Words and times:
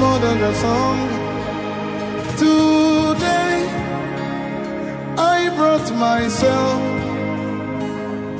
more 0.00 0.18
than 0.18 0.40
a 0.42 0.54
song. 0.54 0.98
Today, 2.38 3.56
I 5.18 5.38
brought 5.56 5.88
myself. 6.08 6.80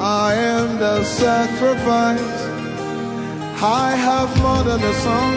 I 0.01 0.35
am 0.57 0.79
the 0.79 1.05
sacrifice. 1.05 2.37
I 3.63 3.89
have 4.09 4.31
more 4.45 4.63
than 4.69 4.81
a 4.93 4.95
song. 5.07 5.37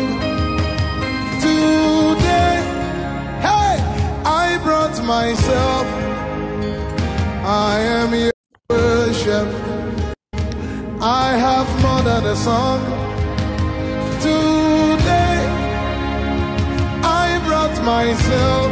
Today, 1.46 2.56
hey, 3.48 3.74
I 4.46 4.58
brought 4.64 4.98
myself. 5.04 5.86
I 7.46 7.74
am 8.00 8.14
your 8.14 8.32
worship. 8.70 9.48
I 11.02 11.28
have 11.48 11.68
more 11.84 12.02
than 12.10 12.26
a 12.26 12.36
song. 12.38 13.13
Myself. 17.86 18.72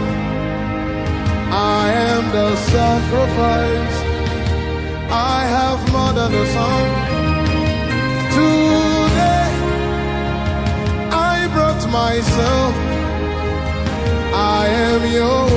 I 1.52 1.92
am 2.10 2.32
the 2.32 2.56
sacrifice. 2.56 3.98
I 5.12 5.40
have 5.58 5.80
more 5.92 6.14
than 6.14 6.34
a 6.34 6.46
song. 6.56 6.90
Today, 8.38 9.50
I 11.34 11.48
brought 11.54 11.84
myself. 11.92 12.74
I 14.34 14.68
am 14.88 15.02
your 15.14 15.51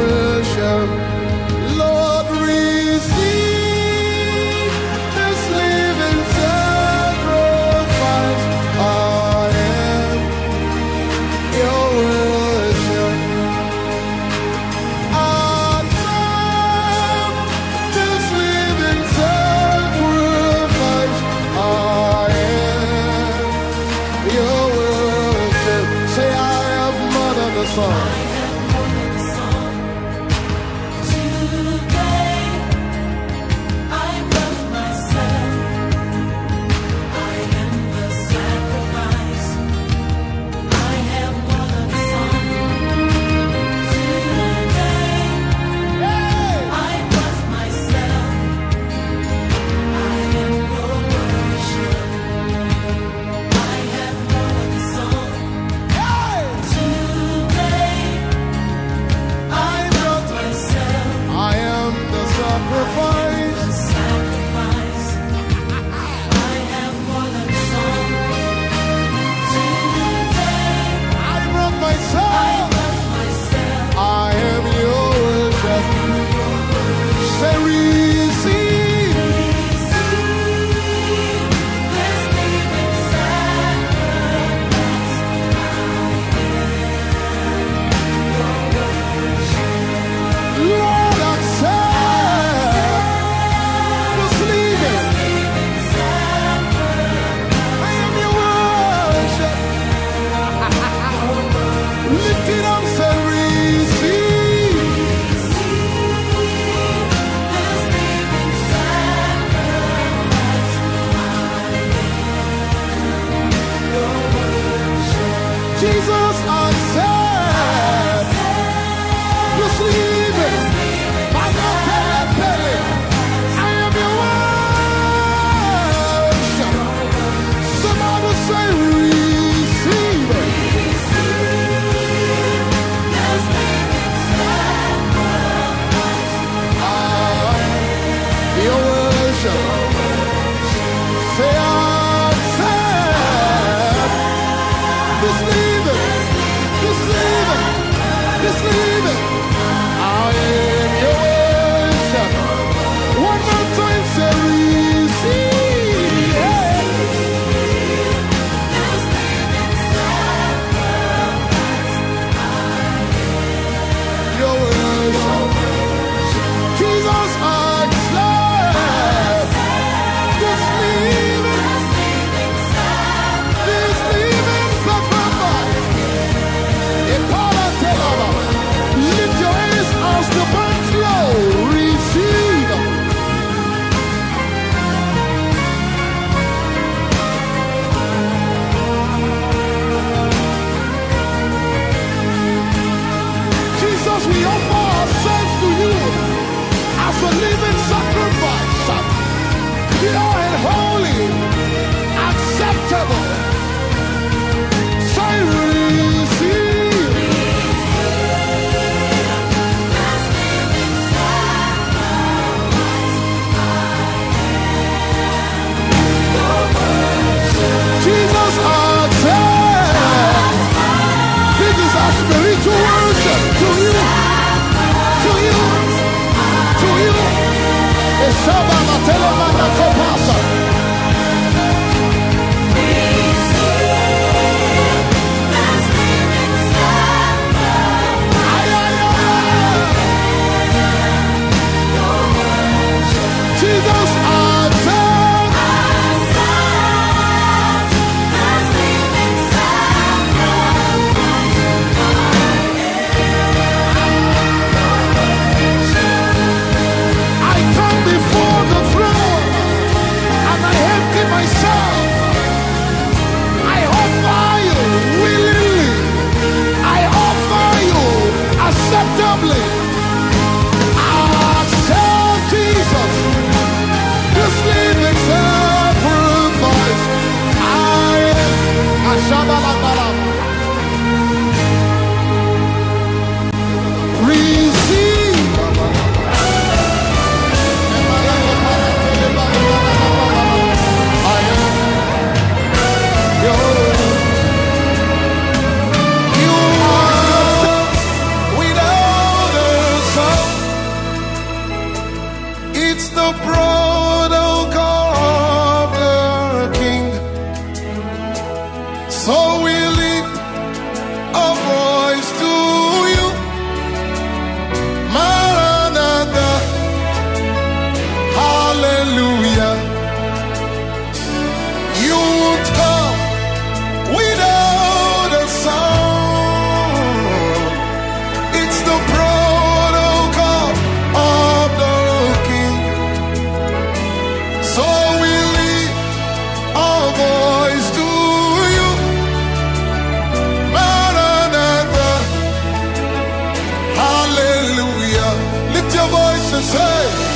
sensei. 346.62 347.33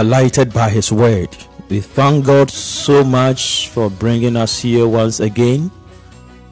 Indeed, 0.00 0.12
we 0.12 0.16
are 0.16 0.22
lighted 0.22 0.52
by 0.52 0.70
His 0.70 0.92
word. 0.92 1.36
We 1.68 1.80
thank 1.80 2.26
God 2.26 2.50
so 2.50 3.04
much 3.04 3.68
for 3.68 3.90
bringing 3.90 4.36
us 4.36 4.60
here 4.60 4.88
once 4.88 5.20
again. 5.20 5.70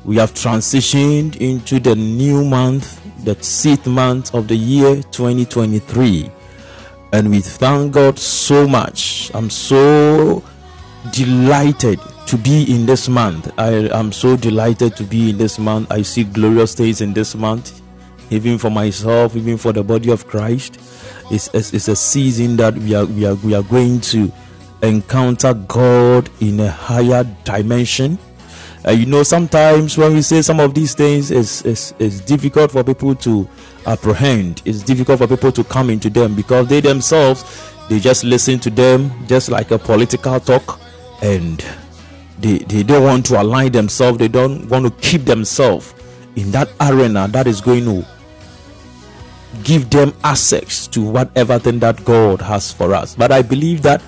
We 0.04 0.16
have 0.16 0.32
transitioned 0.32 1.36
into 1.36 1.80
the 1.80 1.94
new 1.94 2.44
month, 2.44 3.00
the 3.24 3.34
sixth 3.42 3.86
month 3.86 4.34
of 4.34 4.48
the 4.48 4.56
year 4.56 5.02
2023. 5.12 6.30
And 7.12 7.30
we 7.30 7.40
thank 7.40 7.92
God 7.94 8.18
so 8.18 8.68
much. 8.68 9.30
I'm 9.34 9.50
so 9.50 10.42
delighted 11.12 12.00
to 12.26 12.36
be 12.36 12.74
in 12.74 12.86
this 12.86 13.08
month. 13.08 13.50
I 13.58 13.88
am 13.98 14.12
so 14.12 14.36
delighted 14.36 14.96
to 14.96 15.04
be 15.04 15.30
in 15.30 15.38
this 15.38 15.58
month. 15.58 15.90
I 15.90 16.02
see 16.02 16.24
glorious 16.24 16.74
days 16.74 17.00
in 17.00 17.14
this 17.14 17.34
month, 17.34 17.80
even 18.30 18.58
for 18.58 18.70
myself, 18.70 19.36
even 19.36 19.56
for 19.56 19.72
the 19.72 19.82
body 19.82 20.10
of 20.10 20.26
Christ. 20.26 20.78
It's, 21.30 21.48
it's, 21.54 21.72
it's 21.74 21.88
a 21.88 21.96
season 21.96 22.56
that 22.56 22.74
we 22.74 22.94
are, 22.94 23.04
we, 23.04 23.26
are, 23.26 23.34
we 23.36 23.54
are 23.54 23.62
going 23.62 24.00
to 24.02 24.32
encounter 24.82 25.54
God 25.54 26.30
in 26.40 26.60
a 26.60 26.70
higher 26.70 27.24
dimension. 27.44 28.18
Uh, 28.86 28.92
you 28.92 29.06
know, 29.06 29.22
sometimes 29.22 29.98
when 29.98 30.14
we 30.14 30.22
say 30.22 30.40
some 30.40 30.60
of 30.60 30.72
these 30.72 30.94
things, 30.94 31.30
it's, 31.30 31.64
it's, 31.64 31.92
it's 31.98 32.20
difficult 32.20 32.70
for 32.70 32.84
people 32.84 33.14
to 33.16 33.48
apprehend. 33.86 34.62
It's 34.64 34.82
difficult 34.82 35.18
for 35.18 35.26
people 35.26 35.52
to 35.52 35.64
come 35.64 35.90
into 35.90 36.08
them 36.08 36.34
because 36.34 36.68
they 36.68 36.80
themselves, 36.80 37.72
they 37.88 37.98
just 37.98 38.24
listen 38.24 38.58
to 38.60 38.70
them 38.70 39.10
just 39.26 39.50
like 39.50 39.70
a 39.70 39.78
political 39.78 40.38
talk 40.40 40.80
and 41.22 41.64
they, 42.38 42.58
they 42.58 42.82
don't 42.82 43.02
want 43.04 43.26
to 43.26 43.42
align 43.42 43.72
themselves. 43.72 44.18
They 44.18 44.28
don't 44.28 44.68
want 44.68 44.86
to 44.86 44.90
keep 45.02 45.24
themselves 45.24 45.94
in 46.36 46.50
that 46.52 46.70
arena 46.80 47.26
that 47.28 47.46
is 47.46 47.60
going 47.60 47.84
to 47.84 48.06
give 49.64 49.90
them 49.90 50.12
access 50.24 50.86
to 50.88 51.02
whatever 51.02 51.58
thing 51.58 51.78
that 51.80 52.04
God 52.04 52.40
has 52.42 52.72
for 52.72 52.94
us. 52.94 53.14
But 53.14 53.32
I 53.32 53.42
believe 53.42 53.82
that 53.82 54.02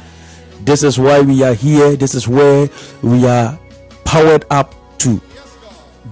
this 0.63 0.83
is 0.83 0.99
why 0.99 1.21
we 1.21 1.43
are 1.43 1.55
here. 1.55 1.97
This 1.97 2.15
is 2.15 2.29
where 2.29 2.69
we 3.03 3.27
are 3.27 3.59
powered 4.05 4.45
up 4.51 4.75
to 4.99 5.21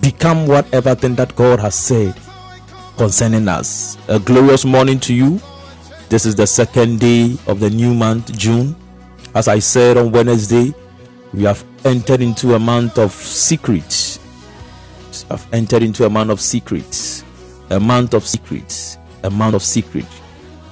become 0.00 0.46
whatever 0.46 0.94
thing 0.94 1.14
that 1.16 1.34
God 1.36 1.60
has 1.60 1.74
said 1.74 2.14
concerning 2.96 3.48
us. 3.48 3.98
A 4.08 4.18
glorious 4.18 4.64
morning 4.64 4.98
to 5.00 5.14
you. 5.14 5.40
This 6.08 6.24
is 6.24 6.34
the 6.34 6.46
second 6.46 7.00
day 7.00 7.36
of 7.46 7.60
the 7.60 7.68
new 7.68 7.94
month, 7.94 8.36
June. 8.36 8.74
As 9.34 9.46
I 9.46 9.58
said 9.58 9.98
on 9.98 10.10
Wednesday, 10.10 10.74
we 11.34 11.42
have 11.44 11.62
entered 11.84 12.22
into 12.22 12.54
a 12.54 12.58
month 12.58 12.98
of 12.98 13.12
secrets. 13.12 14.18
Have 15.28 15.46
entered 15.52 15.82
into 15.82 16.06
a 16.06 16.10
month 16.10 16.30
of 16.30 16.40
secrets. 16.40 17.24
A 17.70 17.78
month 17.78 18.14
of 18.14 18.26
secrets 18.26 18.97
amount 19.28 19.54
of 19.54 19.62
secret. 19.62 20.04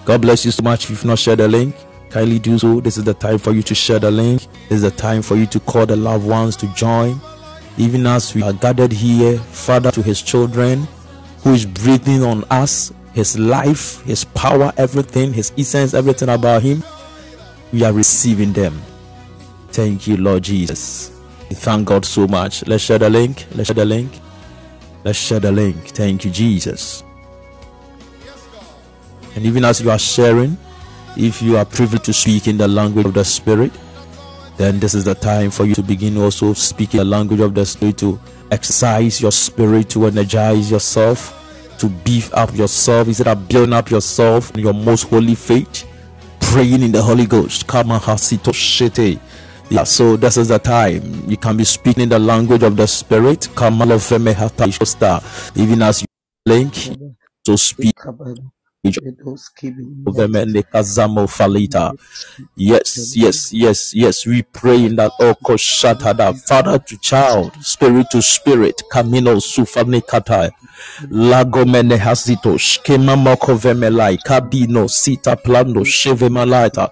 God 0.04 0.22
bless 0.22 0.44
you 0.44 0.50
so 0.50 0.62
much. 0.62 0.84
If 0.84 0.90
you've 0.90 1.04
not 1.04 1.18
shared 1.18 1.38
the 1.38 1.48
link, 1.48 1.74
kindly 2.10 2.38
do 2.38 2.58
so. 2.58 2.80
This 2.80 2.96
is 2.96 3.04
the 3.04 3.14
time 3.14 3.38
for 3.38 3.52
you 3.52 3.62
to 3.62 3.74
share 3.74 3.98
the 3.98 4.10
link. 4.10 4.42
This 4.68 4.76
is 4.76 4.82
the 4.82 4.90
time 4.90 5.22
for 5.22 5.36
you 5.36 5.46
to 5.46 5.60
call 5.60 5.86
the 5.86 5.96
loved 5.96 6.26
ones 6.26 6.56
to 6.56 6.66
join. 6.74 7.20
Even 7.78 8.06
as 8.06 8.34
we 8.34 8.42
are 8.42 8.52
gathered 8.52 8.92
here, 8.92 9.38
Father, 9.38 9.90
to 9.92 10.02
His 10.02 10.22
children, 10.22 10.86
who 11.42 11.54
is 11.54 11.66
breathing 11.66 12.22
on 12.22 12.44
us, 12.50 12.92
His 13.12 13.38
life, 13.38 14.02
His 14.02 14.24
power, 14.24 14.72
everything, 14.76 15.32
His 15.32 15.52
essence, 15.58 15.94
everything 15.94 16.28
about 16.28 16.62
Him, 16.62 16.82
we 17.72 17.82
are 17.82 17.92
receiving 17.92 18.52
them. 18.52 18.80
Thank 19.68 20.06
you, 20.06 20.16
Lord 20.16 20.44
Jesus. 20.44 21.10
We 21.50 21.56
thank 21.56 21.86
God 21.86 22.04
so 22.04 22.26
much. 22.26 22.66
Let's 22.66 22.82
share 22.82 22.98
the 22.98 23.10
link. 23.10 23.46
Let's 23.54 23.68
share 23.68 23.74
the 23.74 23.84
link. 23.84 24.12
Let's 25.04 25.18
share 25.18 25.40
the 25.40 25.52
link. 25.52 25.76
Thank 25.88 26.24
you, 26.24 26.30
Jesus. 26.30 27.02
And 29.36 29.44
even 29.44 29.64
as 29.64 29.82
you 29.82 29.90
are 29.90 29.98
sharing, 29.98 30.56
if 31.16 31.42
you 31.42 31.58
are 31.58 31.64
privileged 31.66 32.06
to 32.06 32.12
speak 32.14 32.48
in 32.48 32.56
the 32.56 32.66
language 32.66 33.06
of 33.06 33.14
the 33.14 33.24
Spirit, 33.24 33.72
then 34.56 34.80
this 34.80 34.94
is 34.94 35.04
the 35.04 35.14
time 35.14 35.50
for 35.50 35.66
you 35.66 35.74
to 35.74 35.82
begin 35.82 36.16
also 36.16 36.54
speaking 36.54 36.98
the 36.98 37.04
language 37.04 37.40
of 37.40 37.54
the 37.54 37.66
Spirit 37.66 37.98
to 37.98 38.18
exercise 38.50 39.20
your 39.20 39.32
spirit, 39.32 39.90
to 39.90 40.06
energize 40.06 40.70
yourself, 40.70 41.76
to 41.78 41.88
beef 41.88 42.32
up 42.34 42.54
yourself. 42.56 43.08
Instead 43.08 43.28
of 43.28 43.46
building 43.48 43.74
up 43.74 43.90
yourself 43.90 44.50
in 44.54 44.60
your 44.60 44.72
most 44.72 45.04
holy 45.04 45.34
faith, 45.34 45.86
praying 46.40 46.82
in 46.82 46.92
the 46.92 47.02
Holy 47.02 47.26
Ghost. 47.26 47.66
Yeah, 49.68 49.84
so 49.84 50.16
this 50.16 50.36
is 50.38 50.48
the 50.48 50.58
time 50.58 51.28
you 51.28 51.36
can 51.36 51.56
be 51.58 51.64
speaking 51.64 52.04
in 52.04 52.08
the 52.08 52.18
language 52.18 52.62
of 52.62 52.76
the 52.76 52.86
Spirit. 52.86 53.48
Even 55.56 55.82
as 55.82 56.02
you 56.02 56.06
link, 56.46 56.74
so 57.46 57.56
speak 57.56 57.94
Yes, 62.56 63.16
yes, 63.16 63.52
yes, 63.52 63.94
yes. 63.94 64.26
We 64.26 64.42
pray 64.42 64.84
in 64.84 64.96
that 64.96 65.12
Oko 65.20 65.54
Shatada, 65.54 66.36
Father 66.46 66.78
to 66.78 66.98
child, 66.98 67.52
spirit 67.62 68.06
to 68.12 68.22
spirit, 68.22 68.82
Camino 68.92 69.36
Sufanikata, 69.36 70.52
Lagomene 71.10 71.96
Hasito, 71.98 72.58
Skema 72.58 73.16
Mokovemelai, 73.16 74.18
Kabino, 74.18 74.88
Sita 74.88 75.36
Plando, 75.36 75.80
Shevemalaita, 75.84 76.90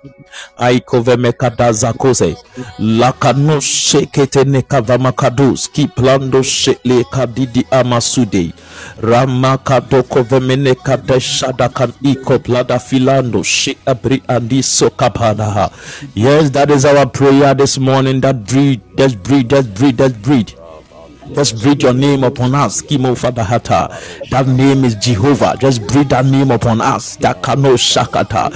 Aikovemekada 0.59 1.73
Zakose, 1.73 2.37
Lakano 2.79 3.61
Shekete 3.61 4.45
Nekavamakadus, 4.45 5.69
Kiplando 5.71 6.43
Shekle 6.43 7.05
Kadidi 7.05 7.65
Amasude, 7.71 8.53
Ramakadoko 9.01 10.23
Vemene 10.25 10.75
Kadeshadakan 10.75 11.93
Iko 12.03 12.39
Plada 12.43 12.79
Filando, 12.79 13.43
Shekabri 13.43 14.23
Andi 14.27 14.61
Sokapadaha. 14.63 15.71
Yes, 16.15 16.51
that 16.51 16.71
is 16.71 16.85
our 16.85 17.07
prayer 17.07 17.55
this 17.55 17.79
morning. 17.79 18.21
That 18.21 18.45
breathe, 18.47 18.81
just 18.97 19.23
breathe, 19.23 19.49
just 19.51 19.75
breathe, 19.75 19.99
just 19.99 20.23
breathe. 20.23 20.51
Just 21.35 21.61
breathe 21.63 21.83
your 21.83 21.93
name 21.95 22.23
upon 22.25 22.55
us, 22.55 22.81
Kimo 22.81 23.15
Fadahata. 23.15 24.29
That 24.31 24.47
name 24.47 24.85
is 24.85 24.95
Jehovah. 24.95 25.57
Just 25.59 25.87
breathe 25.87 26.09
that 26.11 26.25
name 26.27 26.51
upon 26.51 26.81
us, 26.81 27.17
Dakano 27.17 27.75
Shakata. 27.77 28.51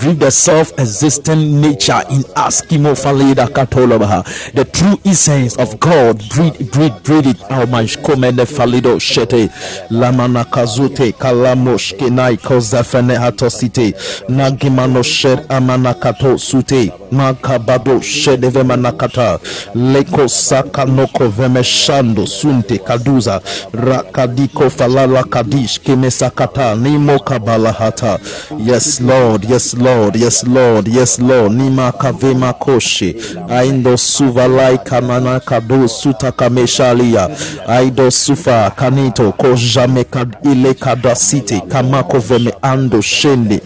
Breathe 0.00 0.18
the 0.18 0.30
self-existent 0.30 1.40
nature 1.52 2.00
in 2.10 2.24
us, 2.36 2.60
Kimo 2.60 2.94
Falida 2.94 3.46
Katolabaha. 3.46 4.52
The 4.52 4.64
true 4.64 4.98
essence 5.04 5.56
of 5.58 5.78
God. 5.78 6.28
Breathe, 6.30 6.70
breathe, 6.72 7.02
breathe 7.04 7.26
it. 7.28 7.36
Almash 7.50 7.96
Komene 8.02 8.44
Falido 8.44 8.96
Shete. 8.98 9.48
Lamana 9.90 10.44
Kazute 10.44 11.12
Kalamosh 11.12 11.96
Kenai 11.98 12.36
Kozafene 12.36 13.16
Hatosite. 13.16 13.94
Nagimano 14.28 15.04
Shed 15.04 15.46
Amanakato 15.48 16.38
Sute. 16.38 16.90
Makabado 17.10 18.00
Shedeve 18.02 18.62
Manakata. 18.64 19.38
Leko 19.74 20.26
Sakanoko 20.28 21.30
Vemeshando 21.30 22.23
sunte 22.26 22.78
kaduza 22.78 23.40
rakadiko 23.72 24.70
falala 24.70 25.22
kadish 25.24 25.80
kemesakata 25.80 26.74
nimo 26.74 27.18
kabalahata 27.18 28.18
yes 28.66 29.00
lord 29.00 29.50
yes 29.50 29.74
lord 29.74 30.16
yes 30.16 30.44
lord 30.44 30.88
yes 30.88 31.18
lord. 31.18 31.52
Nima 31.52 31.92
kavema 31.92 32.52
koshe 32.52 33.16
aindo 33.48 33.96
suvalai 33.96 34.78
kanana 34.78 35.40
kado 35.40 35.88
suta 35.88 36.32
kameshalia 36.32 37.28
aido 37.68 38.10
sufa 38.10 38.70
kanito 38.70 39.32
kojame 39.32 40.04
ile 40.52 40.74
kadasite 40.74 41.60
kamako 41.60 42.18
veme 42.18 42.54
ando 42.62 43.00
shende 43.00 43.60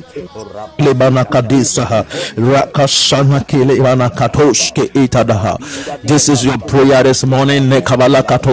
lebana 0.78 1.24
kadisaha 1.24 2.04
rakashana 2.52 3.40
kele 3.40 3.80
bana 3.80 4.08
katosh 4.10 4.72
ke 4.72 4.82
itadaha. 4.94 5.58
This 6.06 6.28
is 6.28 6.44
your 6.44 6.58
prayer 6.58 7.02
this 7.02 7.24
morning 7.24 7.68
ne 7.68 7.80
kabala 7.80 8.22
kato 8.22 8.47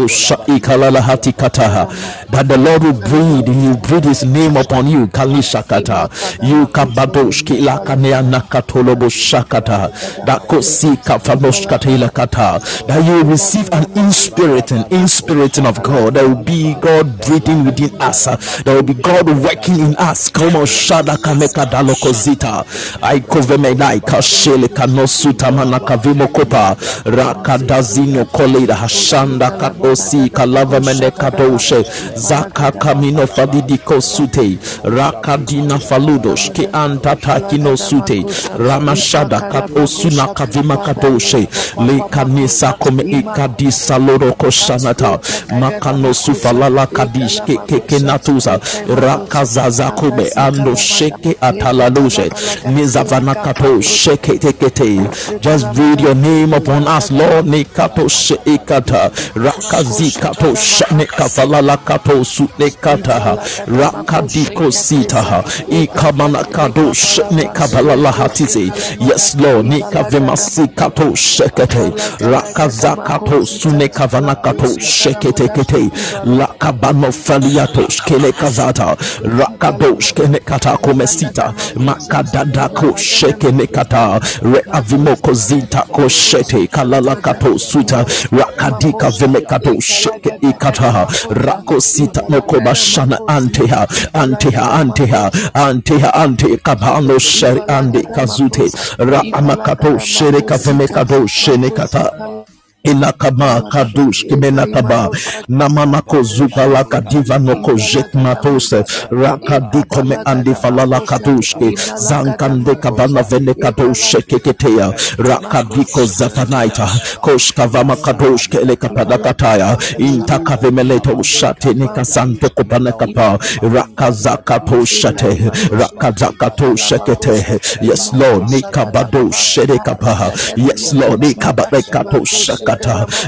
that 2.31 2.45
the 2.47 2.57
Lord 2.57 2.83
will 2.83 2.93
breathe, 2.93 3.47
He 3.47 3.67
will 3.69 3.77
breathe 3.77 4.05
His 4.05 4.23
name 4.23 4.57
upon 4.57 4.87
you. 4.87 5.07
Kalishakata, 5.07 6.09
you 6.43 6.67
kabadoshki 6.67 7.61
lakanea 7.61 8.21
nakatolobo 8.21 9.09
shakata, 9.09 9.89
that 10.25 10.41
kosika 10.47 11.19
fanoshkatela 11.19 12.09
kata, 12.13 12.59
that 12.87 13.05
you 13.05 13.13
will 13.13 13.25
receive 13.25 13.69
an 13.71 13.85
inspiriting, 13.97 14.83
inspiriting 14.91 15.65
of 15.65 15.81
God. 15.83 16.13
There 16.15 16.27
will 16.27 16.43
be 16.43 16.73
God 16.81 17.21
breathing 17.25 17.65
within 17.65 17.95
us. 18.01 18.25
There 18.63 18.75
will 18.75 18.83
be 18.83 18.93
God 18.93 19.27
working 19.29 19.79
in 19.79 19.95
us. 19.97 20.29
Come 20.29 20.55
on, 20.57 20.65
shada 20.65 21.17
kameka 21.17 21.65
dalokozita. 21.65 22.65
I 23.01 23.19
kovemenai 23.19 24.01
kashele 24.01 24.67
kanosuta 24.67 25.51
manakavimo 25.51 26.27
kopa 26.27 26.75
rakadazino 27.05 28.25
koleda 28.25 28.75
hashanda 28.75 29.51
katosi 29.85 30.29
kalava 30.29 30.79
mene 30.79 31.11
katoshe 31.11 31.85
zaka 32.15 32.71
kamino 32.71 33.27
fadidiko 33.27 34.01
sute 34.01 34.57
rakadina 34.83 35.79
faludos 35.79 36.51
ke 36.53 36.69
antata 36.73 37.39
kino 37.39 37.77
sute 37.77 38.25
ramashada 38.59 39.41
katosuna 39.41 40.27
kavima 40.27 40.77
katoshe 40.77 41.47
le 41.87 41.99
kanisa 42.09 42.73
kome 42.73 43.03
ikadi 43.03 43.71
saloro 43.71 44.33
koshanata 44.33 45.19
makano 45.59 46.13
sufalala 46.13 46.87
kadish 46.87 47.41
ke 47.45 47.57
ke 47.67 47.79
kenatusa 47.79 48.59
rakazaza 49.01 49.91
kube 49.91 50.29
ando 50.35 50.75
sheke 50.75 51.37
atalaloshe 51.41 52.31
nizavana 52.75 53.35
kato 53.35 53.81
sheke 53.81 54.37
tekete 54.39 55.01
just 55.41 55.65
read 55.77 56.01
your 56.01 56.15
name 56.15 56.53
upon 56.53 56.87
us 56.87 57.11
Lord 57.11 57.45
nikato 57.47 58.07
sheikata 58.07 59.11
rakazi 59.35 59.64
kato 59.69 60.55
shane 60.55 61.05
kafalala 61.05 61.77
kato 61.77 62.23
sune 62.23 62.69
kata 62.81 63.37
rakadiko 63.67 64.71
sita 64.71 65.43
ikamana 65.69 66.43
kado 66.43 66.93
shane 66.93 67.43
kabalala 67.53 68.11
hatize 68.11 68.71
yes 68.99 69.35
Lord 69.39 69.65
nikavemasi 69.65 70.67
kato 70.67 71.15
shekete 71.15 71.91
rakaza 72.19 72.95
kato 72.95 73.45
sune 73.45 73.87
kavana 73.87 74.35
kato 74.35 74.79
shekete 74.79 75.47
kete 75.47 75.89
lakabano 76.25 77.11
faliato 77.11 77.89
shkele 77.89 78.31
kazata 78.31 78.97
rakado 79.39 79.99
shkene 79.99 80.39
kata 80.39 80.77
komesita 80.77 81.53
makadada 81.75 82.69
ko 82.69 82.95
shekene 82.97 83.67
kata 83.67 84.19
re 84.41 84.61
avimoko 84.71 85.33
zita 85.33 85.81
ko 85.81 86.07
shete 86.09 86.67
kalala 86.67 87.15
kato 87.15 87.57
suta 87.59 88.05
rakadika 88.31 89.09
vele 89.09 89.41
kato 89.55 89.79
sheke 89.81 90.37
ikata. 90.41 91.07
Rako 91.29 91.81
sita 91.81 92.21
noko 92.29 92.59
bashana 92.59 93.19
anteha. 93.27 93.87
Anteha 94.13 94.71
anteha 94.79 95.31
anteha 95.53 96.13
ante. 96.13 96.57
Kabano 96.57 97.19
sheri 97.19 97.61
ande 97.67 98.01
kazute. 98.15 98.67
Ra 98.97 99.21
amakato 99.33 99.99
shere 99.99 100.41
kaveme 100.41 100.87
kato 100.87 101.25
shene 101.27 101.69
kata 101.69 102.44
inakama 102.85 103.61
kadush 103.61 104.25
kimenakaba 104.25 105.09
namanako 105.47 106.23
zupala 106.23 106.83
kadiva 106.83 107.37
noko 107.39 107.73
jekmatose 107.73 108.83
rakadikome 109.11 110.17
andi 110.25 110.55
falala 110.55 110.99
kadushke 110.99 111.75
zankande 111.97 112.75
kabana 112.75 113.23
vene 113.23 113.53
kadoshe 113.53 114.21
keketea 114.21 114.93
rakadiko 115.17 116.05
zafanaita 116.05 116.89
koshkavama 117.21 117.95
kadoshke 117.95 118.57
ele 118.57 118.75
kapadakataya 118.75 119.77
intakavemeleto 119.97 121.23
shate 121.23 121.73
nikasante 121.73 122.49
kupanekapa 122.49 123.39
rakazakato 123.61 124.85
shate. 124.85 125.51
Rakazakato 125.71 126.75
shekete. 126.75 127.59
Yes 127.81 128.11
lord 128.13 128.49
nikabado 128.49 129.31
shedekapa 129.31 130.31
yes 130.57 130.93
lord 130.93 131.23
nikabadekato 131.23 132.25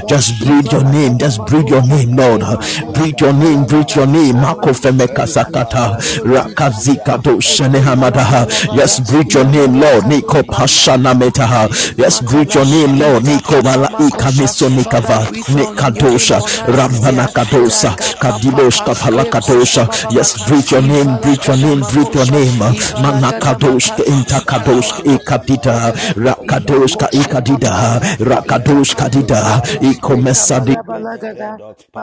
just 0.08 0.38
breathe 0.40 0.70
your 0.72 0.84
name. 0.84 1.18
Just 1.18 1.44
breathe 1.46 1.68
your 1.68 1.82
name, 1.86 2.16
Lord. 2.16 2.40
Breathe 2.94 3.20
your 3.20 3.32
name. 3.32 3.64
Breathe 3.64 3.90
your 3.96 4.06
name. 4.06 4.36
Mako 4.40 4.74
femeka 4.74 5.26
sakata. 5.26 5.98
Rakazika 6.24 7.22
do 7.22 7.40
shene 7.40 7.80
hamadaha. 7.80 8.46
Yes, 8.76 9.00
breathe 9.00 9.32
your 9.34 9.44
name, 9.44 9.80
Lord. 9.80 10.04
Niko 10.04 10.42
pashana 10.44 11.14
metaha. 11.14 11.68
Yes, 11.96 12.20
breathe 12.20 12.54
your 12.54 12.64
name, 12.64 12.98
Lord. 12.98 13.24
Niko 13.24 13.62
malaika 13.62 14.30
miso 14.38 14.68
nikava. 14.68 15.26
Nikadosha. 15.54 16.40
Rambana 16.66 17.26
kadosa. 17.28 17.90
Kadibosh 18.20 18.82
kapala 18.84 19.24
kadosha. 19.24 19.88
Yes, 20.10 20.46
breathe 20.48 20.70
your 20.70 20.82
name. 20.82 21.18
Breathe 21.22 21.46
your 21.46 21.56
name. 21.56 21.80
Breathe 21.92 22.14
your 22.14 22.30
name. 22.30 22.58
Manakadosh 23.02 23.90
intakadosh 24.06 24.92
ikadida. 25.04 25.92
Rakadosh 26.16 26.96
ka 26.96 27.08
ikadida. 27.10 28.00
Rakadosh 28.18 28.94
kadida 28.96 29.37
ikomesa 29.80 30.60
di 30.60 30.74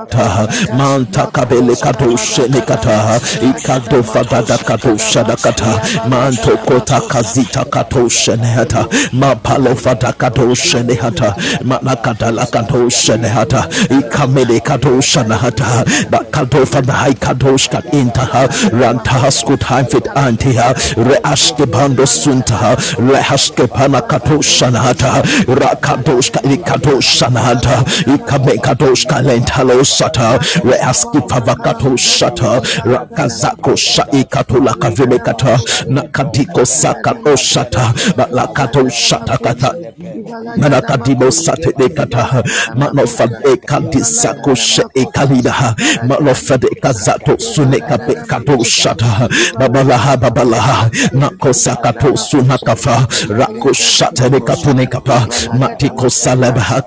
ta 0.09 0.47
manta 0.77 1.27
kabele 1.31 1.75
kato 1.75 2.15
shene 2.17 2.61
kata 2.61 3.19
ikado 3.49 4.03
fadada 4.03 4.57
kato 4.57 4.97
shada 4.97 5.35
kata 5.35 5.81
manto 6.09 6.57
kota 6.65 6.99
kazita 7.01 7.65
kato 7.65 8.09
shene 8.09 8.45
hata 8.55 8.87
mapalo 9.13 9.75
fada 9.75 10.13
kato 10.13 10.53
shene 10.55 10.93
hata 10.95 11.35
manakata 11.63 12.31
la 12.31 12.45
kato 12.45 12.89
shene 12.89 13.27
hata 13.27 13.67
ikamele 13.99 14.59
kato 14.59 15.01
shana 15.01 15.37
hata 15.37 15.85
bakato 16.09 16.65
fada 16.65 16.93
hai 16.93 17.13
kato 17.13 17.57
shka 17.57 17.81
intaha 17.91 18.47
ranta 18.81 19.31
skut 19.31 19.63
hanfit 19.63 20.07
antiha 20.15 20.73
reashke 20.97 21.65
bando 21.65 22.05
suntaha 22.05 22.75
rehashke 23.11 23.67
pana 23.67 24.01
kato 24.01 24.41
shana 24.41 24.79
hata 24.79 25.23
rakadoshka 25.47 26.41
ikato 26.53 27.01
shanahanta 27.25 27.83
ikamekadosh 28.15 29.05
kalentalo 29.07 29.83
sata 29.85 30.39
reaski 30.63 31.17
favakato 31.29 31.97
shata 31.97 32.61
rakazako 32.85 33.75
shaikato 33.75 34.59
lakavimekata 34.59 35.59
nakadiko 35.88 36.65
sakato 36.65 37.35
shata 37.35 37.93
balakato 38.17 38.89
shata 38.89 39.38
kata 39.38 39.73
manakadibo 40.57 41.31
sate 41.31 41.71
dekata 41.77 42.43
manofade 42.75 43.57
kadisako 43.65 44.55
sheikalida 44.55 45.75
manofade 46.07 46.67
kazato 46.81 47.38
suneka 47.39 47.97
bekato 47.97 48.63
shata 48.63 49.29
babalaha 49.59 50.17
babalaha 50.17 50.89
nakosakato 51.11 52.17
sunakafa 52.17 53.07
rako 53.29 53.73
shata 53.73 54.29
nekapunekapa 54.29 55.27
matiko 55.59 56.09
salaba 56.09 56.81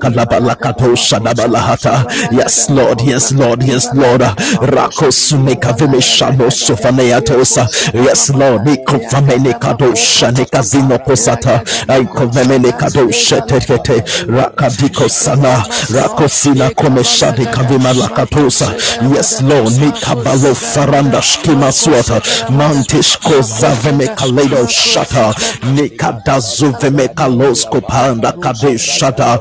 Yes, 2.32 2.70
Lord, 2.70 3.00
yes, 3.02 3.32
Lord, 3.32 3.62
yes, 3.62 3.88
Lord. 3.94 4.22
Rakosumeka 4.60 5.72
vimeshano 5.72 6.50
sofaneatosa. 6.50 7.68
Yes, 7.94 8.30
Lord, 8.30 8.66
nikofamene 8.66 9.52
kadosha 9.52 10.30
nekazino 10.30 10.98
kosata. 10.98 11.60
Aikovemene 11.88 12.72
kadosha 12.72 13.40
tekete. 13.40 14.02
Rakadiko 14.28 15.08
sana. 15.08 15.64
Rakosina 15.94 16.70
komeshade 16.70 17.44
kavima 17.46 17.92
lakatosa. 17.92 18.72
Yes, 19.14 19.42
Lord, 19.42 19.72
nikabalo 19.80 20.54
faranda 20.54 21.22
shkima 21.22 21.72
swata. 21.72 22.20
Mantish 22.50 23.18
kozaveme 23.18 24.06
kaledo 24.08 24.66
shata. 24.68 25.34
Nikadazu 25.74 26.74
veme 26.82 27.08
kalosko 27.08 27.80
panda 27.80 28.32
kadeshata 28.32 29.38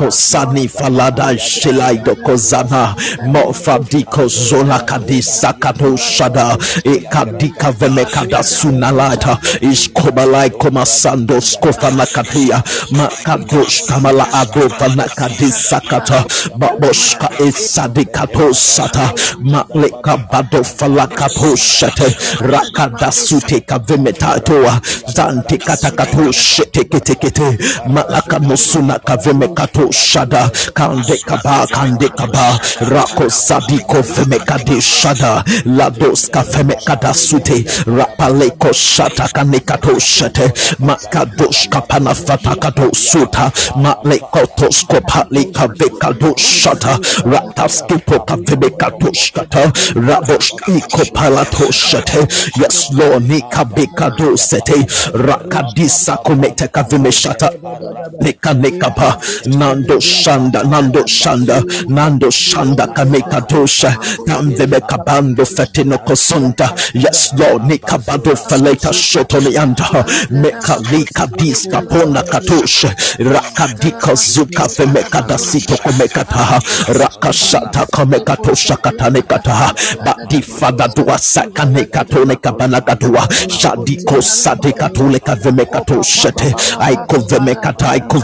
rakosani 0.00 0.68
falada 0.68 1.38
shilaido 1.38 2.14
kozana 2.14 2.94
mofadiko 3.26 4.26
zola 4.28 4.78
kadisa 4.78 5.52
kato 5.52 5.96
shada 5.96 6.56
ikadika 6.84 7.72
vemekada 7.72 8.42
sunalata 8.42 9.38
iskobalai 9.60 10.50
komasando 10.50 11.40
skofana 11.40 12.06
katia 12.06 12.62
makadosh 12.90 13.86
kamala 13.86 14.32
adovana 14.32 15.04
kadisa 15.04 15.80
kata 15.80 16.24
baboshka 16.56 17.30
isadikato 17.48 18.54
sata 18.54 19.12
maleka 19.38 20.16
bado 20.16 20.64
falakato 20.64 21.56
shete 21.56 22.16
rakada 22.40 23.12
sute 23.12 23.60
katakato 25.58 26.32
shete 26.32 26.84
kete 26.84 27.14
kete 27.14 27.58
malaka 27.88 28.40
kaveme 28.98 29.48
kato 29.48 29.89
shada 29.92 30.50
kande 30.74 31.16
kaba 31.26 31.66
kande 31.66 32.08
kaba 32.08 32.60
rako 32.90 33.30
sadiko 33.30 34.02
femekade 34.02 34.80
shada 34.80 35.44
lados 35.64 36.30
kafemekada 36.30 37.14
sute 37.14 37.64
rapaleko 37.86 38.72
shata 38.72 39.28
kanekato 39.28 39.98
shete 39.98 40.52
makadosh 40.78 41.68
kapana 41.68 42.14
fatakato 42.14 42.94
suta 42.94 43.50
malekotos 43.76 44.84
kopalika 44.86 45.66
vekado 45.68 46.34
shata 46.36 46.98
rataskipo 47.24 48.20
kafemekato 48.20 49.12
shata 49.12 49.72
rabosh 49.94 50.52
iko 50.76 51.04
palato 51.14 51.72
shete 51.72 52.18
yes 52.60 52.90
lord 52.92 53.28
nika 53.30 53.64
bekado 53.64 54.36
sete 54.36 54.86
rakadisa 55.14 56.16
komete 56.16 56.68
kavime 56.68 57.12
shata 57.12 57.50
nika 58.20 58.90
pa 58.90 59.18
nando 59.80 60.00
shanda 60.00 60.62
nando 60.64 61.06
shanda 61.06 61.62
nando 61.88 62.30
shanda 62.30 62.86
kameka 62.86 63.40
dosha 63.48 63.96
tamvebe 64.26 64.80
kabando 64.80 65.44
fetino 65.46 65.98
kosonda 65.98 66.72
yes 66.94 67.32
lord 67.38 67.64
nika 67.64 67.98
bado 67.98 68.36
feleta 68.36 68.92
shotoni 68.92 69.56
anda. 69.56 70.04
Meka 70.30 70.76
lika 70.92 71.26
diska 71.26 71.82
pona 71.82 72.22
katosha 72.22 72.94
rakadika 73.18 74.14
zuka 74.14 74.68
femeka 74.68 75.22
dasito 75.22 75.76
komeka 75.76 76.24
taha 76.24 76.60
rakashata 76.88 77.86
komeka 77.86 78.36
tosha 78.36 78.76
katane 78.76 79.22
kataha 79.22 79.74
badi 80.04 80.42
fada 80.42 80.88
dua 80.88 81.18
saka 81.18 81.64
neka 81.64 82.04
tone 82.04 82.36
kabana 82.36 82.80
kadua. 82.80 83.28
Shadiko 83.48 84.22
sadika 84.22 84.88
tole 84.88 85.18
kavemeka 85.18 85.80
toshete. 85.80 86.54
Aiko 86.80 87.18
vemeka 87.18 87.72
taiko 87.72 88.18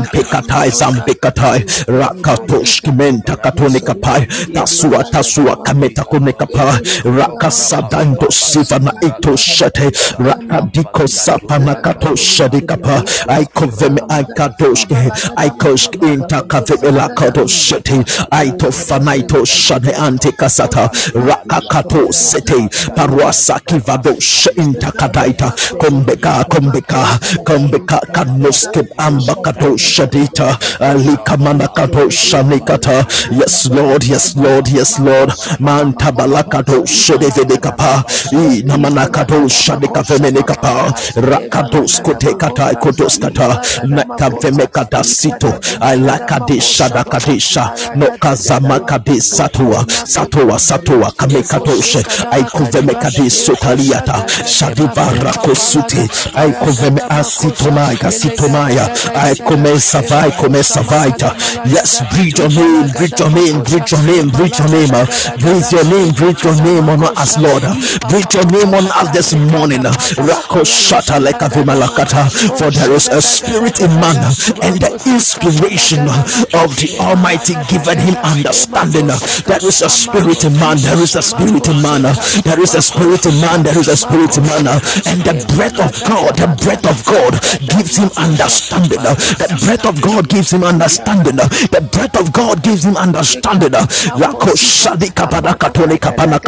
vemeka 0.00 0.22
taito 0.22 0.22
zampe 0.22 0.22
katai 0.24 0.70
zampe 0.70 1.14
katai 1.14 1.64
rakatosh 1.88 2.80
kimenta 2.82 3.36
katone 3.36 3.80
kapai 3.80 4.26
tasua 4.54 5.04
tasua 5.04 5.56
kameta 5.62 6.04
kone 6.04 6.32
kapai 6.32 6.80
rakasadando 7.04 8.30
sivana 8.30 8.92
itoshete 9.00 9.90
rakadiko 10.18 11.06
sapana 11.08 11.74
kato 11.74 12.16
shedi 12.16 12.60
kapa 12.60 13.02
aiko 13.28 13.66
veme 13.66 14.00
aikadoshke 14.08 14.96
aikoshk 15.36 15.94
inta 16.02 16.42
kaveme 16.42 16.90
lakato 16.90 17.46
shete 17.46 18.04
aito 18.30 18.72
fanaito 18.72 19.44
shade 19.44 19.92
ante 19.94 20.32
kasata 20.32 20.90
rakakato 21.14 22.12
sete 22.12 22.68
paruasa 22.96 23.60
kivado 23.60 24.14
inta 24.56 24.92
kadaita 24.92 25.52
kombeka 25.78 26.44
kombeka 26.44 27.18
kombeka 27.44 27.98
kanoske 28.12 28.80
amba 28.96 29.34
kato 29.34 29.76
shadita 29.94 30.58
alika 30.80 31.36
mana 31.36 31.68
kato 31.68 32.08
shanikata 32.10 33.06
yes 33.30 33.66
lord 33.70 34.04
yes 34.04 34.36
lord 34.36 34.68
yes 34.68 34.98
lord. 34.98 35.32
Manta 35.58 36.12
balakato 36.12 36.86
shedevede 36.86 37.56
kapa. 37.60 38.04
I 38.32 38.62
namana 38.62 39.06
kato 39.12 39.48
shadika 39.48 40.04
femene 40.04 40.42
kapa. 40.42 40.94
Rakados 41.16 42.00
kote 42.02 42.34
kata 42.38 42.74
kotos 42.80 43.18
kata 43.18 43.60
naka 43.86 44.30
veme 44.30 44.66
kata 44.66 45.04
sito. 45.04 45.52
Alaka 45.80 46.40
de 46.46 46.60
shada 46.60 47.04
kadesha 47.04 47.70
no 47.96 48.06
kazama 48.18 48.80
kade 48.80 49.20
satua. 49.20 49.84
Satua 50.04 50.58
satua 50.58 51.10
kamekatoshe 51.16 52.04
aikuveme 52.30 52.94
kade 52.94 53.30
sotaliata. 53.30 54.24
Shadiva 54.46 55.10
rakosute 55.24 56.08
aikuveme 56.34 57.00
asitonai 57.08 57.98
asitonaya 58.04 58.88
aikome 59.14 59.79
savai 59.80 60.30
kome 60.40 60.62
savaita 60.62 61.34
yes 61.66 62.02
breathe 62.12 62.38
your 62.38 62.48
name 62.48 62.88
breathe 62.96 63.18
your 63.18 63.30
name 63.30 63.62
breathe 63.62 63.90
your 63.90 64.02
name 64.02 64.28
breathe 64.30 64.58
your 64.58 64.68
name 64.68 64.94
uh, 64.94 65.06
breathe 65.38 65.72
your 65.72 65.84
name 65.84 66.10
breathe 66.14 66.42
your 66.44 66.56
name 66.62 66.88
on 66.88 67.02
us 67.16 67.38
lord 67.38 67.64
uh, 67.64 67.74
breathe 68.08 68.32
your 68.34 68.46
name 68.50 68.74
on 68.74 68.86
us 69.00 69.08
this 69.12 69.34
morning 69.34 69.84
uh, 69.86 69.92
rakoshata 70.28 71.20
like 71.20 71.40
a 71.42 71.48
vimalakata 71.48 72.28
for 72.58 72.70
there 72.70 72.92
is 72.92 73.08
a 73.08 73.20
spirit 73.22 73.80
in 73.80 73.90
man 74.00 74.16
uh, 74.18 74.32
and 74.62 74.80
the 74.80 74.90
inspiration 75.06 76.00
uh, 76.08 76.62
of 76.64 76.74
the 76.76 76.96
almighty 77.00 77.54
given 77.68 77.98
him 77.98 78.14
understanding 78.24 79.10
uh, 79.10 79.18
there 79.46 79.62
is 79.64 79.82
a 79.82 79.88
spirit 79.90 80.44
in 80.44 80.52
man 80.58 80.76
there 80.78 80.98
is 81.00 81.14
a 81.16 81.22
spirit 81.22 81.66
in 81.68 81.80
man 81.82 82.04
uh, 82.04 82.14
there 82.44 82.60
is 82.60 82.74
a 82.74 82.82
spirit 82.82 83.24
in 83.26 83.40
man 83.40 83.62
there 83.62 83.78
is 83.78 83.88
a 83.88 83.96
spirit 83.96 84.36
in 84.36 84.44
man 84.44 84.66
uh, 84.66 84.80
and 85.06 85.20
the 85.24 85.34
breath 85.56 85.78
of 85.80 85.92
god 86.08 86.36
the 86.36 86.48
breath 86.64 86.84
of 86.86 86.98
god 87.04 87.32
gives 87.68 87.96
him 87.96 88.10
understanding 88.16 89.00
uh, 89.00 89.14
the 89.38 89.48
breath 89.70 89.86
of 89.86 90.02
god 90.02 90.28
gives 90.28 90.52
him 90.52 90.64
understanding. 90.64 91.36
The 91.36 91.88
breath 91.92 92.18
of 92.18 92.32
god 92.32 92.60
gives 92.64 92.84
him 92.84 92.96
understanding. 92.96 93.70
Rako 93.70 94.56
shadi 94.58 95.10
kapana 95.14 95.54
katole 95.54 95.96
kapana 95.96 96.40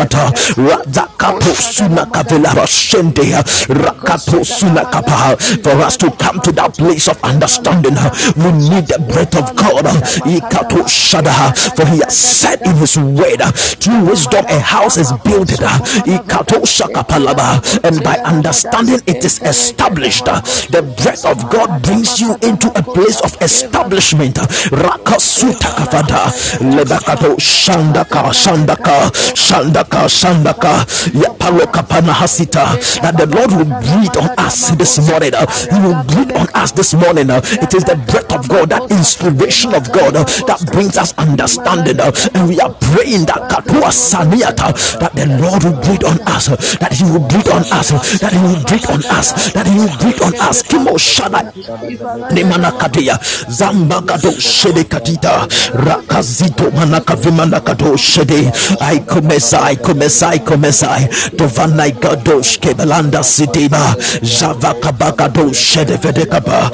suna 1.55 2.05
kavela 2.07 2.51
rashende. 2.55 3.23
Rakapo 3.69 4.45
suna 4.45 4.85
kapa. 4.91 5.37
For 5.63 5.71
us 5.83 5.97
to 5.99 6.11
come 6.11 6.41
to 6.41 6.51
that 6.53 6.75
place 6.77 7.07
of 7.07 7.23
understanding 7.23 7.95
We 8.37 8.51
need 8.69 8.87
the 8.89 8.99
breath 8.99 9.37
of 9.37 9.55
God. 9.55 9.85
Ikato 10.27 10.83
shada. 10.91 11.55
For 11.77 11.87
he 11.87 11.99
has 11.99 12.17
said 12.17 12.61
in 12.63 12.75
his 12.77 12.97
word 12.99 13.41
Through 13.79 14.05
wisdom 14.07 14.45
a 14.49 14.59
house 14.59 14.97
is 14.97 15.13
built. 15.25 15.49
Ikato 15.51 16.67
shakapalaba. 16.67 17.63
And 17.85 18.03
by 18.03 18.17
understanding 18.19 19.01
it 19.07 19.25
is 19.25 19.41
established. 19.43 20.25
The 20.25 20.83
breath 21.03 21.25
of 21.25 21.49
God 21.51 21.83
brings 21.83 22.21
you 22.21 22.35
into 22.43 22.69
a 22.75 22.83
place 22.83 23.12
of 23.21 23.37
establishment. 23.43 24.37
Rakasuta 24.71 25.69
kafada. 25.77 26.33
Lebakato 26.61 27.37
shandaka 27.39 28.33
shandaka 28.33 29.11
shandaka 29.35 30.09
shandaka. 30.09 30.85
Yapaloka 31.13 31.83
panahasita 31.83 32.65
that 33.03 33.17
the 33.17 33.27
lord 33.27 33.51
will 33.53 33.69
breathe 33.81 34.17
on 34.17 34.31
us 34.39 34.71
this 34.77 34.99
morning. 35.09 35.33
He 35.71 35.79
will 35.81 36.03
breathe 36.05 36.33
on 36.37 36.49
us 36.55 36.73
this 36.73 36.95
morning. 36.95 37.29
It 37.31 37.75
is 37.75 37.85
the 37.85 37.97
breath 38.09 38.33
of 38.33 38.49
god 38.49 38.71
that 38.71 38.91
inspiration 38.91 39.75
of 39.75 39.91
god 39.93 40.15
that 40.15 40.61
brings 40.73 40.97
us 40.97 41.13
understanding. 41.19 42.01
And 42.01 42.49
we 42.49 42.61
are 42.61 42.73
praying 42.93 43.27
that 43.27 43.51
katua 43.51 43.91
saniata 43.93 44.73
that 45.01 45.13
the 45.15 45.27
lord 45.41 45.65
will 45.65 45.77
breathe 45.83 46.05
on 46.05 46.21
us 46.29 46.49
that 46.79 46.93
he 46.93 47.05
will 47.05 47.21
breathe 47.29 47.49
on 47.49 47.65
us 47.73 47.91
that 48.21 48.33
he 48.33 48.41
will 48.41 48.63
breathe 48.65 48.87
on 48.89 49.03
us 49.11 49.53
that 49.53 49.67
he 49.67 49.75
will 49.79 49.93
breathe 49.99 50.23
on 50.23 50.35
us. 50.41 50.63
Kimo 50.63 50.95
shana 50.97 51.43
nemanakadia 52.93 53.19
zambagado 53.49 54.33
shede 54.41 54.85
katita. 54.85 55.47
Rakazito 55.75 56.71
manakavimanagadoo 56.71 57.97
shede. 57.97 58.53
Aikomesa 58.81 59.63
aikomesa 59.65 60.29
aikomesa 60.31 60.99
dovanai 61.37 61.93
gadosh 61.93 62.59
kebelanda 62.59 63.23
sidima 63.25 63.95
javakabagado 64.23 65.53
shede 65.53 65.97
vedekaba 65.97 66.71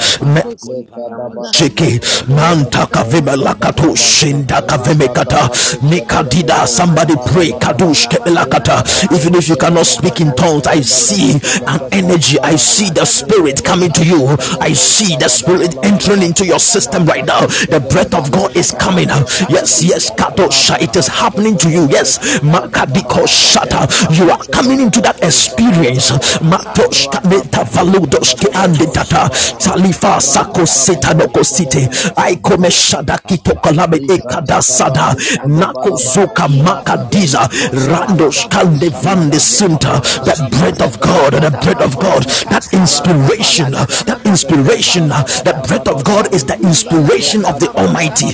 chiki 1.53 2.01
manta 2.29 2.87
kavime 2.87 3.37
lakato 3.37 3.95
shinda 3.97 4.63
kavime 4.63 5.09
kata. 5.09 5.51
Nikadida 5.83 6.67
somebody 6.67 7.15
pray 7.33 7.53
kadush 7.53 8.09
kebelakata 8.09 8.85
even 9.13 9.35
if 9.35 9.49
you 9.49 9.57
cannot 9.57 9.87
speak 9.87 10.21
in 10.21 10.33
tongues 10.35 10.67
i 10.67 10.81
see 10.81 11.33
an 11.67 11.81
energy. 11.93 12.39
I 12.41 12.57
see 12.57 12.91
the 12.91 13.05
spirit 13.05 13.65
coming 13.65 13.91
to 13.93 14.05
you. 14.05 14.37
I 14.61 14.73
see 14.73 15.17
the 15.17 15.29
spirit 15.29 15.75
entering 15.83 16.08
into 16.17 16.45
your 16.47 16.59
system 16.59 17.05
right 17.07 17.25
now. 17.25 17.41
The 17.47 17.81
breath 17.81 18.15
of 18.15 18.31
god 18.31 18.57
is 18.57 18.71
coming. 18.73 19.09
Yes 19.49 19.83
yes 19.83 20.11
kadosha 20.11 20.81
it 20.81 20.97
is 20.97 21.07
happening 21.07 21.57
to 21.59 21.71
you. 21.71 21.87
Yes 21.89 22.19
makadiko 22.41 23.27
shata 23.27 23.87
you 24.17 24.31
are 24.31 24.43
coming 24.53 24.81
into 24.81 25.01
that 25.03 25.23
experience. 25.23 26.11
Matosh 26.41 27.07
kaneta 27.13 27.65
valudos 27.69 28.35
ke 28.35 28.49
andetata 28.55 29.29
talifa 29.59 30.21
sako 30.21 30.63
setanoko 30.67 31.45
site 31.45 31.89
aikome 32.17 32.71
shada 32.71 33.19
kitoko 33.27 33.71
labe 33.75 33.99
ekada 34.09 34.63
sada 34.63 35.15
nako 35.47 35.97
zuka 35.97 36.49
makadiza 36.49 37.49
randos 37.89 38.49
kande 38.49 38.89
vande 39.03 39.39
sinta. 39.41 40.01
That 40.25 40.51
breath 40.51 40.81
of 40.83 41.01
god 41.01 41.35
the 41.35 41.51
breath 41.51 41.81
of 41.83 41.97
god 41.99 42.25
that 42.51 42.67
inspiration 42.73 43.73
that 43.73 44.21
inspiration 44.25 45.09
that 45.09 45.65
breath 45.69 45.89
of 45.89 45.98
god 46.05 46.35
is 46.35 46.45
the 46.45 46.55
inspiration 46.61 47.45
of 47.45 47.61
the 47.61 47.71
almighty. 47.77 48.31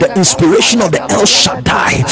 The 0.00 0.12
inspiration 0.16 0.82
of 0.82 0.92
the 0.92 1.02
el 1.10 1.26
shaddai. 1.26 2.04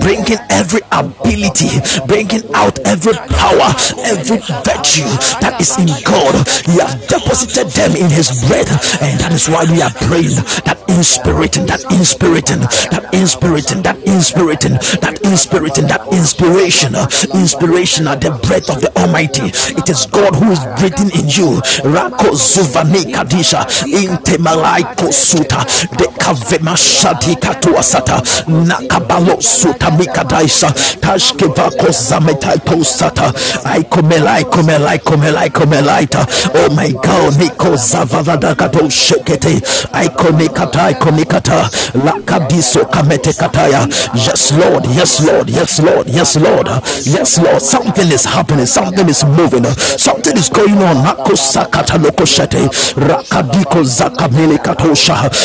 Bringing 0.00 0.38
every 0.50 0.80
ability 0.92 1.70
bringing 2.06 2.42
out 2.54 2.78
every 2.86 3.14
power 3.28 3.70
every 4.04 4.38
virtue 4.64 5.08
that 5.40 5.56
is 5.60 5.76
in 5.78 5.88
god. 6.04 6.34
He 6.66 6.78
has 6.80 6.94
deposited 7.06 7.68
them 7.72 7.96
in 7.96 8.10
his 8.10 8.30
breath 8.48 8.70
and 9.02 9.20
that 9.20 9.32
is 9.32 9.48
why 9.48 9.64
we 9.70 9.82
are 9.82 9.92
praying 10.08 10.36
that 10.64 10.78
inspiriting 10.88 11.66
that 11.66 11.84
inspiriting 11.92 12.60
that 12.90 13.06
inspiriting 13.12 13.82
that 13.82 13.96
inspiriting 14.06 14.74
that 15.00 15.18
inspiriting 15.24 15.86
that 15.86 16.02
inspiration 16.12 16.94
inspiration 17.34 18.06
uh, 18.06 18.14
the 18.16 18.30
breath 18.46 18.68
of 18.70 18.80
the 18.80 18.90
almighty 18.98 19.09
Almighty. 19.10 19.50
It 19.76 19.88
is 19.90 20.06
God 20.06 20.34
who 20.36 20.52
is 20.52 20.60
breathing 20.78 21.10
in 21.18 21.26
you. 21.28 21.58
Rako 21.82 22.34
Zuvani 22.38 23.12
Kadisha. 23.12 23.66
Intemalai 23.90 24.82
Kosuta 24.96 25.64
De 25.96 26.04
Kavema 26.18 26.76
Shadi 26.76 27.34
Katuasata 27.36 28.20
Nakabalo 28.46 29.42
Suta 29.42 29.86
Mikadaisa 29.90 30.68
Tashkeva 31.00 31.70
Kozametai 31.76 32.58
Kosata 32.64 33.32
Aikomela 33.64 34.36
Aikomela 34.38 34.90
Aikomela 34.98 35.40
Aikomelaita 35.48 36.26
Oh 36.54 36.74
my 36.74 36.90
God 36.92 37.34
Niko 37.34 37.76
Zavada 37.76 38.56
Kato 38.56 38.88
Shekete. 38.88 39.60
Aikonikata 39.92 40.82
Aikonikata 40.94 41.68
Lakadiso 42.04 42.84
Kamete 42.90 43.32
Kataya. 43.32 43.86
Yes 44.14 44.52
Lord 44.52 44.86
Yes 44.86 45.20
Lord 45.26 45.50
Yes 45.50 45.80
Lord 45.80 46.06
Yes 46.08 46.36
Lord. 46.36 46.68
Yes 47.04 47.38
Lord 47.38 47.60
Something 47.62 48.08
is 48.12 48.24
happening 48.24 48.66
Something 48.66 48.99
is 49.08 49.24
moving 49.24 49.64
Something 49.98 50.36
is 50.36 50.48
going 50.48 50.78
on 50.78 51.04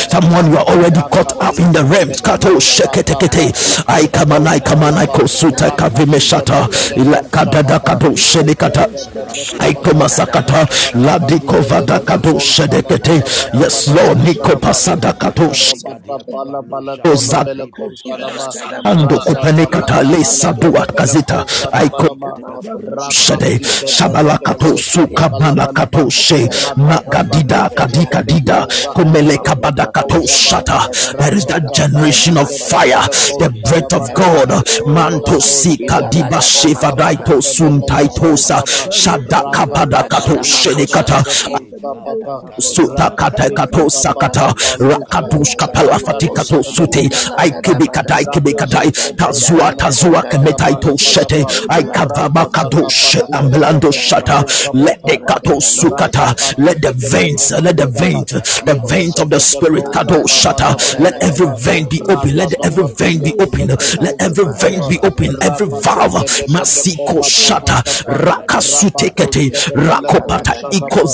Someone 0.10 0.52
you 0.52 0.58
are 0.58 0.66
already 0.66 1.02
caught 1.12 1.34
up 1.42 1.58
in 1.60 1.72
the 1.72 1.84
realms 1.84 2.22
Kato 2.22 2.56
Sheketekete 2.58 3.52
Aikamanai 3.86 4.60
Kamanai 4.60 5.08
Kosuta 5.08 5.70
Kavimeshata 5.76 6.68
Ilakadada 6.96 7.80
Kato 7.84 8.12
Shedekata 8.12 8.88
Aikomasakata 9.60 10.66
Ladiko 10.94 11.62
Vada 11.68 12.00
Kato 12.00 12.34
Shedekete 12.40 13.24
Yes 13.60 13.88
Lord 13.90 14.18
Niko 14.20 14.60
Pasada 14.60 15.14
Kato 15.14 15.52
Ando 18.84 19.20
kupelekata 19.20 20.04
lesa 20.04 20.54
dua 20.54 20.86
kazita 20.86 21.46
aiko 21.72 22.18
shade 23.46 23.64
shabalakato 23.88 24.78
suka 24.78 25.30
malakato 25.30 26.10
she 26.12 26.48
makadida 26.78 27.70
kadika 27.76 28.24
dida 28.24 28.68
kumeleka 28.94 29.56
badakato 29.56 30.22
shata. 30.28 30.90
There 31.18 31.34
is 31.36 31.46
that 31.48 31.74
generation 31.74 32.38
of 32.38 32.50
fire 32.50 33.02
the 33.40 33.50
breath 33.64 33.94
of 33.94 34.14
God. 34.14 34.50
Manto 34.88 35.40
sika 35.40 36.10
diba 36.12 36.42
shiva 36.42 36.92
daito 36.96 37.42
suntaitosa 37.42 38.64
shadaka 38.92 39.66
badakato 39.66 40.44
shedekata 40.44 41.24
suta 42.60 43.10
kata 43.12 43.50
kato 43.50 43.90
sakata 43.90 44.54
rakadush 44.80 45.56
kapala 45.56 46.00
fatikato 46.00 46.64
sute 46.64 47.10
aikibi 47.38 47.88
kata 47.88 48.16
aikibi 48.16 48.54
kata 48.54 48.92
tazua 49.18 49.74
tazua 49.74 50.22
kemetaito 50.24 50.98
shete 50.98 51.46
aikavaba 51.70 52.46
kadosh 52.46 53.18
amblando 53.32 53.92
shata 53.92 54.46
let 54.74 55.02
the 55.06 55.18
kato 55.18 55.60
sukata 55.62 56.36
let 56.58 56.82
the 56.82 56.94
veins 56.94 57.52
let 57.62 57.78
the 57.78 57.88
veins 57.88 58.32
the 58.66 58.76
veins 58.90 59.20
of 59.20 59.30
the 59.30 59.40
spirit 59.40 59.86
kato 59.94 60.24
shata 60.28 60.76
let 61.00 61.14
every 61.24 61.48
vein 61.60 61.88
be 61.90 62.02
open. 62.10 62.36
Let 62.36 62.54
every 62.66 62.88
vein 62.96 63.20
be 63.24 63.34
open. 63.40 63.68
Let 64.02 64.16
every 64.22 64.46
vein 64.62 64.82
be 64.90 65.00
open. 65.04 65.36
Every 65.42 65.68
valve 65.68 66.24
masiko 66.50 67.22
shata 67.24 67.84
rakasutekete. 68.08 69.52
Rakopata 69.76 70.54
iko 70.72 71.08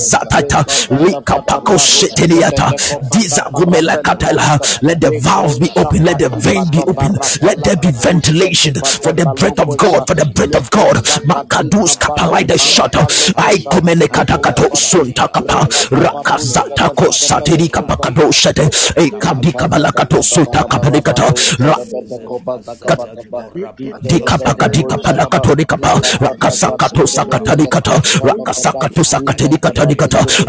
Let 4.82 5.02
the 5.02 5.12
valves 5.12 5.60
be 5.60 5.71
open. 5.76 6.04
Let 6.06 6.19
the 6.19 6.30
vein 6.30 6.69
be 6.69 6.84
open. 6.88 7.17
Let 7.41 7.63
there 7.63 7.78
be 7.78 7.91
ventilation 7.91 8.76
for 9.02 9.13
the 9.13 9.26
breath 9.26 9.60
of 9.60 9.78
God. 9.78 10.08
For 10.08 10.15
the 10.15 10.26
breath 10.26 10.56
of 10.56 10.69
God. 10.71 10.97
Makadus 11.26 11.97
kapalai 11.97 12.47
the 12.47 12.58
shutter. 12.58 13.06
I 13.38 13.65
komene 13.69 14.08
katakato 14.10 14.69
sunta 14.76 15.28
kapa. 15.32 15.67
Rakazata 15.91 16.89
ko 16.95 17.12
satiri 17.12 17.69
kapakado 17.69 18.32
shete. 18.32 18.65
E 18.97 19.12
kabika 19.12 19.67
balakato 19.69 20.21
sunta 20.24 20.63
kapanikata. 20.65 21.34
Dikapaka 24.02 24.69
dikapalakato 24.69 25.56
dikapa. 25.56 26.02
Rakasakato 26.21 27.08
sakatanikata. 27.08 28.02
Rakasakato 28.24 29.04
ikados 29.04 29.60
katakatos 29.60 29.95
kata 29.97 30.26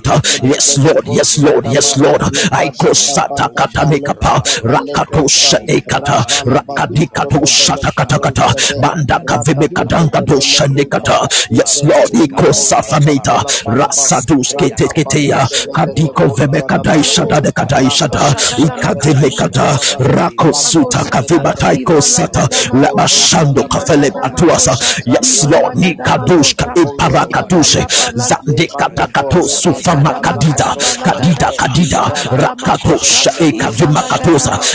kato 0.00 0.22
kato 0.22 0.22
kato 0.22 0.22
intalabata 0.22 0.22
Yes, 0.42 0.78
Lord. 0.78 1.06
Yes, 1.08 1.38
Lord. 1.38 1.66
Yes, 1.66 1.98
Lord. 1.98 2.22
I 2.52 2.70
kosata 2.70 3.48
katanekapa 3.54 4.42
rakato 4.64 5.28
shaekata 5.28 6.24
rakadikato 6.44 7.46
shatakata 7.46 8.54
banda 8.80 9.20
kavime 9.20 9.68
kadanga 9.68 10.24
do 10.24 10.36
shanekata. 10.40 11.28
Yes, 11.50 11.82
Lord. 11.84 12.10
Iko 12.12 12.52
safaneta 12.52 13.44
rasadus 13.66 14.54
kete 14.56 14.88
ketea 14.88 15.48
kadiko 15.74 16.28
veme 16.36 16.62
kadai 16.62 17.02
shada 17.04 17.40
de 17.42 17.52
kadai 17.52 17.90
shada 17.90 18.34
ikademe 18.58 19.30
kada 19.36 19.78
rako 20.14 20.52
suta 20.54 21.04
kaviba 21.10 21.54
taiko 21.54 22.00
sata 22.00 22.48
labashando 22.74 23.62
kafele 23.68 24.10
atuasa. 24.22 24.76
Yes, 25.06 25.44
Lord. 25.44 25.76
Nikadush 25.76 26.54
ka 26.56 26.66
iparakadushe 26.74 27.86
zande 28.14 28.66
katakato 28.78 29.42
kadida 29.82 30.76
kadida 31.04 31.52
kadida. 31.56 32.10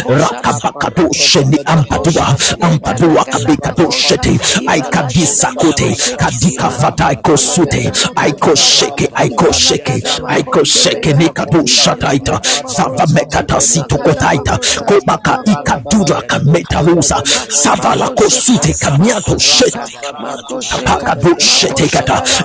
Rakabakatoshe 0.07 1.45
ni 1.45 1.59
ampadua 1.65 2.35
ampadua 2.61 3.25
kadika 6.17 6.69
fata 6.69 7.07
aikosute 7.07 7.91
aikosheke 8.15 9.09
aikosheke 9.15 10.03
aikosheke 10.27 11.13
nikatoshataita 11.13 12.41
savamekatasitokotaita 12.65 14.59
kobaka 14.85 15.39
ikadura 15.45 16.21
kametalusa 16.21 17.23
savalakosute 17.49 18.73
kamiato 18.73 19.39
shete. 19.39 19.79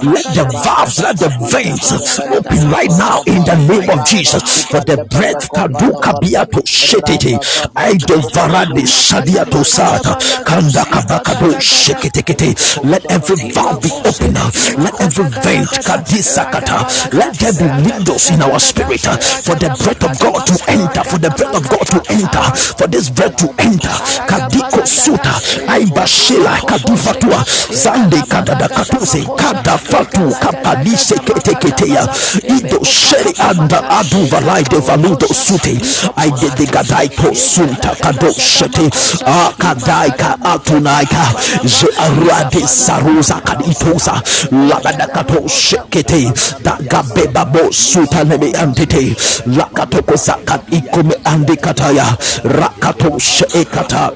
Let 0.03 0.25
the 0.35 0.45
valves 0.65 0.99
let 1.01 1.17
the 1.19 1.29
veins 1.51 1.93
open 2.21 2.52
right 2.73 2.91
now 2.99 3.23
in 3.27 3.45
the 3.45 3.57
name 3.69 3.89
of 3.91 4.05
Jesus. 4.05 4.43
For 4.71 4.81
the 4.81 4.99
breath 5.11 5.51
kaduka 5.53 6.13
biato 6.21 6.63
shetete. 6.67 7.39
I 7.77 7.95
devarade 7.95 8.85
shadiato 8.87 9.65
sata. 9.65 10.17
Kanda 10.45 10.85
kabakado 10.85 11.53
sheketekete. 11.61 12.55
Let 12.85 13.05
every 13.11 13.37
valve 13.53 13.81
be 13.83 13.91
open. 14.05 14.35
Let 14.83 15.01
every 15.01 15.25
vein 15.43 15.65
kadisakata. 15.67 17.13
Let 17.15 17.39
there 17.39 17.53
be 17.53 17.67
windows 17.91 18.31
in 18.31 18.43
our 18.43 18.59
spirit 18.61 19.03
for 19.03 19.57
the 19.57 19.71
breath 19.83 20.03
of 20.05 20.19
God 20.19 20.47
to 20.47 20.57
enter. 20.69 21.05
For 21.05 21.19
the 21.19 21.31
breath 21.31 21.55
of 21.55 21.69
God 21.69 21.87
to 21.91 22.01
enter. 22.13 22.43
For 22.79 22.87
this 22.89 23.11
breath 23.11 23.37
to 23.37 23.49
enter. 23.59 23.97
Kadiko 24.29 24.87
suta. 24.87 25.33
Aibashila 25.69 26.59
kadufatua. 26.67 27.45
Zande 27.71 28.23
kadada 28.29 28.69
katuse. 28.69 29.25
Kadafatu 29.37 30.31
kapadise 30.41 31.15
keteketea. 31.19 32.09
Ido 32.45 32.83
sheri 32.85 33.33
anda 33.39 33.79
adu 33.99 34.27
valai 34.27 34.63
de 34.65 34.79
valudo 34.81 35.27
sute. 35.27 35.79
I 36.17 36.29
did 36.31 36.53
the 36.59 36.67
gadaiko 36.67 37.31
sunta 37.35 37.95
kado 38.03 38.31
shete. 38.35 38.91
Akadai 39.23 40.11
ka 40.19 40.37
atunai 40.43 41.07
ka. 41.09 41.25
Je 41.63 41.87
arade 41.99 42.67
saruza 42.67 43.41
kaditosa. 43.43 44.15
Labada 44.51 45.07
kato 45.13 45.47
shekete. 45.47 46.33
Daga 46.63 47.03
beba 47.15 47.45
bo 47.45 47.71
suta 47.71 48.25
neme 48.25 48.53
antite. 48.57 49.15
Lakatoko 49.47 50.17
zakat 50.17 50.63
ikome 50.71 51.15
andikataya. 51.25 52.07
Rakato 52.45 53.19
sheekata 53.19 54.11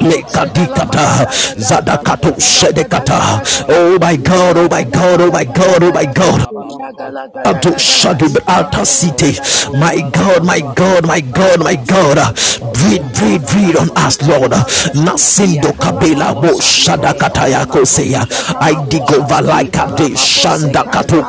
lekadikata 0.00 1.28
zadakato 1.58 2.40
shedekata 2.40 3.42
oh 3.68 3.98
my 4.00 4.16
god 4.16 4.58
oh 4.58 4.68
my 4.70 4.84
god 4.84 5.20
oh 5.22 5.32
my 5.32 5.44
god 5.46 5.82
oh 5.84 5.92
my 5.92 6.06
god 6.06 6.46
My 9.78 10.00
God, 10.12 10.44
my 10.44 10.60
God, 10.74 11.06
my 11.06 11.20
God, 11.20 11.60
my 11.64 11.76
God. 11.76 12.18
Breathe, 12.74 13.02
breathe, 13.14 13.46
breathe 13.46 13.76
on 13.76 13.90
us, 13.96 14.20
Lord. 14.22 14.52
Nasindo 14.94 15.72
kabela 15.74 16.34
bo 16.40 16.60
shadakataya 16.60 17.66
koseya. 17.66 18.22
I 18.60 18.74
digova 18.88 19.42
like 19.46 19.72
de 19.96 20.16
shanda 20.16 20.84
katu. 20.90 21.24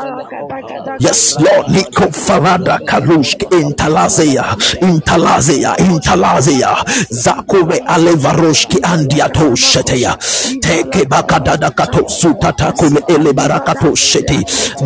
Yes, 0.99 1.35
Lord. 1.39 1.67
Niko 1.67 2.11
Farada 2.11 2.79
Karushk 2.85 3.49
Intalazea, 3.51 4.43
Intalazea, 4.81 5.75
Intalazea, 5.77 6.75
Zakure 7.11 7.79
Alevaroshki 7.85 8.77
Andiato 8.81 9.55
Shetea, 9.55 10.17
Teke 10.61 11.05
Bakadada 11.05 11.71
Kato 11.75 12.03
Sutata 12.07 12.71
Kume 12.73 13.01
Elebarakato 13.07 13.95
Sheti, 13.95 14.37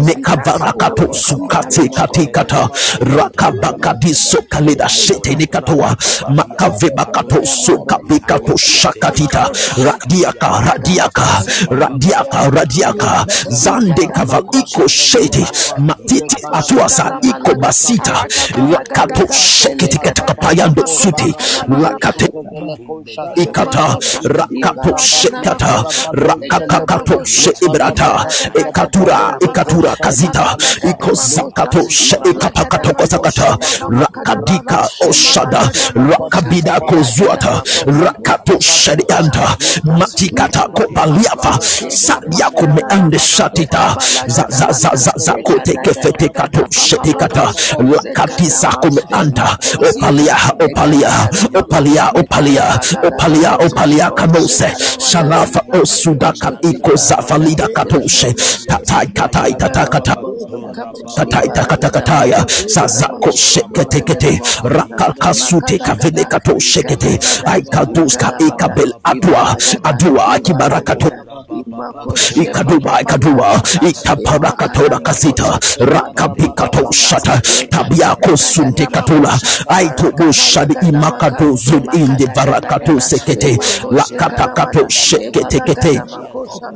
Nekavarakato 0.03 1.13
Sukate 1.13 1.87
Katikata, 1.89 2.69
Rakabakadiso 2.99 4.41
Kalida 4.49 4.87
Shete 4.89 5.35
Nikatoa, 5.35 5.95
Makavebakato 6.35 7.45
Sukapikato 7.45 8.57
Shakatita, 8.57 9.51
Radiaka, 9.77 10.49
Radiaka, 10.65 11.43
Radiaka, 11.69 12.51
Radiaka, 12.51 13.25
Zande 13.49 14.07
Iko 14.53 14.87
Sheti, 14.87 15.45
matiti 16.01 16.35
atuasa 16.53 17.19
iko 17.21 17.55
basita. 17.55 18.25
Lakato 18.71 19.33
shekiti 19.33 19.97
katika 19.97 20.33
payando 20.33 20.87
suti. 20.87 21.35
Lakate 21.81 22.29
ikata. 23.35 23.97
Rakato 24.23 24.97
shekata. 24.97 25.83
Rakakakato 26.13 27.25
sheibrata 27.25 28.25
ikatura 28.55 29.37
ikatura 29.41 29.95
kazita. 29.95 30.57
Ikozakato 30.89 31.89
sheikapakato 31.89 32.93
kozakata 32.93 33.57
rakadika 33.89 34.89
oshada. 35.09 35.71
Rakabida 35.95 36.79
kozuata 36.79 37.61
rakato 38.03 38.59
sherianta 38.59 39.57
matikata 39.83 40.67
kobaliafa 40.67 41.59
sadiako 41.89 42.67
meande 42.67 43.19
shatita 43.19 43.97
za 45.93 46.01
za 46.01 46.11
za 46.11 46.11
za 46.11 46.19
za 46.21 46.29
kato 46.29 46.67
shete 46.71 47.13
kata 47.13 47.53
lakatisa 47.79 48.67
kume 48.71 49.01
anta 49.11 49.57
opalia 49.89 50.35
opalia 50.59 51.09
opalia 51.55 52.11
opalia 52.15 52.79
opalia 53.03 53.55
opalia 53.55 54.11
kanose 54.11 54.73
shalafa 54.99 55.61
osudaka 55.81 56.51
iko 56.61 56.95
zafalida 56.95 57.67
katoshe 57.67 58.35
tatai 58.67 59.07
katai 59.07 59.53
tatakata 59.53 60.15
katai 61.15 61.49
takatakataya 61.49 62.45
sazako 62.67 63.31
sheketekete 63.31 64.41
rakakasute 64.63 65.77
kavene 65.77 66.23
kato 66.25 66.59
shekete 66.59 67.19
aikaduska 67.45 68.33
ikabel 68.39 68.93
atwa 69.03 69.55
adua 69.83 70.39
kibarakato 70.39 71.11
ikaduba 72.35 73.01
ikaduba 73.01 73.61
ikaparakatora 73.89 74.99
kasita 74.99 75.59
rakabikato 75.85 76.91
shata 76.91 77.41
tabiako 77.69 78.37
sunte 78.37 78.87
katula 78.87 79.39
aitobushadi 79.67 80.77
imakato 80.81 81.55
zud 81.55 81.85
inde 81.93 82.25
varakato 82.35 83.01
sekete. 83.01 83.59
Lakatakato 83.91 84.89
sheketekete 84.89 86.03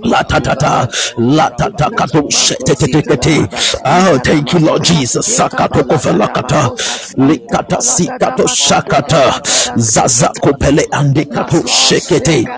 latatata. 0.04 0.88
Latatakato 1.18 2.30
shetetekete 2.30 3.50
oh 3.86 3.86
ah, 3.86 4.20
thank 4.24 4.54
you 4.54 4.60
lord 4.60 4.84
jesus. 4.84 5.28
Sakato 5.38 5.84
kofelakata 5.84 6.72
likata 7.18 7.82
sikato 7.82 8.48
shakata. 8.48 9.42
Zaza 9.76 10.30
kopele 10.42 10.88
andikato 10.92 11.64
shekete. 11.68 12.50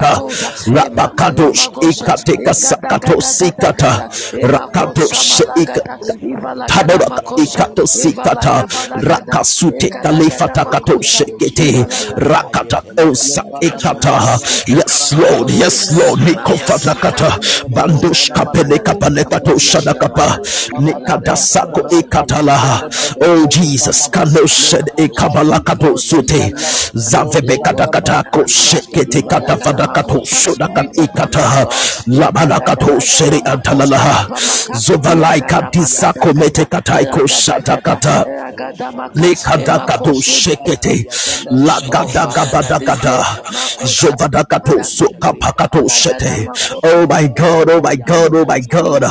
Ah, 0.00 0.20
rabakadosh 0.74 1.70
ikateka 1.80 2.54
sakato 2.54 3.20
sikata 3.22 4.04
rakato 4.66 5.14
sheika 5.14 5.98
taboraka 6.66 7.22
ikato 7.42 7.86
sikata 7.86 8.64
rakasute 8.94 9.88
kalifata 9.88 10.64
kato 10.64 11.02
shekete 11.02 11.86
rakata 12.16 12.82
osa 13.08 13.44
yes 14.66 15.12
lord 15.12 15.50
yes 15.50 15.92
lord 15.92 16.20
nikofata 16.20 16.94
kata 16.94 17.38
bandush 17.68 18.30
kapele 18.32 18.78
kapale 18.78 19.24
kato 19.24 19.58
shadakapa 19.58 20.38
nikada 20.80 21.36
sako 21.36 21.88
ikatala 21.98 22.82
oh 23.20 23.46
jesus 23.46 24.10
kano 24.10 24.46
shed 24.46 24.92
ikabala 24.96 25.60
kato 25.60 25.96
sute 25.96 26.54
zavebe 26.94 27.58
kata 27.58 27.86
kata 27.86 28.22
ko 28.32 28.46
shekete 28.46 29.22
kata 29.22 29.56
fada 29.56 29.86
kato 29.86 30.24
shodakat 30.24 30.98
ikata 30.98 31.66
labana 32.06 32.60
kato 32.60 33.00
sheri 33.00 33.42
antalala 34.56 34.80
zovalai 34.80 35.40
kadisa 35.42 36.12
komete 36.12 36.64
katai 36.66 37.06
ko 37.12 37.26
shata 37.26 37.76
kata. 37.82 38.24
Lekada 39.14 39.86
kato 39.86 40.12
shekete. 40.20 41.06
Lagada 41.50 42.26
gabada 42.34 42.78
gada 42.80 43.16
jovada 43.84 44.44
kato 44.48 44.82
soka 44.82 45.32
pakato 45.40 45.88
shete. 45.88 46.48
Oh 46.84 47.06
my 47.06 47.28
god 47.28 47.70
oh 47.70 47.80
my 47.80 47.96
god 47.96 48.34
oh 48.34 48.44
my 48.46 48.60
god. 48.60 49.02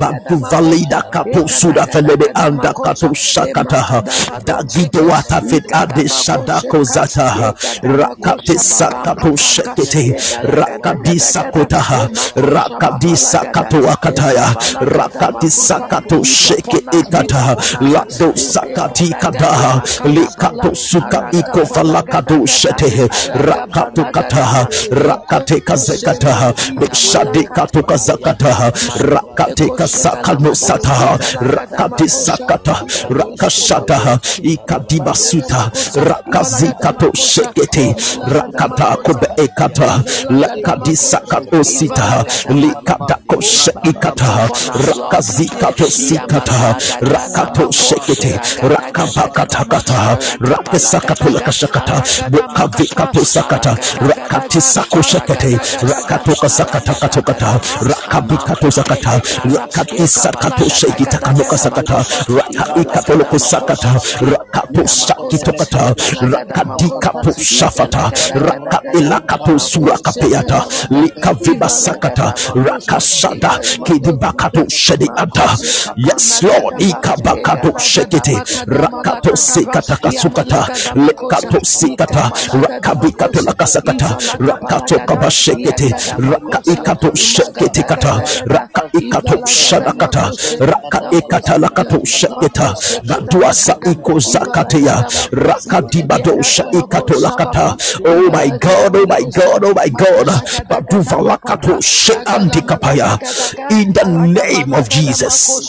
Babu 0.00 0.36
valida 0.50 1.02
kato 1.12 1.46
suda 1.48 1.86
felebe 1.86 2.26
anda 2.34 2.72
kato 2.74 3.08
shakata 3.14 4.02
dagido 4.44 5.06
wata 5.08 5.40
fit 5.48 5.64
ade 5.72 6.08
shadako 6.08 6.84
zata 6.84 7.54
rakate 7.82 8.58
sakato 8.58 9.36
shekete. 9.36 10.16
Rakadisa 10.44 11.44
kotaha 11.52 12.08
rakadisa 12.36 13.40
kato 13.52 13.78
akataya 13.90 14.54
rakadisa 14.80 15.68
sakato 15.68 16.24
sheke 16.24 16.76
ikata 17.00 17.56
lado 17.80 18.32
sakati 18.36 19.14
kadaha 19.20 19.82
likato 20.04 20.74
suka 20.74 21.22
iko 21.32 21.66
falakado 21.66 22.46
shete. 22.46 23.08
Rakato 23.34 24.04
kata. 24.12 24.68
Rakate 24.90 25.60
kazekata. 25.60 26.52
Bishade 26.80 27.42
kato 27.54 27.82
kazakata. 27.82 28.72
Rakate 28.98 29.70
kasakano 29.78 30.54
sata. 30.54 31.18
Rakate 31.40 32.08
sakata. 32.08 32.76
Rakashataha 33.10 34.18
ikadibasuta 34.42 35.70
rakazikato 35.94 37.10
shekete. 37.14 37.96
Rakata 38.26 38.96
kobe 39.02 39.28
ekata. 39.36 40.02
Lakadisakato 40.30 41.64
sita. 41.64 42.24
Likadako 42.48 43.40
shekikata 43.42 44.50
rakazikato 44.74 45.90
sikata 45.90 46.76
rakato 47.00 47.72
shekete 47.72 48.40
rakabakatakata 48.62 50.18
rakesakato 50.40 51.28
lakashakata 51.30 52.02
bokavikato 52.30 53.24
sakata 53.24 53.76
rakatisako 54.08 55.02
shekete 55.02 55.58
rakatoka 55.82 56.48
sakatakatokata 56.48 57.60
rakabikato 57.82 58.70
sakata 58.70 59.20
rakatisakato 59.54 60.68
shekitakanuka 60.68 61.58
sakata 61.58 62.04
rakaikatoloko 62.28 63.38
sakata 63.38 63.92
rakato 64.20 64.86
sakitokata 64.88 65.94
rakadikapo 66.20 67.32
shafata 67.42 68.12
rakailakapo 68.34 69.58
surakapeata 69.58 70.64
likaviba 70.90 71.68
sakata 71.68 72.34
rakashada 72.54 73.58
kidibakato 73.84 74.57
shediata 74.68 75.58
yes 75.96 76.42
lord. 76.42 76.74
Ikabakato 76.78 77.74
shekete. 77.78 78.42
Rakato 78.66 79.36
sikata 79.36 79.96
sukata 80.12 80.68
lekato 80.94 81.60
sikata. 81.64 82.30
Rakabikato 82.52 83.40
lakasakata 83.42 84.16
rakato 84.40 85.00
kabashekete 85.00 85.94
rakaikato 86.18 87.10
shekete 87.16 87.82
kata 87.84 88.22
rakaikato 88.46 89.46
shadakata. 89.46 90.32
Rakaikata 90.60 91.58
lakato 91.58 92.00
sheketa. 92.04 92.74
Gaduasa 93.04 93.76
iko 93.92 94.18
zakatea. 94.20 95.04
Rakadibadosha 95.32 96.64
ikato 96.72 97.14
lakata. 97.20 97.76
Oh 98.06 98.30
my 98.30 98.50
god 98.50 98.96
oh 98.96 99.06
my 99.06 99.24
god 99.24 99.64
oh 99.64 99.74
my 99.74 99.88
god. 99.90 100.28
Baduva 100.68 101.16
lakato 101.22 101.80
sheandikapaya. 101.82 103.18
In 103.70 103.92
the 103.92 104.04
name 104.48 104.74
of 104.74 104.88
jesus 104.88 105.68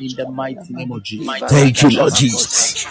in 0.00 0.08
the 0.16 0.26
mighty 0.30 0.74
name 0.74 0.92
of 0.92 1.02
Jesus. 1.02 1.40
thank 1.50 1.82
you 1.82 1.90
lord 1.90 2.14
jesus 2.14 2.84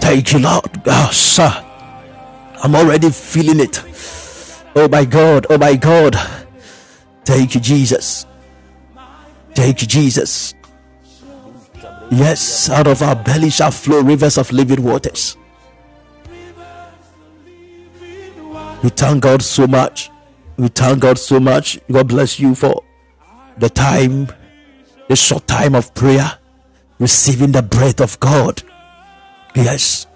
thank 0.00 0.32
you 0.32 0.38
lord 0.38 0.64
oh, 0.86 1.10
sir 1.12 1.50
i'm 2.62 2.74
already 2.74 3.10
feeling 3.10 3.60
it 3.60 3.82
oh 4.76 4.88
my 4.88 5.04
god 5.04 5.46
oh 5.50 5.58
my 5.58 5.76
god 5.76 6.16
Thank 7.24 7.54
you, 7.54 7.60
Jesus. 7.60 8.26
Thank 9.54 9.80
you, 9.80 9.86
Jesus. 9.88 10.54
Yes, 12.10 12.68
out 12.68 12.86
of 12.86 13.02
our 13.02 13.16
belly 13.16 13.50
shall 13.50 13.70
flow 13.70 14.00
rivers 14.02 14.36
of 14.36 14.52
living 14.52 14.82
waters. 14.84 15.36
We 18.82 18.90
thank 18.90 19.22
God 19.22 19.42
so 19.42 19.66
much. 19.66 20.10
We 20.56 20.68
thank 20.68 21.00
God 21.00 21.18
so 21.18 21.40
much. 21.40 21.80
God 21.90 22.08
bless 22.08 22.38
you 22.38 22.54
for 22.54 22.82
the 23.58 23.68
time, 23.68 24.28
the 25.08 25.16
short 25.16 25.46
time 25.46 25.74
of 25.74 25.92
prayer, 25.94 26.38
receiving 26.98 27.52
the 27.52 27.62
breath 27.62 28.00
of 28.00 28.18
God. 28.20 28.62
Yes. 29.54 30.06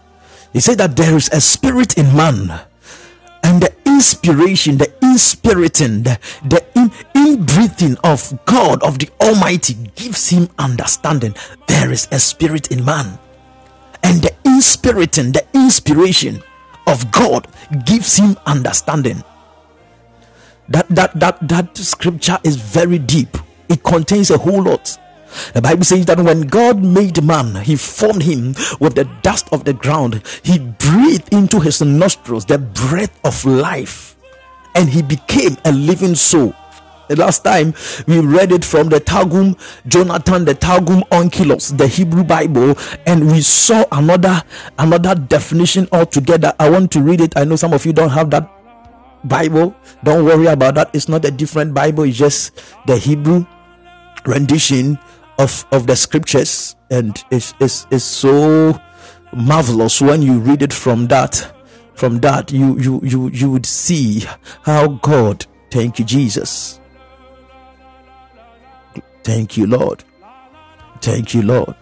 He 0.53 0.61
said 0.61 0.79
that 0.79 0.97
there 0.97 1.17
is 1.17 1.29
a 1.33 1.41
spirit 1.41 1.99
in 1.99 2.17
man 2.17 2.61
and 3.43 3.63
the 3.63 3.73
inspiration, 3.87 4.79
the 4.79 4.93
inspiriting, 5.03 6.03
the, 6.03 6.19
the 6.45 6.65
in, 6.75 6.93
in 7.15 7.45
breathing 7.45 7.97
of 8.05 8.39
God, 8.47 8.83
of 8.83 8.99
the 8.99 9.09
Almighty, 9.21 9.75
gives 9.95 10.29
him 10.29 10.49
understanding. 10.59 11.35
There 11.67 11.91
is 11.91 12.09
a 12.13 12.19
spirit 12.19 12.71
in 12.71 12.85
man, 12.85 13.19
and 14.03 14.23
the 14.23 14.35
inspiriting, 14.45 15.33
the 15.33 15.47
inspiration 15.55 16.43
of 16.87 17.11
God 17.11 17.49
gives 17.85 18.17
him 18.17 18.37
understanding. 18.47 19.23
That 20.69 20.89
that 20.91 21.19
that 21.19 21.49
that 21.49 21.77
scripture 21.77 22.39
is 22.45 22.57
very 22.57 22.99
deep. 22.99 23.37
It 23.69 23.83
contains 23.83 24.31
a 24.31 24.39
whole 24.39 24.63
lot. 24.63 24.99
The 25.53 25.63
Bible 25.63 25.85
says 25.85 26.07
that 26.07 26.19
when 26.21 26.43
God 26.43 26.83
made 26.83 27.23
man, 27.23 27.55
he 27.57 27.77
formed 27.77 28.23
him 28.23 28.55
with 28.81 28.95
the 28.95 29.05
dust 29.23 29.49
of 29.53 29.65
the 29.65 29.75
ground. 29.75 30.23
He 30.43 30.59
breathed 30.59 31.33
into 31.33 31.61
his 31.61 31.83
nostrils 31.83 32.47
the 32.47 32.59
breath 32.59 33.19
of 33.25 33.45
life, 33.45 34.17
and 34.75 34.89
he 34.89 35.03
became 35.03 35.57
a 35.65 35.73
living 35.73 36.15
soul. 36.15 36.55
The 37.09 37.17
last 37.17 37.43
time 37.43 37.73
we 38.07 38.21
read 38.21 38.53
it 38.53 38.63
from 38.65 38.91
the 38.91 39.01
Targum, 39.01 39.57
Jonathan, 39.87 40.45
the 40.45 40.55
Targum 40.55 41.01
Onkelos, 41.11 41.77
the 41.77 41.87
Hebrew 41.87 42.23
Bible, 42.23 42.77
and 43.07 43.31
we 43.31 43.41
saw 43.41 43.85
another 43.93 44.43
another 44.79 45.15
definition 45.15 45.89
altogether. 45.93 46.53
I 46.61 46.69
want 46.69 46.93
to 46.93 47.01
read 47.01 47.23
it. 47.23 47.35
I 47.37 47.45
know 47.45 47.57
some 47.57 47.73
of 47.73 47.87
you 47.87 47.95
don't 47.95 48.11
have 48.11 48.29
that 48.31 48.58
Bible. 49.29 49.77
Don't 50.05 50.25
worry 50.25 50.47
about 50.47 50.75
that. 50.77 50.91
It's 50.95 51.09
not 51.09 51.25
a 51.25 51.31
different 51.31 51.75
Bible. 51.75 52.05
It's 52.05 52.17
just 52.17 52.61
the 52.87 52.97
Hebrew 52.97 53.47
rendition 54.27 54.99
of 55.39 55.65
of 55.73 55.87
the 55.87 55.97
scriptures, 55.97 56.77
and 56.91 57.23
it's 57.31 57.55
it's, 57.61 57.87
it's 57.91 58.05
so 58.05 58.81
marvelous 59.35 60.01
when 60.01 60.23
you 60.23 60.39
read 60.39 60.63
it 60.63 60.73
from 60.73 61.07
that 61.09 61.55
from 61.95 62.19
that 62.21 62.53
you 62.53 62.79
you 62.79 63.01
you 63.03 63.29
you 63.31 63.51
would 63.51 63.67
see 63.67 64.25
how 64.63 64.87
god 64.87 65.45
thank 65.71 65.99
you 65.99 66.05
jesus 66.05 66.81
thank 69.25 69.57
you 69.57 69.67
lord 69.67 70.03
thank 71.01 71.35
you 71.35 71.43
lord 71.43 71.75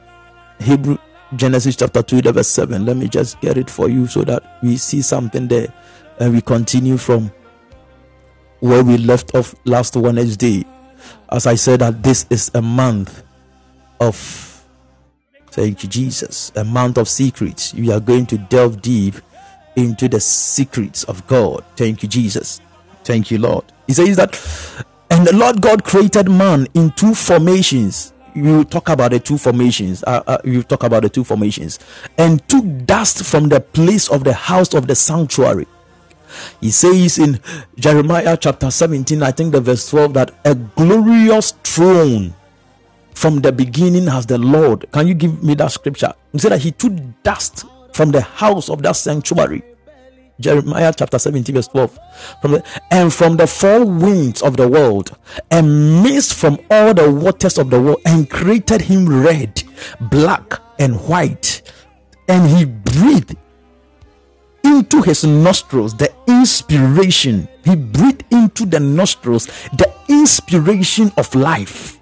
hebrew 0.59 0.97
genesis 1.37 1.77
chapter 1.77 2.03
2 2.03 2.23
verse 2.33 2.49
7 2.49 2.85
let 2.85 2.97
me 2.97 3.09
just 3.09 3.41
get 3.41 3.57
it 3.57 3.71
for 3.71 3.89
you 3.89 4.07
so 4.07 4.23
that 4.23 4.59
we 4.63 4.77
see 4.77 5.03
something 5.03 5.47
there 5.47 5.73
and 6.21 6.33
we 6.33 6.41
continue 6.41 6.97
from 6.97 7.31
where 8.61 8.83
we 8.83 8.97
left 8.99 9.35
off 9.35 9.55
last 9.65 9.97
wednesday 9.97 10.65
as 11.31 11.47
i 11.47 11.55
said 11.55 11.81
that 11.81 12.03
this 12.03 12.27
is 12.31 12.51
a 12.55 12.63
month 12.63 13.23
of 14.01 14.17
thank 15.51 15.83
you 15.83 15.89
jesus 15.89 16.53
a 16.57 16.65
month 16.65 16.99
of 16.99 17.09
secrets. 17.09 17.75
We 17.75 17.91
are 17.93 18.01
going 18.01 18.27
to 18.27 18.39
delve 18.39 18.83
deep 18.83 19.15
into 19.77 20.09
the 20.09 20.21
secrets 20.21 21.05
of 21.05 21.27
god. 21.27 21.65
Thank 21.77 22.03
you 22.03 22.09
jesus. 22.09 22.61
Thank 23.05 23.31
you 23.31 23.39
lord. 23.39 23.65
He 23.87 23.93
says 23.93 24.17
that 24.17 24.35
and 25.11 25.27
the 25.27 25.35
lord 25.37 25.61
god 25.61 25.85
created 25.85 26.29
man 26.31 26.67
in 26.75 26.91
two 26.93 27.15
formations. 27.15 28.13
You 28.35 28.65
talk 28.65 28.89
about 28.91 29.13
the 29.13 29.21
two 29.21 29.39
formations. 29.39 30.05
Uh, 30.05 30.23
uh, 30.27 30.39
you 30.45 30.63
talk 30.63 30.83
about 30.83 31.03
the 31.03 31.09
two 31.09 31.25
formations. 31.25 31.79
And 32.19 32.47
took 32.49 32.65
dust 32.85 33.25
from 33.25 33.49
the 33.49 33.61
place 33.61 34.11
of 34.11 34.25
the 34.25 34.35
house 34.35 34.75
of 34.75 34.87
the 34.87 34.95
sanctuary 34.95 35.67
he 36.61 36.71
says 36.71 37.19
in 37.19 37.41
jeremiah 37.77 38.37
chapter 38.37 38.71
17 38.71 39.23
i 39.23 39.31
think 39.31 39.53
the 39.53 39.61
verse 39.61 39.89
12 39.91 40.15
that 40.15 40.31
a 40.45 40.55
glorious 40.55 41.53
throne 41.65 42.35
from 43.17 43.41
the 43.41 43.51
beginning 43.51 44.07
has 44.07 44.27
the 44.27 44.37
Lord. 44.37 44.85
Can 44.93 45.09
you 45.09 45.15
give 45.15 45.43
me 45.43 45.55
that 45.55 45.73
scripture? 45.73 46.13
He 46.33 46.39
said 46.39 46.53
that 46.53 46.61
he 46.61 46.71
took 46.71 46.93
dust 47.23 47.65
from 47.95 48.11
the 48.11 48.21
house 48.21 48.69
of 48.69 48.83
that 48.83 48.93
sanctuary. 48.93 49.63
Jeremiah 50.39 50.93
chapter 50.95 51.19
17, 51.19 51.55
verse 51.55 51.69
12. 51.69 51.99
From 52.43 52.53
the, 52.53 52.81
and 52.91 53.13
from 53.13 53.39
the 53.39 53.47
four 53.47 53.87
winds 53.87 54.43
of 54.43 54.59
the 54.59 54.69
world, 54.69 55.17
and 55.51 56.03
mist 56.03 56.35
from 56.35 56.59
all 56.71 56.93
the 56.93 57.11
waters 57.11 57.57
of 57.57 57.71
the 57.71 57.81
world, 57.81 58.03
and 58.05 58.29
created 58.29 58.83
him 58.83 59.09
red, 59.09 59.63
black, 59.99 60.61
and 60.79 60.95
white. 61.09 61.63
And 62.29 62.47
he 62.51 62.67
breathed 62.67 63.35
into 64.67 65.01
his 65.03 65.25
nostrils 65.25 65.95
the 65.97 66.13
inspiration. 66.27 67.49
He 67.65 67.77
breathed 67.77 68.25
into 68.31 68.67
the 68.67 68.81
nostrils 68.81 69.47
the 69.79 69.93
inspiration 70.09 71.13
of 71.17 71.35
life 71.35 71.97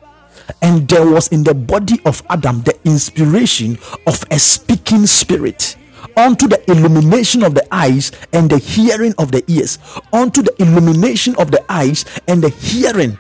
and 0.63 0.87
there 0.89 1.07
was 1.07 1.29
in 1.29 1.45
the 1.45 1.55
body 1.55 2.01
of 2.05 2.23
Adam 2.31 2.63
the 2.63 2.77
inspiration 2.85 3.79
of 4.07 4.23
a 4.31 4.39
speaking 4.39 5.07
spirit 5.07 5.77
unto 6.17 6.47
the 6.47 6.71
illumination 6.71 7.43
of 7.43 7.55
the 7.55 7.67
eyes 7.75 8.13
and 8.33 8.51
the 8.51 8.59
hearing 8.59 9.15
of 9.19 9.33
the 9.33 9.43
ears 9.49 9.79
unto 10.13 10.43
the 10.43 10.55
illumination 10.63 11.35
of 11.37 11.51
the 11.51 11.65
eyes 11.71 12.05
and 12.29 12.43
the 12.43 12.49
hearing 12.51 13.19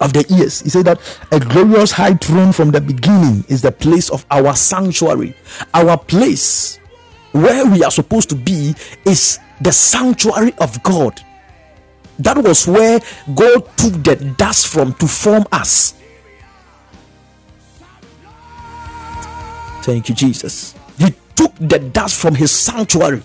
of 0.00 0.12
the 0.12 0.24
ears 0.34 0.60
he 0.60 0.68
said 0.68 0.84
that 0.84 1.00
a 1.32 1.40
glorious 1.40 1.90
high 1.90 2.14
throne 2.14 2.52
from 2.52 2.70
the 2.70 2.80
beginning 2.80 3.42
is 3.48 3.62
the 3.62 3.72
place 3.72 4.10
of 4.10 4.26
our 4.30 4.54
sanctuary 4.54 5.34
our 5.72 5.96
place 5.96 6.78
where 7.42 7.66
we 7.66 7.82
are 7.82 7.90
supposed 7.90 8.28
to 8.30 8.36
be 8.36 8.74
is 9.04 9.38
the 9.60 9.72
sanctuary 9.72 10.52
of 10.58 10.82
god 10.82 11.20
that 12.18 12.38
was 12.38 12.66
where 12.66 13.00
God 13.34 13.68
took 13.76 13.92
the 14.02 14.34
dust 14.38 14.68
from 14.68 14.94
to 14.94 15.06
form 15.06 15.44
us. 15.52 15.94
Thank 19.82 20.08
you, 20.08 20.14
Jesus. 20.14 20.74
He 20.98 21.14
took 21.34 21.54
the 21.56 21.78
dust 21.78 22.20
from 22.20 22.34
his 22.34 22.50
sanctuary 22.50 23.22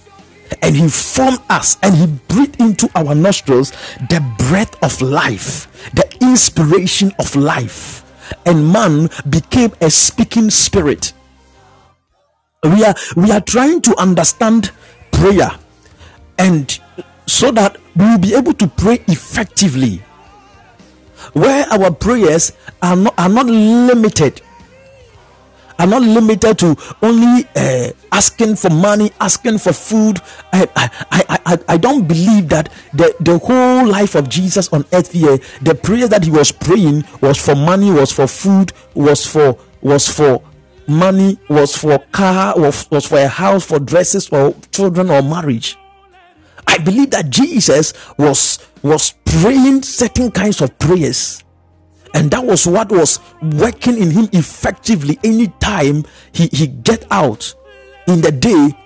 and 0.62 0.76
he 0.76 0.90
formed 0.90 1.40
us 1.50 1.78
and 1.82 1.96
he 1.96 2.08
breathed 2.28 2.60
into 2.60 2.90
our 2.96 3.16
nostrils 3.16 3.72
the 4.10 4.22
breath 4.50 4.76
of 4.84 5.02
life, 5.02 5.92
the 5.94 6.08
inspiration 6.22 7.12
of 7.18 7.36
life. 7.36 8.04
And 8.46 8.72
man 8.72 9.10
became 9.30 9.72
a 9.82 9.90
speaking 9.90 10.50
spirit. 10.50 11.14
We 12.64 12.86
are 12.86 12.94
we 13.16 13.32
are 13.32 13.42
trying 13.42 13.82
to 13.82 13.98
understand 13.98 14.70
prayer 15.12 15.50
and 16.38 16.80
so 17.26 17.50
that 17.50 17.78
we 17.96 18.06
will 18.06 18.20
be 18.20 18.36
able 18.36 18.54
to 18.54 18.68
pray 18.68 19.04
effectively. 19.08 20.04
Where 21.34 21.66
our 21.72 21.90
prayers 21.92 22.54
are 22.84 22.96
not 22.96 23.16
are 23.18 23.30
not 23.30 23.48
limited 23.48 24.44
are 25.80 25.88
not 25.88 26.04
limited 26.04 26.60
to 26.60 26.76
only 27.02 27.48
uh, 27.56 27.94
asking 28.12 28.58
for 28.58 28.70
money 28.70 29.12
asking 29.20 29.58
for 29.58 29.74
food. 29.74 30.20
I, 30.54 30.68
I 30.76 30.90
i 31.12 31.40
i 31.48 31.58
i 31.70 31.78
don't 31.78 32.08
believe 32.08 32.50
that 32.50 32.72
the 32.94 33.16
the 33.22 33.40
whole 33.40 33.88
life 33.88 34.14
of 34.14 34.30
jesus 34.30 34.72
on 34.72 34.86
earth 34.94 35.14
here 35.14 35.40
the 35.64 35.74
prayer 35.74 36.08
that 36.08 36.26
he 36.26 36.30
was 36.30 36.52
praying 36.52 37.06
was 37.22 37.40
for 37.44 37.56
money 37.56 37.90
was 37.90 38.12
for 38.12 38.28
food 38.28 38.72
was 38.94 39.26
for 39.26 39.58
was 39.82 40.08
for 40.08 40.44
money 40.88 41.38
was 41.50 41.76
for 41.76 42.00
car 42.12 42.54
was, 42.58 42.90
was 42.92 43.06
for 43.06 43.18
a 43.20 43.28
house 43.28 43.66
for 43.66 43.80
dresses 43.80 44.28
for 44.28 44.54
children 44.72 45.10
or 45.10 45.22
marriage. 45.22 45.78
I 46.68 46.78
believe 46.78 47.12
that 47.12 47.30
Jesus 47.30 47.94
was 48.18 48.60
was 48.84 49.14
praying 49.26 49.84
certain 49.84 50.32
kinds 50.32 50.62
of 50.62 50.78
prayers. 50.80 51.44
And 52.14 52.30
that 52.32 52.44
was 52.44 52.68
what 52.68 52.92
was 52.92 53.20
working 53.42 53.98
in 53.98 54.12
him 54.12 54.28
effectively 54.34 55.18
anytime 55.24 56.04
he, 56.34 56.48
he 56.52 56.68
get 56.68 57.06
out 57.12 57.54
in 58.08 58.22
the 58.22 58.32
day. 58.32 58.78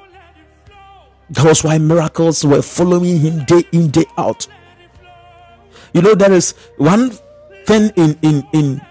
That 1.32 1.46
was 1.46 1.64
why 1.64 1.80
miracles 1.80 2.46
were 2.46 2.62
following 2.62 3.20
him 3.20 3.46
day 3.46 3.64
in 3.72 3.90
day 3.90 4.06
out. 4.18 4.48
You 5.94 6.02
know 6.02 6.14
there 6.14 6.34
is 6.34 6.52
one 6.78 7.12
thing 7.66 7.90
in 7.96 8.18
in 8.22 8.44
in 8.54 8.82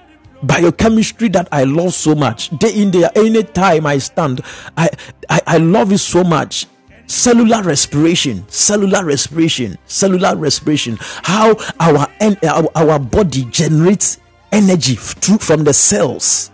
biochemistry 0.47 1.28
that 1.28 1.49
i 1.53 1.64
love 1.64 1.95
so 1.95 2.14
much. 2.14 2.51
Day 2.59 2.74
in 2.74 2.90
day 2.90 3.09
any 3.16 3.42
time 3.42 3.86
i 3.86 3.99
stand 3.99 4.40
I, 4.76 4.88
I 5.28 5.40
i 5.47 5.57
love 5.59 5.92
it 5.92 5.99
so 5.99 6.24
much. 6.24 6.66
Cellular 7.07 7.62
respiration 7.62 8.45
cellular 8.49 9.05
respiration 9.05 9.76
cellular 9.86 10.36
respiration. 10.36 10.97
How 11.01 11.57
our 11.80 12.07
our, 12.42 12.68
our 12.74 12.99
body 12.99 13.45
generates 13.47 14.20
energy 14.53 14.95
through 14.95 15.38
from 15.38 15.64
the 15.64 15.72
cells. 15.74 16.51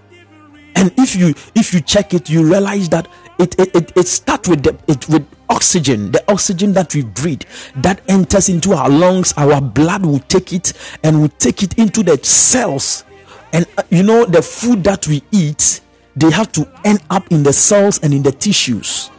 And 0.77 0.93
if 0.97 1.15
you 1.15 1.35
if 1.55 1.75
you 1.75 1.81
check 1.81 2.15
it 2.15 2.31
you 2.31 2.45
realize 2.45 2.89
that 2.91 3.09
it 3.39 3.59
it, 3.59 3.75
it, 3.75 3.97
it 3.97 4.07
starts 4.09 4.49
with 4.49 4.63
the 4.63 4.77
it 4.89 5.09
with 5.09 5.27
oxygen 5.49 6.11
the 6.13 6.23
oxygen 6.31 6.73
that 6.73 6.95
we 6.95 7.03
breathe 7.03 7.43
that 7.77 8.01
enters 8.09 8.49
into 8.49 8.73
our 8.73 8.89
lungs. 8.89 9.35
Our 9.37 9.61
blood 9.61 10.05
will 10.07 10.21
take 10.21 10.53
it 10.53 10.73
and 11.05 11.21
will 11.21 11.29
take 11.29 11.63
it 11.63 11.79
into 11.79 12.03
the 12.03 12.19
cells 12.25 13.05
and 13.53 13.67
uh, 13.77 13.83
you 13.91 14.03
know 14.03 14.25
the 14.25 14.43
food 14.43 14.85
that 14.85 15.07
we 15.07 15.23
eat 15.33 15.81
they 16.17 16.31
have 16.31 16.51
to 16.53 16.69
end 16.85 17.01
up 17.11 17.31
in 17.31 17.43
the 17.43 17.53
cells 17.53 17.99
and 18.03 18.13
in 18.13 18.23
the 18.23 18.33
tissues. 18.33 19.11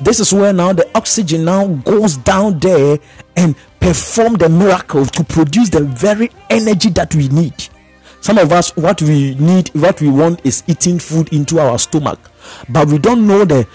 This 0.00 0.20
is 0.20 0.32
where 0.32 0.52
now 0.52 0.72
the 0.72 0.88
oxygen 0.94 1.44
now 1.44 1.66
goes 1.66 2.16
down 2.18 2.58
there 2.60 2.98
and 3.36 3.56
perform 3.80 4.34
the 4.34 4.48
miracle 4.48 5.04
to 5.06 5.24
produce 5.24 5.70
the 5.70 5.80
very 5.80 6.30
energy 6.50 6.90
that 6.90 7.14
we 7.14 7.28
need. 7.28 7.54
Some 8.20 8.38
of 8.38 8.52
us 8.52 8.76
what 8.76 9.00
we 9.02 9.34
need 9.36 9.68
what 9.74 10.00
we 10.00 10.08
want 10.08 10.44
is 10.44 10.62
eating 10.66 10.98
food 10.98 11.32
into 11.32 11.58
our 11.58 11.78
stomach. 11.78 12.20
But 12.68 12.88
we 12.88 12.98
don't 12.98 13.26
know 13.26 13.44
the 13.44 13.66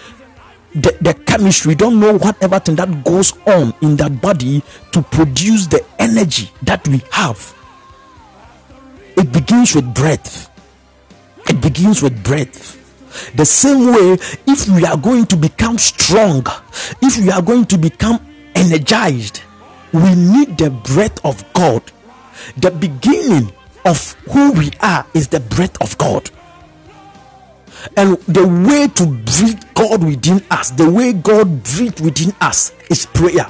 the, 0.75 0.97
the 1.01 1.13
chemistry 1.13 1.69
we 1.69 1.75
don't 1.75 1.99
know 1.99 2.17
what 2.17 2.41
everything 2.41 2.75
that 2.77 3.03
goes 3.03 3.33
on 3.45 3.73
in 3.81 3.95
that 3.97 4.21
body 4.21 4.63
to 4.91 5.03
produce 5.03 5.67
the 5.67 5.85
energy 5.99 6.49
that 6.63 6.87
we 6.87 6.99
have 7.11 7.53
it 9.17 9.31
begins 9.31 9.75
with 9.75 9.93
breath. 9.93 10.49
It 11.49 11.61
begins 11.61 12.01
with 12.01 12.23
breath. 12.23 12.79
The 13.35 13.45
same 13.45 13.93
way 13.93 14.17
if 14.47 14.67
we 14.69 14.85
are 14.85 14.97
going 14.97 15.25
to 15.27 15.35
become 15.35 15.77
strong 15.77 16.45
if 17.01 17.17
we 17.17 17.29
are 17.29 17.43
going 17.43 17.65
to 17.65 17.77
become 17.77 18.19
energized 18.55 19.41
we 19.93 20.15
need 20.15 20.57
the 20.57 20.71
breath 20.71 21.23
of 21.23 21.45
god. 21.53 21.83
The 22.57 22.71
beginning 22.71 23.53
of 23.85 24.13
who 24.31 24.51
we 24.53 24.71
are 24.81 25.05
is 25.13 25.27
the 25.27 25.39
breath 25.39 25.79
of 25.81 25.97
god. 25.97 26.29
And 27.95 28.17
the 28.21 28.47
way 28.47 28.87
to 28.87 29.05
breathe 29.05 29.61
God 29.75 30.03
within 30.03 30.43
us, 30.49 30.71
the 30.71 30.89
way 30.89 31.13
God 31.13 31.63
breathes 31.63 32.01
within 32.01 32.33
us 32.41 32.73
is 32.89 33.05
prayer. 33.05 33.45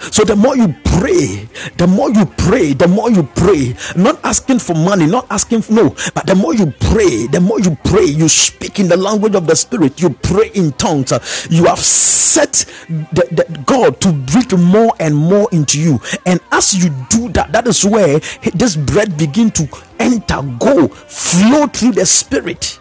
So 0.00 0.24
the 0.24 0.36
more 0.36 0.56
you 0.56 0.74
pray, 0.84 1.48
the 1.76 1.86
more 1.86 2.10
you 2.10 2.26
pray, 2.26 2.72
the 2.72 2.88
more 2.88 3.10
you 3.10 3.22
pray, 3.34 3.74
not 3.96 4.18
asking 4.24 4.60
for 4.60 4.74
money, 4.74 5.06
not 5.06 5.26
asking 5.30 5.62
for 5.62 5.72
no, 5.72 5.90
but 6.14 6.26
the 6.26 6.34
more 6.34 6.54
you 6.54 6.72
pray, 6.80 7.26
the 7.26 7.40
more 7.40 7.60
you 7.60 7.76
pray, 7.84 8.04
you 8.04 8.28
speak 8.28 8.78
in 8.78 8.88
the 8.88 8.96
language 8.96 9.34
of 9.34 9.46
the 9.46 9.56
spirit, 9.56 10.00
you 10.00 10.10
pray 10.10 10.50
in 10.54 10.72
tongues, 10.72 11.12
uh, 11.12 11.18
you 11.50 11.64
have 11.64 11.78
set 11.78 12.64
the, 12.88 13.26
the 13.30 13.62
God 13.66 14.00
to 14.02 14.12
breathe 14.12 14.52
more 14.58 14.94
and 15.00 15.14
more 15.14 15.48
into 15.52 15.80
you. 15.80 16.00
And 16.24 16.40
as 16.52 16.74
you 16.74 16.90
do 17.10 17.28
that, 17.30 17.52
that 17.52 17.66
is 17.66 17.84
where 17.84 18.20
this 18.54 18.76
breath 18.76 19.16
begin 19.18 19.50
to 19.52 19.68
enter, 19.98 20.42
go, 20.58 20.88
flow 20.88 21.66
through 21.66 21.92
the 21.92 22.06
spirit 22.06 22.78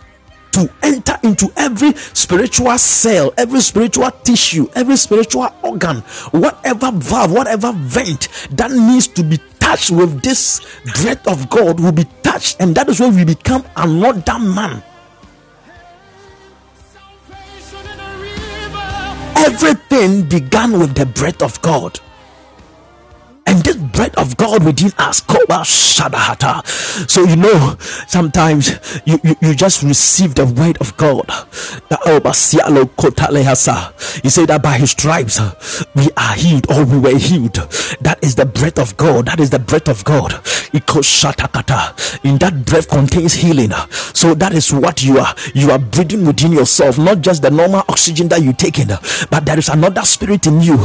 to 0.55 0.71
enter 0.83 1.17
into 1.23 1.51
every 1.57 1.93
spiritual 1.93 2.77
cell, 2.77 3.33
every 3.37 3.59
spiritual 3.59 4.09
tissue, 4.23 4.67
every 4.73 4.95
spiritual 4.95 5.49
organ, 5.63 5.97
whatever 6.31 6.91
valve, 6.93 7.33
whatever 7.33 7.73
vent 7.73 8.29
that 8.51 8.71
needs 8.71 9.07
to 9.07 9.21
be 9.21 9.37
touched 9.59 9.91
with 9.91 10.21
this 10.21 10.61
breath 11.01 11.27
of 11.27 11.49
God 11.49 11.79
will 11.81 11.91
be 11.91 12.05
touched, 12.23 12.61
and 12.61 12.73
that 12.75 12.87
is 12.87 13.01
when 13.01 13.15
we 13.15 13.25
become 13.25 13.65
another 13.75 14.39
man. 14.39 14.81
Everything 19.35 20.23
began 20.23 20.79
with 20.79 20.95
the 20.95 21.05
breath 21.05 21.41
of 21.41 21.61
God 21.61 21.99
and 23.47 23.63
this 23.63 23.75
breath 23.77 24.17
of 24.17 24.37
God 24.37 24.63
within 24.63 24.91
us. 24.97 25.21
So 27.07 27.23
you 27.23 27.35
know, 27.35 27.75
sometimes 28.07 29.01
you, 29.05 29.19
you, 29.23 29.35
you 29.41 29.55
just 29.55 29.83
receive 29.83 30.35
the 30.35 30.45
word 30.45 30.77
of 30.81 30.95
God. 30.97 31.25
He 34.23 34.29
said 34.29 34.47
that 34.49 34.61
by 34.63 34.77
his 34.77 34.91
stripes 34.91 35.39
uh, 35.39 35.53
we 35.95 36.09
are 36.17 36.33
healed 36.35 36.69
or 36.71 36.85
we 36.85 36.99
were 36.99 37.17
healed. 37.17 37.55
That 38.01 38.19
is 38.21 38.35
the 38.35 38.45
breath 38.45 38.79
of 38.79 38.97
God. 38.97 39.27
That 39.27 39.39
is 39.39 39.49
the 39.49 39.59
breath 39.59 39.87
of 39.89 40.03
God. 40.03 40.33
In 42.23 42.37
that 42.39 42.63
breath 42.65 42.89
contains 42.89 43.33
healing. 43.33 43.71
So 44.13 44.33
that 44.35 44.53
is 44.53 44.73
what 44.73 45.03
you 45.03 45.19
are 45.19 45.33
you 45.53 45.71
are 45.71 45.79
breathing 45.79 46.25
within 46.25 46.51
yourself, 46.51 46.97
not 46.97 47.21
just 47.21 47.41
the 47.41 47.51
normal 47.51 47.83
oxygen 47.89 48.27
that 48.29 48.41
you 48.41 48.53
take 48.53 48.79
in, 48.79 48.87
but 48.87 49.45
there 49.45 49.59
is 49.59 49.69
another 49.69 50.01
spirit 50.03 50.47
in 50.47 50.61
you. 50.61 50.77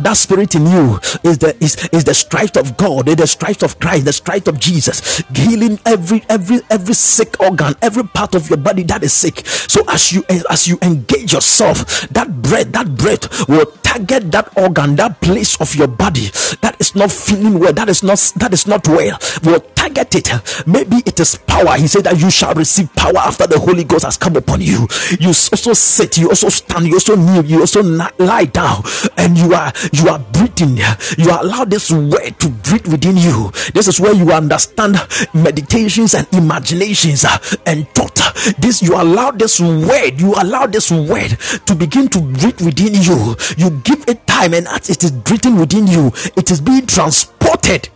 That 0.00 0.14
spirit 0.16 0.54
in 0.54 0.66
you 0.66 0.98
is 1.22 1.38
the 1.38 1.56
is, 1.60 1.76
is 1.92 2.04
the 2.04 2.14
stripes 2.14 2.56
of 2.56 2.76
God, 2.76 3.06
the 3.06 3.26
stripes 3.26 3.62
of 3.62 3.78
Christ, 3.78 4.04
the 4.04 4.12
stripes 4.12 4.48
of 4.48 4.58
Jesus, 4.58 5.22
healing 5.34 5.78
every 5.86 6.24
every 6.28 6.60
every 6.70 6.94
sick 6.94 7.40
organ, 7.40 7.74
every 7.82 8.04
part 8.04 8.34
of 8.34 8.48
your 8.48 8.58
body 8.58 8.82
that 8.84 9.02
is 9.02 9.12
sick. 9.12 9.46
So 9.46 9.82
as 9.88 10.12
you 10.12 10.24
as 10.50 10.66
you 10.66 10.78
engage 10.82 11.32
yourself, 11.32 12.08
that 12.10 12.42
breath, 12.42 12.72
that 12.72 12.96
breath 12.96 13.48
will 13.48 13.66
target 13.82 14.30
that 14.32 14.56
organ, 14.56 14.96
that 14.96 15.20
place 15.20 15.60
of 15.60 15.74
your 15.74 15.88
body 15.88 16.28
that 16.62 16.76
is 16.78 16.94
not 16.94 17.10
feeling 17.10 17.58
well, 17.58 17.72
that 17.72 17.88
is 17.88 18.02
not 18.02 18.18
that 18.36 18.52
is 18.52 18.66
not 18.66 18.86
well, 18.88 19.18
will 19.42 19.60
target 19.74 20.14
it. 20.14 20.66
Maybe 20.66 20.96
it 21.06 21.20
is 21.20 21.36
power. 21.36 21.76
He 21.76 21.88
said 21.88 22.04
that 22.04 22.20
you 22.20 22.30
shall 22.30 22.54
receive 22.54 22.94
power 22.94 23.18
after 23.18 23.46
the 23.46 23.58
Holy 23.58 23.84
Ghost 23.84 24.04
has 24.04 24.16
come 24.16 24.36
upon 24.36 24.60
you. 24.60 24.86
You 25.18 25.28
also 25.28 25.72
sit, 25.72 26.18
you 26.18 26.28
also 26.28 26.48
stand, 26.48 26.86
you 26.86 26.94
also 26.94 27.16
kneel, 27.16 27.44
you 27.44 27.60
also 27.60 27.82
lie 27.82 28.44
down, 28.44 28.82
and 29.16 29.36
you 29.36 29.54
are 29.54 29.72
you 29.92 30.08
are 30.08 30.18
breathing. 30.18 30.78
You 31.18 31.30
are 31.30 31.44
allow 31.50 31.64
this 31.64 31.90
word 31.90 32.38
to 32.38 32.48
breathe 32.48 32.86
within 32.86 33.16
you. 33.16 33.50
This 33.74 33.88
is 33.88 34.00
where 34.00 34.12
you 34.14 34.30
understand 34.30 34.96
meditations 35.34 36.14
and 36.14 36.26
imaginations 36.32 37.24
uh, 37.24 37.38
and 37.66 37.88
thought. 37.90 38.18
This 38.58 38.80
you 38.80 38.94
allow 38.94 39.32
this 39.32 39.60
word, 39.60 40.20
you 40.20 40.34
allow 40.34 40.66
this 40.66 40.90
word 40.90 41.36
to 41.66 41.74
begin 41.74 42.08
to 42.08 42.20
breathe 42.20 42.60
within 42.60 42.94
you. 42.94 43.36
You 43.56 43.70
give 43.82 44.04
it 44.08 44.26
time, 44.26 44.54
and 44.54 44.68
as 44.68 44.90
it 44.90 45.02
is 45.02 45.10
breathing 45.10 45.56
within 45.56 45.86
you, 45.86 46.12
it 46.36 46.50
is 46.50 46.60
being 46.60 46.86
transported 46.86 47.88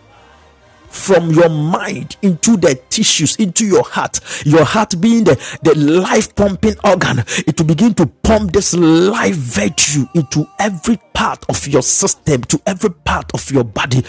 from 0.95 1.31
your 1.33 1.49
mind 1.49 2.17
into 2.23 2.57
the 2.57 2.77
tissues, 2.89 3.37
into 3.37 3.67
your 3.67 3.83
heart. 3.83 4.21
Your 4.47 4.65
heart 4.65 5.01
being 5.01 5.25
the, 5.25 5.35
the 5.63 5.75
life 5.77 6.35
pumping 6.35 6.77
organ, 6.85 7.25
it 7.47 7.59
will 7.59 7.67
begin 7.67 7.95
to 7.95 8.07
pump 8.07 8.53
this 8.53 8.75
life 8.75 9.35
virtue 9.35 10.07
into 10.15 10.47
every 10.59 10.99
part 11.13 11.45
of 11.49 11.67
your 11.67 11.83
system, 11.83 12.43
to 12.45 12.61
every 12.67 12.91
part 12.91 13.33
of 13.35 13.51
your 13.51 13.65
body. 13.65 14.03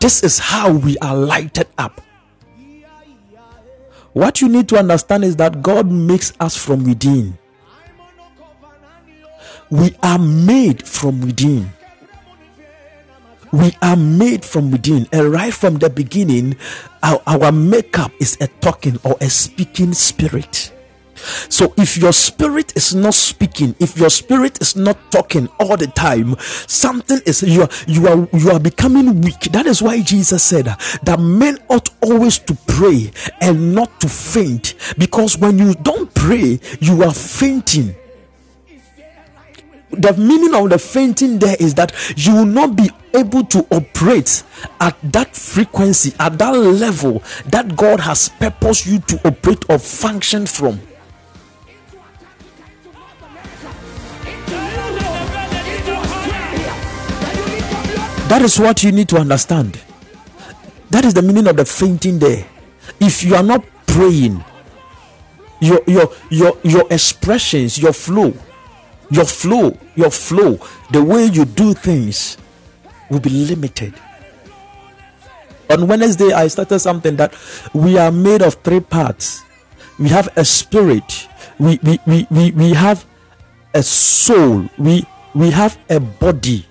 This 0.00 0.22
is 0.22 0.38
how 0.38 0.72
we 0.72 0.96
are 0.98 1.16
lighted 1.16 1.66
up. 1.76 2.00
What 4.12 4.40
you 4.40 4.48
need 4.48 4.68
to 4.70 4.78
understand 4.78 5.24
is 5.24 5.36
that 5.36 5.62
God 5.62 5.90
makes 5.90 6.32
us 6.40 6.56
from 6.56 6.84
within. 6.84 7.36
We 9.70 9.94
are 10.02 10.18
made 10.18 10.86
from 10.86 11.20
within 11.20 11.70
we 13.52 13.72
are 13.82 13.96
made 13.96 14.44
from 14.44 14.70
within. 14.70 15.06
And 15.12 15.32
right 15.32 15.52
from 15.52 15.76
the 15.76 15.90
beginning 15.90 16.56
our, 17.02 17.22
our 17.26 17.52
makeup 17.52 18.12
is 18.20 18.36
a 18.40 18.48
talking 18.60 18.98
or 19.04 19.16
a 19.20 19.30
speaking 19.30 19.94
spirit. 19.94 20.72
So 21.48 21.74
if 21.76 21.96
your 21.96 22.12
spirit 22.12 22.76
is 22.76 22.94
not 22.94 23.14
speaking 23.14 23.74
if 23.80 23.98
your 23.98 24.10
spirit 24.10 24.60
is 24.60 24.76
not 24.76 24.96
talking 25.10 25.48
all 25.58 25.76
the 25.76 25.88
time 25.88 26.36
something 26.38 27.18
is 27.26 27.42
you 27.42 27.62
are 27.62 27.68
you 27.86 28.06
are 28.06 28.28
you 28.32 28.50
are 28.50 28.60
becoming 28.60 29.20
weak. 29.20 29.40
That 29.52 29.66
is 29.66 29.82
why 29.82 30.00
jesus 30.02 30.44
said 30.44 30.66
that 31.02 31.18
men 31.18 31.58
ought 31.68 31.90
always 32.02 32.38
to 32.40 32.56
pray 32.66 33.10
and 33.40 33.74
not 33.74 34.00
to 34.00 34.08
faint. 34.08 34.74
Because 34.96 35.36
when 35.36 35.58
you 35.58 35.74
don't 35.82 36.12
pray 36.14 36.60
you 36.80 37.02
are 37.02 37.14
fainting 37.14 37.94
the 39.90 40.12
meaning 40.14 40.54
of 40.54 40.70
the 40.70 40.78
fainting 40.78 41.38
there 41.38 41.56
is 41.58 41.74
that 41.74 41.92
you 42.16 42.34
will 42.34 42.46
not 42.46 42.76
be 42.76 42.90
able 43.14 43.44
to 43.44 43.66
operate 43.70 44.42
at 44.80 44.96
that 45.12 45.34
frequency, 45.34 46.14
at 46.20 46.38
that 46.38 46.50
level 46.50 47.22
that 47.46 47.76
God 47.76 48.00
has 48.00 48.28
purposed 48.28 48.86
you 48.86 48.98
to 49.00 49.28
operate 49.28 49.68
or 49.70 49.78
function 49.78 50.46
from. 50.46 50.80
That 58.28 58.42
is 58.42 58.58
what 58.58 58.82
you 58.84 58.92
need 58.92 59.08
to 59.08 59.16
understand. 59.16 59.80
That 60.90 61.06
is 61.06 61.14
the 61.14 61.22
meaning 61.22 61.46
of 61.46 61.56
the 61.56 61.64
fainting 61.64 62.18
there. 62.18 62.46
If 63.00 63.22
you 63.22 63.34
are 63.34 63.42
not 63.42 63.64
praying, 63.86 64.44
your 65.60 65.80
your 65.86 66.12
your 66.30 66.58
your 66.62 66.86
expressions, 66.90 67.78
your 67.78 67.92
flow 67.94 68.34
your 69.10 69.24
flow, 69.24 69.76
your 69.96 70.10
flow, 70.10 70.58
the 70.90 71.02
way 71.02 71.26
you 71.26 71.44
do 71.44 71.74
things 71.74 72.36
will 73.10 73.20
be 73.20 73.30
limited. 73.30 73.94
On 75.70 75.86
Wednesday, 75.86 76.32
I 76.32 76.48
started 76.48 76.78
something 76.78 77.16
that 77.16 77.34
we 77.74 77.98
are 77.98 78.10
made 78.10 78.42
of 78.42 78.54
three 78.54 78.80
parts. 78.80 79.44
We 79.98 80.08
have 80.08 80.28
a 80.36 80.44
spirit, 80.44 81.28
we 81.58 81.78
we, 81.82 81.98
we, 82.06 82.26
we, 82.30 82.50
we 82.52 82.70
have 82.72 83.04
a 83.74 83.82
soul, 83.82 84.68
we 84.78 85.04
we 85.34 85.50
have 85.50 85.78
a 85.90 86.00
body. 86.00 86.64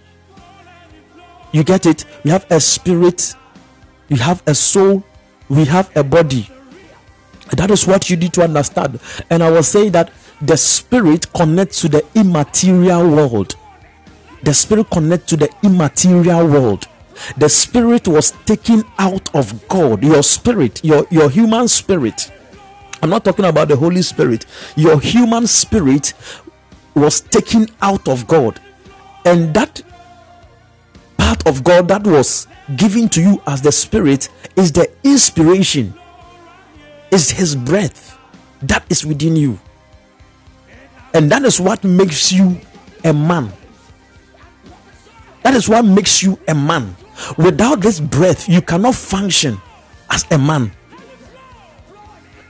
You 1.52 1.64
get 1.64 1.86
it? 1.86 2.06
We 2.24 2.32
have 2.32 2.46
a 2.52 2.60
spirit, 2.60 3.36
we 4.10 4.18
have 4.18 4.42
a 4.48 4.56
soul, 4.56 5.04
we 5.50 5.66
have 5.66 5.96
a 5.96 6.04
body. 6.04 6.50
That 7.52 7.72
is 7.72 7.88
what 7.88 8.10
you 8.10 8.18
need 8.18 8.34
to 8.34 8.44
understand. 8.44 9.00
And 9.30 9.44
I 9.44 9.50
will 9.52 9.64
say 9.64 9.90
that 9.90 10.12
the 10.42 10.58
spirit 10.58 11.32
connects 11.34 11.82
to 11.82 11.90
the 11.90 12.06
immaterial 12.16 13.10
world. 13.10 13.56
The 14.44 14.54
spirit 14.54 14.90
connects 14.92 15.28
to 15.28 15.38
the 15.38 15.50
immaterial 15.64 16.48
world. 16.48 16.88
The 17.38 17.50
spirit 17.50 18.08
was 18.08 18.32
taken 18.46 18.84
out 19.00 19.34
of 19.36 19.68
God. 19.68 20.04
Your 20.04 20.22
spirit, 20.22 20.84
your, 20.84 21.08
your 21.10 21.30
human 21.30 21.68
spirit. 21.68 22.32
I'm 23.02 23.10
not 23.10 23.26
talking 23.26 23.46
about 23.46 23.68
the 23.68 23.76
Holy 23.76 24.02
Spirit. 24.02 24.46
Your 24.76 25.00
human 25.00 25.48
spirit 25.48 26.14
was 26.94 27.22
taken 27.22 27.68
out 27.82 28.08
of 28.08 28.28
God. 28.28 28.60
And 29.26 29.54
that 29.54 29.82
part 31.18 31.46
of 31.48 31.64
God 31.64 31.88
that 31.90 32.06
was 32.06 32.48
given 32.76 33.10
to 33.10 33.22
you 33.22 33.42
as 33.48 33.62
the 33.62 33.72
spirit 33.72 34.30
is 34.56 34.72
the 34.72 34.90
inspiration, 35.04 35.94
is 37.12 37.30
his 37.30 37.56
breath 37.56 38.18
that 38.62 38.86
is 38.90 39.06
within 39.06 39.36
you. 39.36 39.60
And 41.14 41.32
that 41.32 41.44
is 41.44 41.60
what 41.60 41.84
makes 41.84 42.32
you 42.32 42.60
a 43.04 43.14
man. 43.14 43.52
That 45.44 45.54
is 45.54 45.70
what 45.70 45.86
makes 45.86 46.22
you 46.22 46.40
a 46.48 46.54
man. 46.54 46.96
Without 47.38 47.82
this 47.82 48.00
breath, 48.00 48.48
you 48.50 48.62
cannot 48.62 48.96
function 48.96 49.58
as 50.10 50.26
a 50.32 50.38
man. 50.38 50.72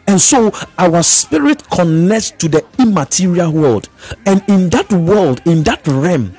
And 0.07 0.21
so 0.21 0.51
our 0.77 1.03
spirit 1.03 1.69
connects 1.69 2.31
to 2.31 2.47
the 2.47 2.65
immaterial 2.79 3.51
world. 3.51 3.89
And 4.25 4.41
in 4.47 4.69
that 4.69 4.91
world, 4.91 5.41
in 5.45 5.63
that 5.63 5.85
realm, 5.87 6.35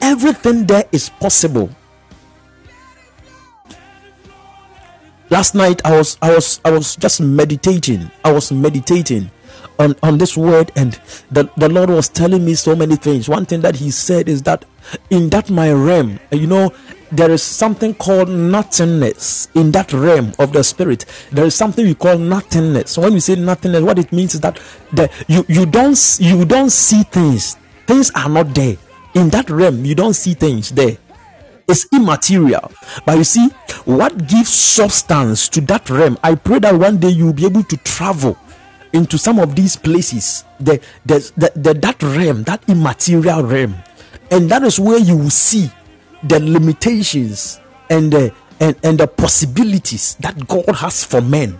everything 0.00 0.66
there 0.66 0.84
is 0.92 1.08
possible. 1.10 1.70
Last 5.30 5.54
night 5.54 5.82
I 5.84 5.96
was 5.96 6.16
I 6.22 6.34
was 6.34 6.60
I 6.64 6.70
was 6.70 6.96
just 6.96 7.20
meditating. 7.20 8.10
I 8.24 8.32
was 8.32 8.50
meditating 8.50 9.30
on, 9.78 9.94
on 10.02 10.18
this 10.18 10.36
word 10.36 10.72
and 10.76 11.00
the, 11.30 11.50
the 11.56 11.68
Lord 11.68 11.90
was 11.90 12.08
telling 12.08 12.44
me 12.44 12.54
so 12.54 12.74
many 12.74 12.96
things. 12.96 13.28
One 13.28 13.46
thing 13.46 13.60
that 13.62 13.76
he 13.76 13.90
said 13.90 14.28
is 14.28 14.42
that 14.42 14.64
in 15.10 15.30
that 15.30 15.50
my 15.50 15.72
realm, 15.72 16.18
you 16.32 16.46
know, 16.46 16.72
there 17.10 17.30
is 17.30 17.42
something 17.42 17.94
called 17.94 18.28
nothingness 18.28 19.48
in 19.54 19.72
that 19.72 19.92
realm 19.92 20.32
of 20.38 20.52
the 20.52 20.62
spirit. 20.62 21.04
There 21.32 21.44
is 21.44 21.54
something 21.54 21.84
we 21.86 21.94
call 21.94 22.18
nothingness. 22.18 22.92
So 22.92 23.02
when 23.02 23.14
we 23.14 23.20
say 23.20 23.36
nothingness, 23.36 23.82
what 23.82 23.98
it 23.98 24.12
means 24.12 24.34
is 24.34 24.40
that 24.40 24.60
the, 24.92 25.10
you 25.26 25.44
you 25.48 25.64
don't 25.64 25.98
you 26.20 26.44
don't 26.44 26.70
see 26.70 27.02
things. 27.04 27.56
Things 27.86 28.10
are 28.14 28.28
not 28.28 28.54
there 28.54 28.76
in 29.14 29.30
that 29.30 29.48
realm. 29.48 29.84
You 29.84 29.94
don't 29.94 30.14
see 30.14 30.34
things 30.34 30.70
there. 30.70 30.98
It's 31.66 31.86
immaterial, 31.92 32.72
but 33.04 33.18
you 33.18 33.24
see 33.24 33.48
what 33.84 34.26
gives 34.26 34.48
substance 34.48 35.48
to 35.50 35.60
that 35.62 35.88
realm. 35.90 36.18
I 36.22 36.34
pray 36.34 36.58
that 36.60 36.74
one 36.74 36.98
day 36.98 37.10
you 37.10 37.26
will 37.26 37.34
be 37.34 37.44
able 37.44 37.62
to 37.64 37.76
travel 37.78 38.38
into 38.92 39.18
some 39.18 39.38
of 39.38 39.54
these 39.54 39.76
places, 39.76 40.44
the, 40.60 40.80
the, 41.06 41.30
the, 41.36 41.52
the 41.54 41.74
that 41.74 42.02
realm, 42.02 42.42
that 42.44 42.62
immaterial 42.68 43.42
realm, 43.42 43.74
and 44.30 44.50
that 44.50 44.62
is 44.62 44.78
where 44.78 44.98
you 44.98 45.16
will 45.16 45.30
see 45.30 45.70
the 46.24 46.40
limitations 46.40 47.60
and 47.90 48.12
the 48.12 48.34
and, 48.60 48.76
and 48.82 48.98
the 48.98 49.06
possibilities 49.06 50.16
that 50.16 50.48
God 50.48 50.68
has 50.76 51.04
for 51.04 51.20
men. 51.20 51.58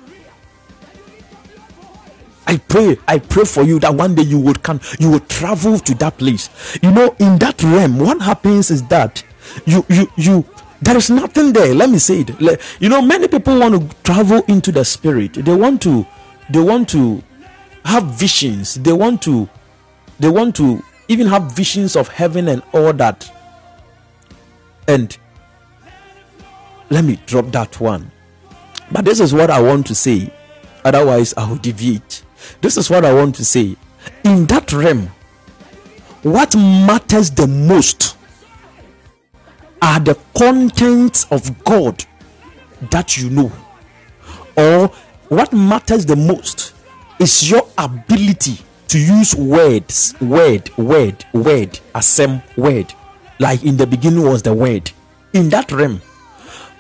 I 2.47 2.57
pray, 2.57 2.97
I 3.07 3.19
pray 3.19 3.45
for 3.45 3.63
you 3.63 3.79
that 3.81 3.95
one 3.95 4.15
day 4.15 4.23
you 4.23 4.39
would 4.39 4.63
come, 4.63 4.81
you 4.99 5.11
will 5.11 5.21
travel 5.21 5.79
to 5.79 5.95
that 5.97 6.17
place. 6.17 6.49
You 6.83 6.91
know, 6.91 7.15
in 7.21 7.39
that 7.39 7.63
realm, 7.63 7.99
what 7.99 8.21
happens 8.23 8.71
is 8.71 8.83
that 8.89 9.23
you 9.67 9.85
you 9.89 10.11
you 10.17 10.45
there 10.81 10.97
is 10.97 11.11
nothing 11.11 11.53
there. 11.53 11.75
Let 11.75 11.91
me 11.91 11.99
say 11.99 12.21
it. 12.21 12.61
You 12.81 12.89
know, 12.89 13.03
many 13.03 13.29
people 13.29 13.59
want 13.59 13.75
to 13.91 13.97
travel 14.03 14.43
into 14.49 14.73
the 14.73 14.85
spirit. 14.85 15.35
They 15.35 15.55
want 15.55 15.83
to 15.83 16.07
they 16.51 16.61
want 16.61 16.89
to 16.91 17.23
have 17.85 18.05
visions. 18.05 18.75
They 18.75 18.93
want 18.93 19.23
to 19.23 19.49
they 20.19 20.29
want 20.29 20.57
to 20.57 20.83
even 21.09 21.27
have 21.27 21.53
visions 21.53 21.97
of 21.97 22.09
heaven 22.09 22.49
and 22.49 22.63
all 22.73 22.93
that. 22.93 23.31
And 24.87 25.17
let 26.91 27.05
me 27.05 27.19
drop 27.27 27.47
that 27.53 27.81
one. 27.81 28.11
But 28.91 29.05
this 29.05 29.21
is 29.21 29.35
what 29.35 29.51
I 29.51 29.61
want 29.61 29.87
to 29.89 29.95
say. 29.95 30.33
Otherwise, 30.85 31.35
I 31.37 31.49
will 31.49 31.57
deviate. 31.57 32.25
This 32.61 32.77
is 32.77 32.89
what 32.89 33.05
I 33.05 33.13
want 33.13 33.35
to 33.37 33.45
say. 33.45 33.77
In 34.25 34.47
that 34.47 34.73
realm, 34.73 35.09
what 36.23 36.55
matters 36.57 37.31
the 37.31 37.47
most 37.47 38.17
are 39.83 40.01
the 40.01 40.19
contents 40.37 41.27
of 41.31 41.63
God 41.65 42.05
that 42.91 43.17
you 43.17 43.31
know, 43.31 43.53
or 44.57 44.91
what 45.29 45.53
matters 45.53 46.07
the 46.07 46.17
most 46.17 46.75
is 47.19 47.51
your 47.51 47.67
ability 47.77 48.59
to 48.89 48.99
use 48.99 49.35
words, 49.35 50.15
word, 50.21 50.77
word, 50.79 51.25
word, 51.35 51.79
assem 51.95 52.43
word. 52.57 52.93
Like 53.39 53.63
in 53.65 53.77
the 53.77 53.87
beginning 53.87 54.23
was 54.23 54.43
the 54.43 54.55
word. 54.55 54.91
In 55.35 55.51
that 55.51 55.71
realm, 55.71 56.01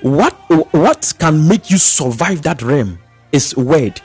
what 0.00 0.32
what 0.72 1.12
can 1.18 1.46
make 1.46 1.70
you 1.70 1.78
survive 1.78 2.42
that 2.42 2.62
realm 2.62 2.98
is 3.30 3.54
word. 3.56 4.00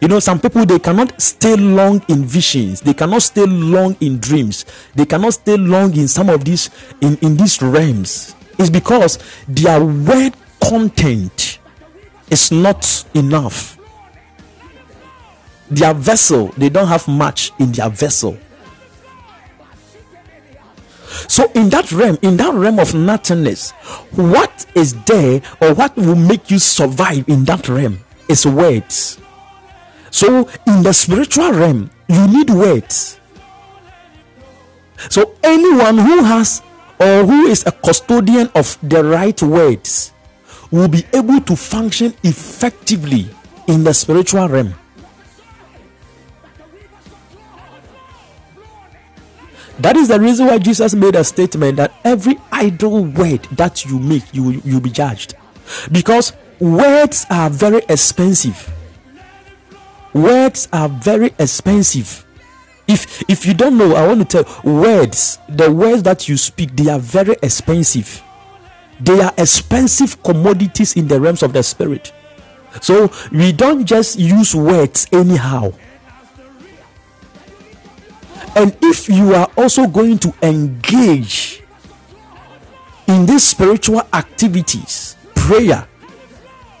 You 0.00 0.08
know, 0.08 0.18
some 0.18 0.40
people 0.40 0.66
they 0.66 0.78
cannot 0.78 1.20
stay 1.20 1.56
long 1.56 2.02
in 2.08 2.24
visions, 2.24 2.80
they 2.80 2.94
cannot 2.94 3.22
stay 3.22 3.46
long 3.46 3.96
in 4.00 4.18
dreams, 4.18 4.66
they 4.94 5.06
cannot 5.06 5.34
stay 5.34 5.56
long 5.56 5.96
in 5.96 6.08
some 6.08 6.28
of 6.28 6.44
these 6.44 6.68
in, 7.00 7.16
in 7.18 7.36
these 7.36 7.62
realms. 7.62 8.34
It's 8.58 8.70
because 8.70 9.18
their 9.46 9.82
word 9.82 10.34
content 10.60 11.57
is 12.30 12.52
not 12.52 13.04
enough. 13.14 13.78
Their 15.70 15.94
vessel, 15.94 16.48
they 16.56 16.68
don't 16.68 16.88
have 16.88 17.06
much 17.08 17.52
in 17.58 17.72
their 17.72 17.90
vessel. 17.90 18.38
So, 21.26 21.50
in 21.52 21.68
that 21.70 21.90
realm, 21.92 22.18
in 22.22 22.36
that 22.36 22.54
realm 22.54 22.78
of 22.78 22.94
nothingness, 22.94 23.72
what 24.12 24.66
is 24.74 24.94
there 25.04 25.42
or 25.60 25.74
what 25.74 25.96
will 25.96 26.14
make 26.14 26.50
you 26.50 26.58
survive 26.58 27.28
in 27.28 27.44
that 27.44 27.68
realm 27.68 27.98
is 28.28 28.46
words. 28.46 29.18
So, 30.10 30.48
in 30.66 30.82
the 30.82 30.92
spiritual 30.92 31.52
realm, 31.52 31.90
you 32.08 32.26
need 32.28 32.50
words. 32.50 33.20
So, 35.10 35.34
anyone 35.42 35.98
who 35.98 36.22
has 36.24 36.62
or 36.98 37.24
who 37.24 37.46
is 37.46 37.64
a 37.66 37.72
custodian 37.72 38.50
of 38.54 38.78
the 38.82 39.04
right 39.04 39.40
words 39.42 40.12
will 40.70 40.88
be 40.88 41.04
able 41.12 41.40
to 41.40 41.56
function 41.56 42.14
effectively 42.22 43.28
in 43.66 43.84
the 43.84 43.92
spiritual 43.92 44.48
realm. 44.48 44.74
That 49.80 49.96
is 49.96 50.08
the 50.08 50.18
reason 50.18 50.46
why 50.46 50.58
Jesus 50.58 50.94
made 50.94 51.14
a 51.14 51.22
statement 51.22 51.76
that 51.76 51.92
every 52.04 52.36
idle 52.50 53.04
word 53.04 53.44
that 53.52 53.84
you 53.84 53.98
make, 54.00 54.24
you 54.32 54.60
you'll 54.64 54.80
be 54.80 54.90
judged. 54.90 55.36
Because 55.92 56.32
words 56.58 57.26
are 57.30 57.48
very 57.48 57.82
expensive. 57.88 58.72
Words 60.12 60.68
are 60.72 60.88
very 60.88 61.32
expensive. 61.38 62.24
If 62.88 63.22
if 63.30 63.46
you 63.46 63.54
don't 63.54 63.78
know, 63.78 63.94
I 63.94 64.06
want 64.06 64.28
to 64.28 64.42
tell 64.42 64.62
words, 64.64 65.38
the 65.48 65.70
words 65.70 66.02
that 66.02 66.28
you 66.28 66.36
speak, 66.36 66.74
they 66.74 66.90
are 66.90 66.98
very 66.98 67.36
expensive. 67.40 68.22
They 69.00 69.20
are 69.20 69.32
expensive 69.38 70.22
commodities 70.22 70.96
in 70.96 71.08
the 71.08 71.20
realms 71.20 71.42
of 71.42 71.52
the 71.52 71.62
spirit. 71.62 72.12
So 72.80 73.10
we 73.32 73.52
don't 73.52 73.84
just 73.84 74.18
use 74.18 74.54
words 74.54 75.06
anyhow. 75.12 75.72
And 78.56 78.76
if 78.82 79.08
you 79.08 79.34
are 79.34 79.48
also 79.56 79.86
going 79.86 80.18
to 80.18 80.34
engage 80.42 81.62
in 83.06 83.24
these 83.24 83.44
spiritual 83.44 84.02
activities, 84.12 85.16
prayer, 85.34 85.86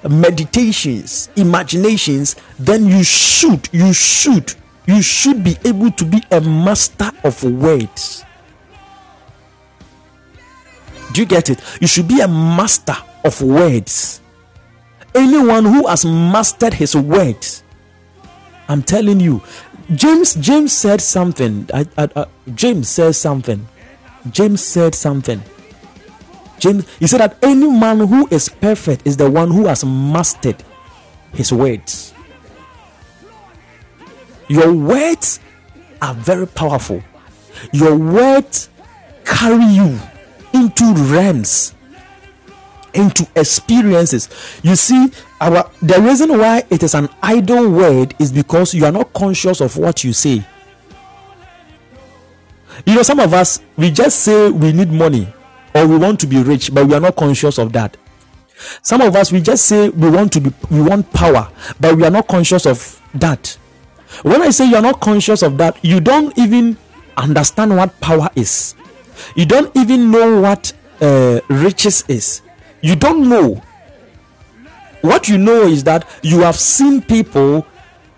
meditations, 0.08 1.28
imaginations, 1.36 2.36
then 2.58 2.86
you 2.86 3.02
should, 3.04 3.68
you 3.72 3.92
should, 3.92 4.54
you 4.86 5.02
should 5.02 5.44
be 5.44 5.56
able 5.64 5.90
to 5.92 6.04
be 6.04 6.22
a 6.30 6.40
master 6.40 7.10
of 7.24 7.42
words. 7.44 8.24
Do 11.12 11.20
you 11.20 11.26
get 11.26 11.50
it? 11.50 11.60
You 11.80 11.86
should 11.86 12.08
be 12.08 12.20
a 12.20 12.28
master 12.28 12.96
of 13.24 13.40
words. 13.42 14.20
Anyone 15.14 15.64
who 15.64 15.86
has 15.86 16.04
mastered 16.04 16.74
his 16.74 16.94
words, 16.94 17.64
I'm 18.68 18.82
telling 18.82 19.20
you, 19.20 19.42
James 19.94 20.34
James 20.34 20.72
said 20.72 21.00
something. 21.00 21.68
I, 21.72 21.86
I, 21.96 22.08
I, 22.14 22.26
James 22.54 22.88
says 22.88 23.16
something. 23.16 23.66
James 24.30 24.62
said 24.62 24.94
something. 24.94 25.42
James 26.58 26.86
he 26.98 27.06
said 27.06 27.20
that 27.20 27.38
any 27.42 27.66
man 27.66 28.00
who 28.00 28.28
is 28.30 28.48
perfect 28.48 29.06
is 29.06 29.16
the 29.16 29.30
one 29.30 29.50
who 29.50 29.66
has 29.66 29.84
mastered 29.84 30.62
his 31.32 31.52
words. 31.52 32.12
Your 34.48 34.72
words 34.72 35.40
are 36.02 36.14
very 36.14 36.46
powerful. 36.46 37.02
Your 37.72 37.96
words 37.96 38.68
carry 39.24 39.64
you 39.64 39.98
into 40.58 40.92
realms, 41.12 41.74
into 42.94 43.26
experiences. 43.36 44.28
You 44.62 44.76
see, 44.76 45.10
our 45.40 45.70
the 45.80 46.00
reason 46.00 46.36
why 46.36 46.64
it 46.70 46.82
is 46.82 46.94
an 46.94 47.08
idle 47.22 47.70
word 47.70 48.14
is 48.18 48.32
because 48.32 48.74
you 48.74 48.84
are 48.84 48.92
not 48.92 49.12
conscious 49.12 49.60
of 49.60 49.76
what 49.76 50.02
you 50.04 50.12
say. 50.12 50.44
You 52.86 52.94
know 52.94 53.02
some 53.02 53.20
of 53.20 53.32
us 53.34 53.60
we 53.76 53.90
just 53.90 54.20
say 54.20 54.50
we 54.50 54.72
need 54.72 54.90
money 54.90 55.32
or 55.74 55.86
we 55.86 55.96
want 55.96 56.20
to 56.20 56.26
be 56.26 56.42
rich 56.42 56.72
but 56.74 56.86
we 56.86 56.94
are 56.94 57.00
not 57.00 57.16
conscious 57.16 57.58
of 57.58 57.72
that. 57.72 57.96
Some 58.82 59.00
of 59.00 59.14
us 59.14 59.30
we 59.30 59.40
just 59.40 59.66
say 59.66 59.88
we 59.90 60.10
want 60.10 60.32
to 60.32 60.40
be 60.40 60.52
we 60.70 60.82
want 60.82 61.12
power 61.12 61.48
but 61.80 61.96
we 61.96 62.04
are 62.04 62.10
not 62.10 62.26
conscious 62.26 62.66
of 62.66 63.00
that. 63.14 63.56
When 64.22 64.42
i 64.42 64.50
say 64.50 64.68
you 64.68 64.76
are 64.76 64.82
not 64.82 65.00
conscious 65.00 65.42
of 65.42 65.58
that 65.58 65.84
you 65.84 66.00
don't 66.00 66.36
even 66.38 66.76
understand 67.16 67.76
what 67.76 68.00
power 68.00 68.28
is 68.34 68.74
you 69.34 69.46
don't 69.46 69.74
even 69.76 70.10
know 70.10 70.40
what 70.40 70.72
uh, 71.00 71.40
riches 71.48 72.04
is 72.08 72.42
you 72.80 72.96
don't 72.96 73.28
know 73.28 73.62
what 75.02 75.28
you 75.28 75.38
know 75.38 75.62
is 75.62 75.84
that 75.84 76.08
you 76.22 76.40
have 76.40 76.56
seen 76.56 77.00
people 77.02 77.66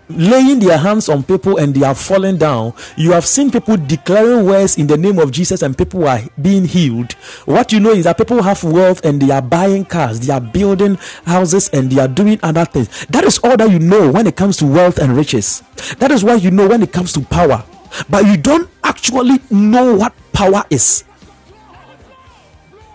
laying 0.09 0.59
their 0.59 0.77
hands 0.77 1.09
on 1.09 1.23
people 1.23 1.57
and 1.57 1.73
they 1.73 1.85
are 1.85 1.95
falling 1.95 2.37
down. 2.37 2.73
You 2.97 3.11
have 3.11 3.25
seen 3.25 3.51
people 3.51 3.77
declaring 3.77 4.45
words 4.45 4.77
in 4.77 4.87
the 4.87 4.97
name 4.97 5.19
of 5.19 5.31
Jesus 5.31 5.61
and 5.61 5.77
people 5.77 6.07
are 6.07 6.21
being 6.41 6.65
healed. 6.65 7.13
What 7.45 7.71
you 7.71 7.79
know 7.79 7.91
is 7.91 8.05
that 8.05 8.17
people 8.17 8.41
have 8.41 8.63
wealth 8.63 9.05
and 9.05 9.21
they 9.21 9.31
are 9.31 9.41
buying 9.41 9.85
cars, 9.85 10.19
they 10.19 10.33
are 10.33 10.41
building 10.41 10.97
houses 11.25 11.69
and 11.69 11.91
they 11.91 12.01
are 12.01 12.07
doing 12.07 12.39
other 12.43 12.65
things. 12.65 13.05
That 13.07 13.23
is 13.23 13.37
all 13.39 13.57
that 13.57 13.69
you 13.71 13.79
know 13.79 14.11
when 14.11 14.27
it 14.27 14.35
comes 14.35 14.57
to 14.57 14.65
wealth 14.65 14.97
and 14.99 15.15
riches. 15.15 15.63
That 15.99 16.11
is 16.11 16.23
what 16.23 16.43
you 16.43 16.51
know 16.51 16.67
when 16.67 16.81
it 16.83 16.91
comes 16.91 17.13
to 17.13 17.21
power. 17.21 17.63
But 18.09 18.25
you 18.25 18.37
don't 18.37 18.69
actually 18.83 19.39
know 19.49 19.95
what 19.95 20.13
power 20.33 20.63
is. 20.69 21.03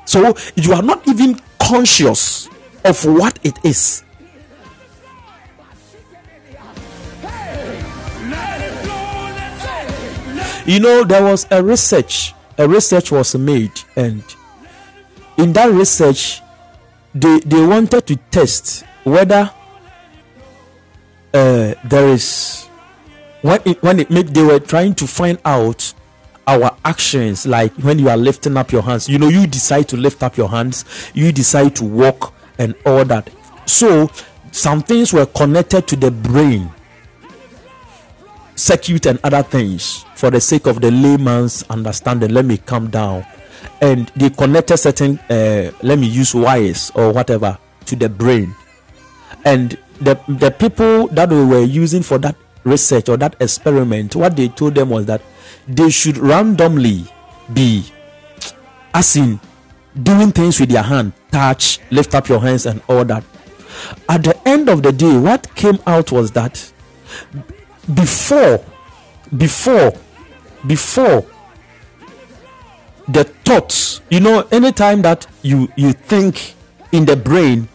So 0.04 0.34
you 0.54 0.72
are 0.72 0.82
not 0.82 1.06
even 1.08 1.40
conscious 1.58 2.48
of 2.84 3.04
what 3.04 3.38
it 3.42 3.58
is. 3.64 4.04
You 10.64 10.80
know, 10.80 11.04
there 11.04 11.22
was 11.22 11.46
a 11.52 11.62
research, 11.62 12.34
a 12.58 12.68
research 12.68 13.12
was 13.12 13.36
made, 13.36 13.70
and 13.94 14.22
in 15.36 15.52
that 15.52 15.70
research, 15.70 16.42
they, 17.14 17.38
they 17.40 17.64
wanted 17.64 18.04
to 18.08 18.16
test 18.32 18.84
whether 19.04 19.50
uh, 21.32 21.74
there 21.84 22.08
is 22.08 22.65
when 23.46 23.60
it, 23.64 23.82
when 23.82 24.00
it 24.00 24.08
they 24.34 24.42
were 24.42 24.60
trying 24.60 24.94
to 24.94 25.06
find 25.06 25.38
out 25.44 25.92
our 26.48 26.76
actions 26.84 27.46
like 27.46 27.72
when 27.74 27.98
you 27.98 28.08
are 28.08 28.16
lifting 28.16 28.56
up 28.56 28.70
your 28.70 28.82
hands 28.82 29.08
you 29.08 29.18
know 29.18 29.28
you 29.28 29.46
decide 29.46 29.88
to 29.88 29.96
lift 29.96 30.22
up 30.22 30.36
your 30.36 30.48
hands 30.48 30.84
you 31.12 31.32
decide 31.32 31.74
to 31.74 31.84
walk 31.84 32.32
and 32.58 32.74
all 32.84 33.04
that. 33.04 33.30
So 33.66 34.10
some 34.52 34.82
things 34.82 35.12
were 35.12 35.26
connected 35.26 35.86
to 35.88 35.96
the 35.96 36.10
brain, 36.10 36.70
circuit 38.54 39.06
and 39.06 39.18
other 39.24 39.42
things 39.42 40.04
for 40.14 40.30
the 40.30 40.40
sake 40.40 40.66
of 40.66 40.80
the 40.80 40.90
layman's 40.90 41.62
understanding. 41.64 42.32
Let 42.32 42.44
me 42.44 42.58
calm 42.58 42.90
down. 42.90 43.26
And 43.80 44.08
they 44.16 44.30
connected 44.30 44.76
certain, 44.78 45.18
uh, 45.30 45.72
let 45.82 45.98
me 45.98 46.06
use 46.06 46.34
wires 46.34 46.90
or 46.94 47.12
whatever 47.12 47.58
to 47.86 47.96
the 47.96 48.08
brain. 48.08 48.54
And 49.44 49.78
the, 50.00 50.18
the 50.28 50.50
people 50.50 51.08
that 51.08 51.30
we 51.30 51.44
were 51.44 51.62
using 51.62 52.02
for 52.02 52.18
that 52.18 52.36
research 52.66 53.08
or 53.08 53.16
that 53.16 53.36
experiment, 53.40 54.14
what 54.16 54.36
they 54.36 54.48
told 54.48 54.74
them 54.74 54.90
was 54.90 55.06
that 55.06 55.22
they 55.66 55.88
should 55.88 56.18
randomly 56.18 57.06
be, 57.52 57.84
as 58.92 59.16
in 59.16 59.40
doing 60.02 60.32
things 60.32 60.60
with 60.60 60.68
their 60.70 60.82
hand, 60.82 61.12
touch, 61.30 61.78
lift 61.90 62.14
up 62.14 62.28
your 62.28 62.40
hands, 62.40 62.66
and 62.66 62.82
all 62.88 63.04
that. 63.04 63.24
At 64.08 64.24
the 64.24 64.48
end 64.48 64.68
of 64.68 64.82
the 64.82 64.92
day, 64.92 65.16
what 65.16 65.54
came 65.54 65.78
out 65.86 66.12
was 66.12 66.32
that 66.32 66.72
before, 67.94 68.64
before, 69.36 69.92
before 70.66 71.24
the 73.08 73.24
thoughts, 73.24 74.00
you 74.10 74.20
know, 74.20 74.46
anytime 74.50 75.02
that 75.02 75.26
you 75.42 75.68
you 75.76 75.92
think 75.92 76.54
in 76.92 77.04
the 77.04 77.16
brain, 77.16 77.68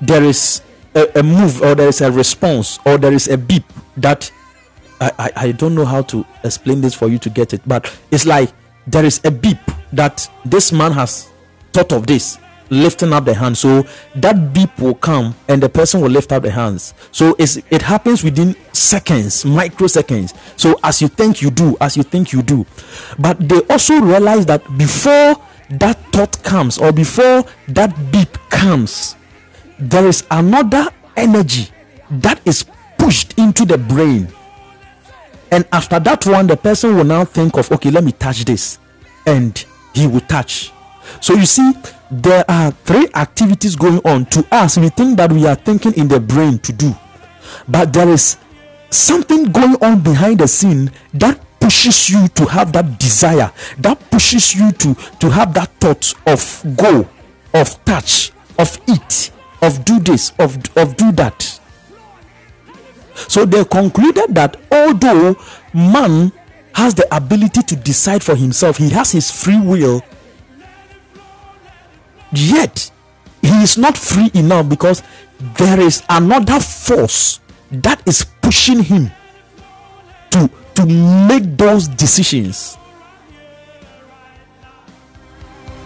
there 0.00 0.22
is 0.22 0.62
a, 0.96 1.20
a 1.20 1.22
move 1.22 1.62
or 1.62 1.74
there 1.74 1.88
is 1.88 2.00
a 2.00 2.10
response 2.10 2.80
or 2.84 2.98
there 2.98 3.12
is 3.12 3.28
a 3.28 3.38
beep 3.38 3.64
that 3.98 4.30
I, 5.00 5.12
I, 5.18 5.32
I 5.36 5.52
don't 5.52 5.74
know 5.74 5.84
how 5.84 6.02
to 6.02 6.26
explain 6.42 6.80
this 6.80 6.94
for 6.94 7.08
you 7.08 7.18
to 7.18 7.30
get 7.30 7.52
it, 7.52 7.60
but 7.66 7.94
it's 8.10 8.26
like 8.26 8.50
there 8.86 9.04
is 9.04 9.20
a 9.24 9.30
beep 9.30 9.58
that 9.92 10.28
this 10.44 10.72
man 10.72 10.92
has 10.92 11.30
thought 11.72 11.92
of 11.92 12.06
this 12.06 12.38
lifting 12.70 13.12
up 13.12 13.24
the 13.24 13.34
hand. 13.34 13.56
So 13.56 13.86
that 14.16 14.52
beep 14.52 14.76
will 14.78 14.94
come 14.94 15.34
and 15.48 15.62
the 15.62 15.68
person 15.68 16.00
will 16.00 16.10
lift 16.10 16.32
up 16.32 16.42
the 16.42 16.50
hands. 16.50 16.94
So 17.12 17.36
it's, 17.38 17.58
it 17.70 17.82
happens 17.82 18.24
within 18.24 18.56
seconds 18.72 19.44
microseconds. 19.44 20.34
So 20.58 20.78
as 20.82 21.00
you 21.02 21.08
think 21.08 21.42
you 21.42 21.50
do 21.50 21.76
as 21.80 21.96
you 21.96 22.02
think 22.02 22.32
you 22.32 22.42
do. 22.42 22.66
But 23.18 23.48
they 23.48 23.60
also 23.68 24.00
realize 24.00 24.46
that 24.46 24.62
before 24.78 25.36
that 25.70 25.98
thought 26.12 26.42
comes 26.42 26.78
or 26.78 26.92
before 26.92 27.44
that 27.68 28.12
beep 28.12 28.32
comes 28.50 29.16
there 29.78 30.06
is 30.06 30.24
another 30.30 30.88
energy 31.16 31.68
that 32.10 32.40
is 32.46 32.64
pushed 32.98 33.38
into 33.38 33.64
the 33.64 33.78
brain 33.78 34.28
and 35.50 35.66
after 35.72 35.98
that 36.00 36.24
one 36.26 36.46
the 36.46 36.56
person 36.56 36.96
will 36.96 37.04
now 37.04 37.24
think 37.24 37.56
of 37.56 37.70
okay 37.72 37.90
let 37.90 38.04
me 38.04 38.12
touch 38.12 38.44
this 38.44 38.78
and 39.26 39.64
he 39.96 40.06
will 40.06 40.20
touch. 40.20 40.72
So 41.20 41.34
you 41.34 41.46
see, 41.46 41.72
there 42.10 42.44
are 42.48 42.70
three 42.70 43.08
activities 43.14 43.76
going 43.76 44.00
on. 44.04 44.26
To 44.26 44.46
us, 44.52 44.76
we 44.78 44.88
think 44.90 45.16
that 45.16 45.32
we 45.32 45.46
are 45.46 45.54
thinking 45.54 45.94
in 45.94 46.08
the 46.08 46.20
brain 46.20 46.58
to 46.60 46.72
do, 46.72 46.94
but 47.68 47.92
there 47.92 48.08
is 48.08 48.36
something 48.90 49.44
going 49.52 49.76
on 49.82 50.00
behind 50.02 50.38
the 50.40 50.48
scene 50.48 50.90
that 51.14 51.40
pushes 51.60 52.10
you 52.10 52.28
to 52.28 52.44
have 52.46 52.72
that 52.72 52.98
desire, 52.98 53.50
that 53.78 53.98
pushes 54.10 54.54
you 54.54 54.70
to 54.72 54.94
to 54.94 55.30
have 55.30 55.54
that 55.54 55.70
thought 55.80 56.14
of 56.26 56.76
go, 56.76 57.08
of 57.54 57.84
touch, 57.84 58.32
of 58.58 58.78
eat, 58.88 59.30
of 59.66 59.84
do 59.84 59.98
this, 59.98 60.32
of 60.38 60.56
of 60.76 60.96
do 60.96 61.12
that. 61.12 61.60
So 63.28 63.44
they 63.44 63.64
concluded 63.64 64.34
that 64.34 64.56
although 64.70 65.36
man 65.74 66.32
has 66.74 66.94
the 66.94 67.06
ability 67.14 67.62
to 67.62 67.76
decide 67.76 68.22
for 68.22 68.36
himself, 68.36 68.76
he 68.76 68.90
has 68.90 69.10
his 69.10 69.30
free 69.30 69.60
will. 69.60 70.02
Yet, 72.32 72.90
he 73.40 73.62
is 73.62 73.78
not 73.78 73.96
free 73.96 74.30
enough 74.34 74.68
because 74.68 75.02
there 75.56 75.80
is 75.80 76.02
another 76.10 76.60
force 76.60 77.40
that 77.70 78.02
is 78.06 78.26
pushing 78.42 78.82
him 78.82 79.10
to, 80.30 80.50
to 80.74 80.86
make 80.86 81.56
those 81.56 81.88
decisions. 81.88 82.76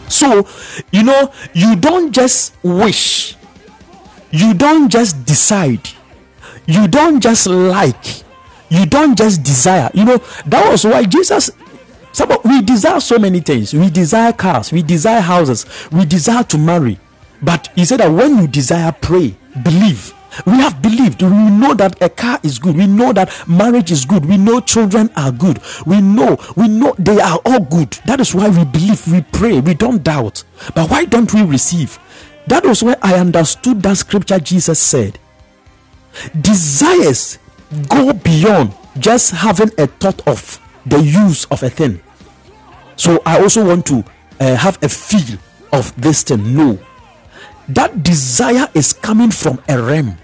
So, 0.09 0.49
you 0.91 1.05
know, 1.05 1.33
you 1.55 1.77
don't 1.77 2.11
just 2.11 2.55
wish, 2.65 3.37
you 4.31 4.55
don't 4.55 4.89
just 4.91 5.25
decide, 5.25 5.89
you 6.67 6.89
don't 6.89 7.21
just 7.21 7.47
like, 7.47 8.23
you 8.69 8.87
don't 8.87 9.17
just 9.17 9.43
desire. 9.43 9.91
You 9.95 10.05
know, 10.05 10.19
that 10.47 10.71
was 10.71 10.85
why 10.85 11.05
Jesus 11.05 11.51
some 12.13 12.31
we 12.45 12.63
desire 12.63 13.01
so 13.01 13.19
many 13.19 13.41
things. 13.41 13.73
We 13.73 13.89
desire 13.91 14.33
cars, 14.33 14.73
we 14.73 14.83
desire 14.83 15.21
houses, 15.21 15.67
we 15.93 16.05
desire 16.05 16.45
to 16.45 16.59
marry. 16.59 16.99
But 17.43 17.69
he 17.75 17.85
said 17.85 18.01
that 18.01 18.11
when 18.11 18.39
you 18.39 18.49
desire, 18.49 18.93
pray, 18.93 19.35
believe. 19.63 20.13
We 20.47 20.53
have 20.59 20.81
believed. 20.81 21.23
We 21.23 21.29
know 21.29 21.75
that 21.75 22.01
a 22.01 22.09
car 22.09 22.39
is 22.43 22.59
good. 22.59 22.77
We 22.77 22.87
know 22.87 23.13
that 23.13 23.49
marriage 23.49 23.91
is 23.91 24.05
good. 24.05 24.25
We 24.25 24.37
know 24.37 24.61
children 24.61 25.11
are 25.17 25.33
good. 25.33 25.61
We 25.87 26.01
know, 26.01 26.39
we 26.57 26.69
know 26.69 26.95
they 26.99 27.21
are 27.21 27.41
all 27.45 27.61
good. 27.61 27.99
That 28.07 28.21
is 28.21 28.35
why 28.35 28.49
we 28.49 28.65
believe, 28.65 29.07
we 29.11 29.23
pray, 29.23 29.61
we 29.61 29.75
don't 29.75 30.05
doubt. 30.05 30.45
But 30.75 30.89
why 30.91 31.05
don't 31.05 31.33
we 31.35 31.43
receive? 31.43 31.99
That 32.47 32.65
was 32.65 32.83
where 32.83 32.97
I 33.03 33.15
understood 33.15 33.83
that 33.83 33.97
scripture 33.97 34.39
Jesus 34.39 34.79
said. 34.81 35.19
Desires 36.41 37.39
go 37.89 38.13
beyond 38.13 38.75
just 38.99 39.31
having 39.33 39.71
a 39.79 39.87
thought 39.87 40.27
of 40.27 40.59
the 40.87 41.01
use 41.01 41.45
of 41.47 41.63
a 41.63 41.71
thing. 41.71 42.01
So 42.97 43.23
I 43.25 43.41
also 43.41 43.67
want 43.67 43.87
to 43.87 44.05
uh, 44.41 44.57
have 44.57 44.83
a 44.83 44.89
feel 44.89 45.39
of 45.73 45.95
this 46.01 46.23
thing. 46.23 46.55
No, 46.57 46.79
that 47.69 48.03
desire 48.03 48.69
is 48.75 48.93
coming 48.93 49.31
from 49.31 49.63
a 49.69 49.81
realm. 49.81 50.17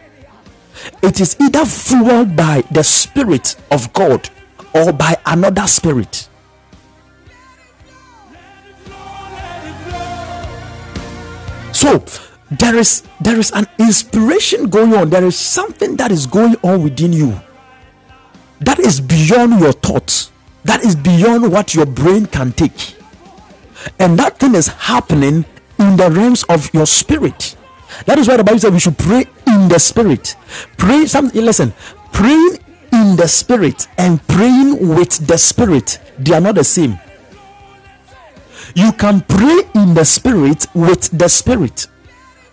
It 1.03 1.21
is 1.21 1.37
either 1.41 1.64
fueled 1.64 2.37
by 2.37 2.62
the 2.71 2.83
Spirit 2.83 3.57
of 3.71 3.93
God 3.93 4.29
or 4.75 4.93
by 4.93 5.17
another 5.25 5.67
spirit. 5.67 6.29
So 11.77 12.03
there 12.51 12.77
is 12.77 13.03
there 13.20 13.39
is 13.39 13.51
an 13.53 13.66
inspiration 13.79 14.68
going 14.70 14.95
on 14.95 15.11
there 15.11 15.24
is 15.24 15.37
something 15.37 15.97
that 15.97 16.11
is 16.11 16.27
going 16.27 16.55
on 16.62 16.83
within 16.83 17.12
you 17.12 17.39
that 18.61 18.79
is 18.79 19.01
beyond 19.01 19.59
your 19.61 19.72
thoughts 19.72 20.31
that 20.64 20.85
is 20.85 20.95
beyond 20.95 21.51
what 21.51 21.74
your 21.74 21.85
brain 21.85 22.24
can 22.27 22.53
take 22.53 22.95
and 23.99 24.16
that 24.16 24.39
thing 24.39 24.55
is 24.55 24.68
happening 24.68 25.45
in 25.79 25.97
the 25.97 26.09
realms 26.09 26.45
of 26.45 26.72
your 26.72 26.87
spirit 26.87 27.57
That 28.05 28.18
is 28.18 28.29
why 28.29 28.37
the 28.37 28.45
Bible 28.45 28.59
says 28.59 28.70
we 28.70 28.81
should 28.81 28.99
pray 28.99 29.24
in 29.47 29.68
the 29.68 29.79
spirit. 29.79 30.37
Pray 30.77 31.07
something. 31.07 31.43
Listen, 31.43 31.72
praying 32.12 32.59
in 32.93 33.16
the 33.16 33.27
spirit 33.27 33.87
and 33.97 34.20
praying 34.29 34.95
with 34.95 35.27
the 35.27 35.39
spirit, 35.39 35.99
they 36.18 36.35
are 36.35 36.41
not 36.41 36.57
the 36.57 36.64
same. 36.64 36.99
You 38.77 38.93
can 38.93 39.22
pray 39.22 39.62
in 39.74 39.95
the 39.95 40.05
spirit 40.05 40.66
with 40.74 41.09
the 41.16 41.31
spirit. 41.31 41.87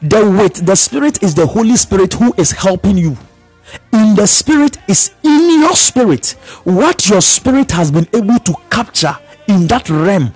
The 0.02 0.24
with 0.24 0.66
the 0.66 0.78
spirit 0.78 1.22
is 1.22 1.36
the 1.36 1.46
Holy 1.46 1.76
Spirit 1.76 2.14
who 2.14 2.34
is 2.38 2.52
helping 2.52 2.98
you. 2.98 3.18
In 3.92 4.16
the 4.16 4.26
spirit 4.26 4.78
is 4.88 5.12
in 5.24 5.60
your 5.60 5.76
spirit. 5.76 6.38
What 6.64 7.10
your 7.10 7.20
spirit 7.20 7.72
has 7.72 7.92
been 7.92 8.08
able 8.14 8.40
to 8.40 8.54
capture 8.70 9.18
in 9.50 9.68
that 9.68 9.90
realm, 9.90 10.34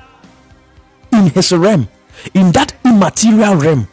in 1.14 1.28
his 1.28 1.54
realm, 1.54 1.88
in 2.34 2.52
that 2.52 2.76
immaterial 2.84 3.56
realm 3.56 3.88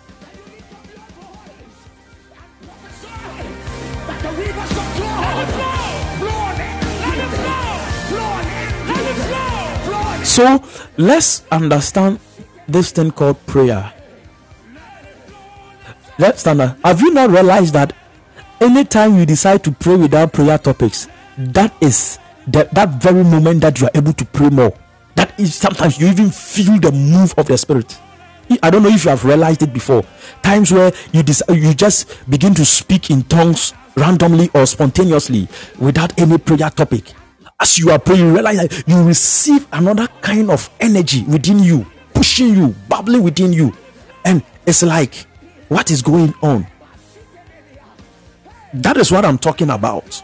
So 10.35 10.61
let's 10.97 11.45
understand 11.53 12.19
this 12.67 12.91
thing 12.91 13.13
called 13.13 13.39
prayer. 13.47 13.93
Let's 16.19 16.41
stand. 16.41 16.61
Have 16.85 17.01
you 17.01 17.13
not 17.13 17.31
realized 17.31 17.73
that 17.75 17.93
anytime 18.61 19.17
you 19.17 19.27
decide 19.27 19.63
to 19.63 19.71
pray 19.71 19.95
without 19.95 20.33
prayer 20.33 20.59
topics, 20.59 21.07
that 21.39 21.73
is 21.81 22.19
the, 22.49 22.69
that 22.73 23.01
very 23.01 23.23
moment 23.23 23.61
that 23.61 23.81
you 23.81 23.87
are 23.87 23.93
able 23.95 24.13
to 24.13 24.25
pray 24.25 24.49
more. 24.49 24.77
That 25.15 25.39
is 25.39 25.55
sometimes 25.55 26.01
you 26.01 26.09
even 26.09 26.31
feel 26.31 26.81
the 26.81 26.91
move 26.91 27.33
of 27.39 27.47
the 27.47 27.57
spirit. 27.57 27.97
I 28.61 28.71
don't 28.71 28.83
know 28.83 28.89
if 28.89 29.05
you 29.05 29.11
have 29.11 29.25
realized 29.25 29.63
it 29.63 29.73
before. 29.73 30.03
Times 30.43 30.73
where 30.73 30.91
you 31.13 31.23
you 31.51 31.75
just 31.75 32.29
begin 32.29 32.55
to 32.55 32.65
speak 32.65 33.09
in 33.09 33.23
tongues 33.23 33.73
randomly 33.97 34.51
or 34.53 34.67
spontaneously 34.67 35.47
without 35.79 36.19
any 36.19 36.39
prayer 36.39 36.71
topic 36.71 37.13
as 37.61 37.79
you 37.79 37.91
are 37.91 37.99
praying, 37.99 38.21
you 38.21 38.33
realize 38.35 38.57
that 38.59 38.85
you 38.87 39.03
receive 39.03 39.67
another 39.73 40.07
kind 40.21 40.51
of 40.51 40.69
energy 40.81 41.25
within 41.25 41.59
you, 41.59 41.87
pushing 42.15 42.55
you, 42.55 42.75
bubbling 42.89 43.23
within 43.23 43.53
you. 43.53 43.73
And 44.25 44.43
it's 44.67 44.83
like, 44.83 45.27
what 45.69 45.91
is 45.91 46.03
going 46.03 46.35
on? 46.43 46.67
That 48.75 48.97
is 48.97 49.13
what 49.13 49.25
I'm 49.25 49.39
talking 49.39 49.71
about. 49.71 50.23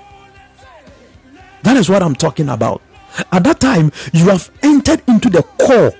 That 1.62 1.76
is 1.76 1.88
what 1.88 2.02
I'm 2.02 2.14
talking 2.14 2.48
about. 2.48 2.82
At 3.32 3.44
that 3.44 3.60
time, 3.60 3.92
you 4.12 4.28
have 4.28 4.50
entered 4.62 5.02
into 5.06 5.28
the 5.28 5.42
core. 5.42 5.92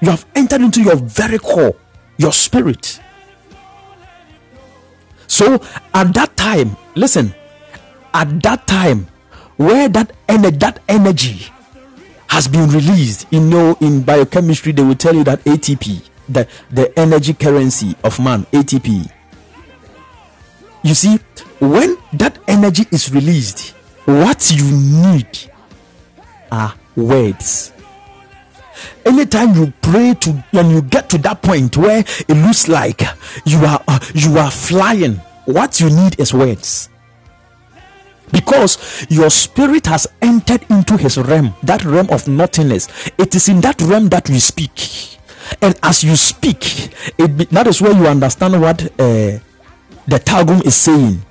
You 0.00 0.10
have 0.10 0.24
entered 0.34 0.62
into 0.62 0.82
your 0.82 0.96
very 0.96 1.38
core, 1.38 1.74
your 2.16 2.32
spirit. 2.32 3.00
So 5.26 5.60
at 5.92 6.14
that 6.14 6.36
time, 6.36 6.76
listen, 6.94 7.34
at 8.14 8.42
that 8.42 8.66
time, 8.66 9.08
where 9.58 9.88
that 9.88 10.12
energy, 10.28 10.56
that 10.58 10.80
energy 10.88 11.46
has 12.28 12.48
been 12.48 12.68
released. 12.70 13.26
You 13.30 13.40
know, 13.40 13.76
in 13.80 14.02
biochemistry, 14.02 14.72
they 14.72 14.82
will 14.82 14.94
tell 14.94 15.14
you 15.14 15.24
that 15.24 15.44
ATP, 15.44 16.08
the, 16.28 16.48
the 16.70 16.98
energy 16.98 17.34
currency 17.34 17.94
of 18.02 18.18
man, 18.18 18.44
ATP. 18.52 19.10
You 20.84 20.94
see, 20.94 21.18
when 21.58 21.98
that 22.14 22.38
energy 22.48 22.84
is 22.92 23.12
released, 23.12 23.74
what 24.06 24.50
you 24.50 24.64
need 24.70 25.50
are 26.50 26.72
words. 26.96 27.72
Anytime 29.04 29.54
you 29.54 29.72
pray 29.82 30.14
to 30.20 30.32
when 30.52 30.70
you 30.70 30.82
get 30.82 31.10
to 31.10 31.18
that 31.18 31.42
point 31.42 31.76
where 31.76 31.98
it 31.98 32.28
looks 32.28 32.68
like 32.68 33.02
you 33.44 33.58
are 33.64 33.82
uh, 33.88 33.98
you 34.14 34.38
are 34.38 34.50
flying, 34.50 35.14
what 35.46 35.80
you 35.80 35.90
need 35.90 36.18
is 36.20 36.32
words 36.32 36.88
because 38.32 39.06
your 39.08 39.30
spirit 39.30 39.86
has 39.86 40.06
entered 40.22 40.64
into 40.70 40.96
his 40.96 41.18
realm 41.18 41.54
that 41.62 41.84
realm 41.84 42.08
of 42.10 42.28
nothingness. 42.28 42.88
It 43.18 43.34
is 43.34 43.48
in 43.48 43.60
that 43.62 43.80
realm 43.82 44.08
that 44.08 44.28
we 44.28 44.38
speak. 44.38 45.18
And 45.62 45.78
as 45.82 46.04
you 46.04 46.16
speak 46.16 46.90
it 47.18 47.36
be, 47.36 47.44
that 47.46 47.66
is 47.66 47.80
where 47.80 47.92
you 47.92 48.06
understand 48.06 48.60
what 48.60 48.82
uh, 49.00 49.38
the 50.06 50.18
targum 50.24 50.60
is 50.62 50.74
saying. 50.74 51.22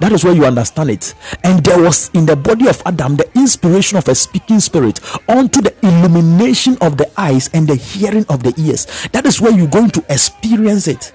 That 0.00 0.10
is 0.10 0.24
where 0.24 0.34
you 0.34 0.44
understand 0.44 0.90
it. 0.90 1.14
And 1.44 1.64
there 1.64 1.80
was 1.80 2.10
in 2.12 2.26
the 2.26 2.34
body 2.34 2.66
of 2.66 2.82
adam 2.84 3.14
the 3.14 3.30
inspiration 3.36 3.98
of 3.98 4.08
a 4.08 4.16
speaking 4.16 4.58
spirit 4.58 4.98
unto 5.28 5.60
the 5.60 5.72
illumination 5.86 6.76
of 6.80 6.96
the 6.96 7.08
eyes 7.16 7.48
and 7.54 7.68
the 7.68 7.76
hearing 7.76 8.26
of 8.28 8.42
the 8.42 8.52
ears. 8.58 8.86
That 9.12 9.26
is 9.26 9.40
where 9.40 9.52
you're 9.52 9.68
going 9.68 9.90
to 9.90 10.04
experience 10.08 10.88
it 10.88 11.12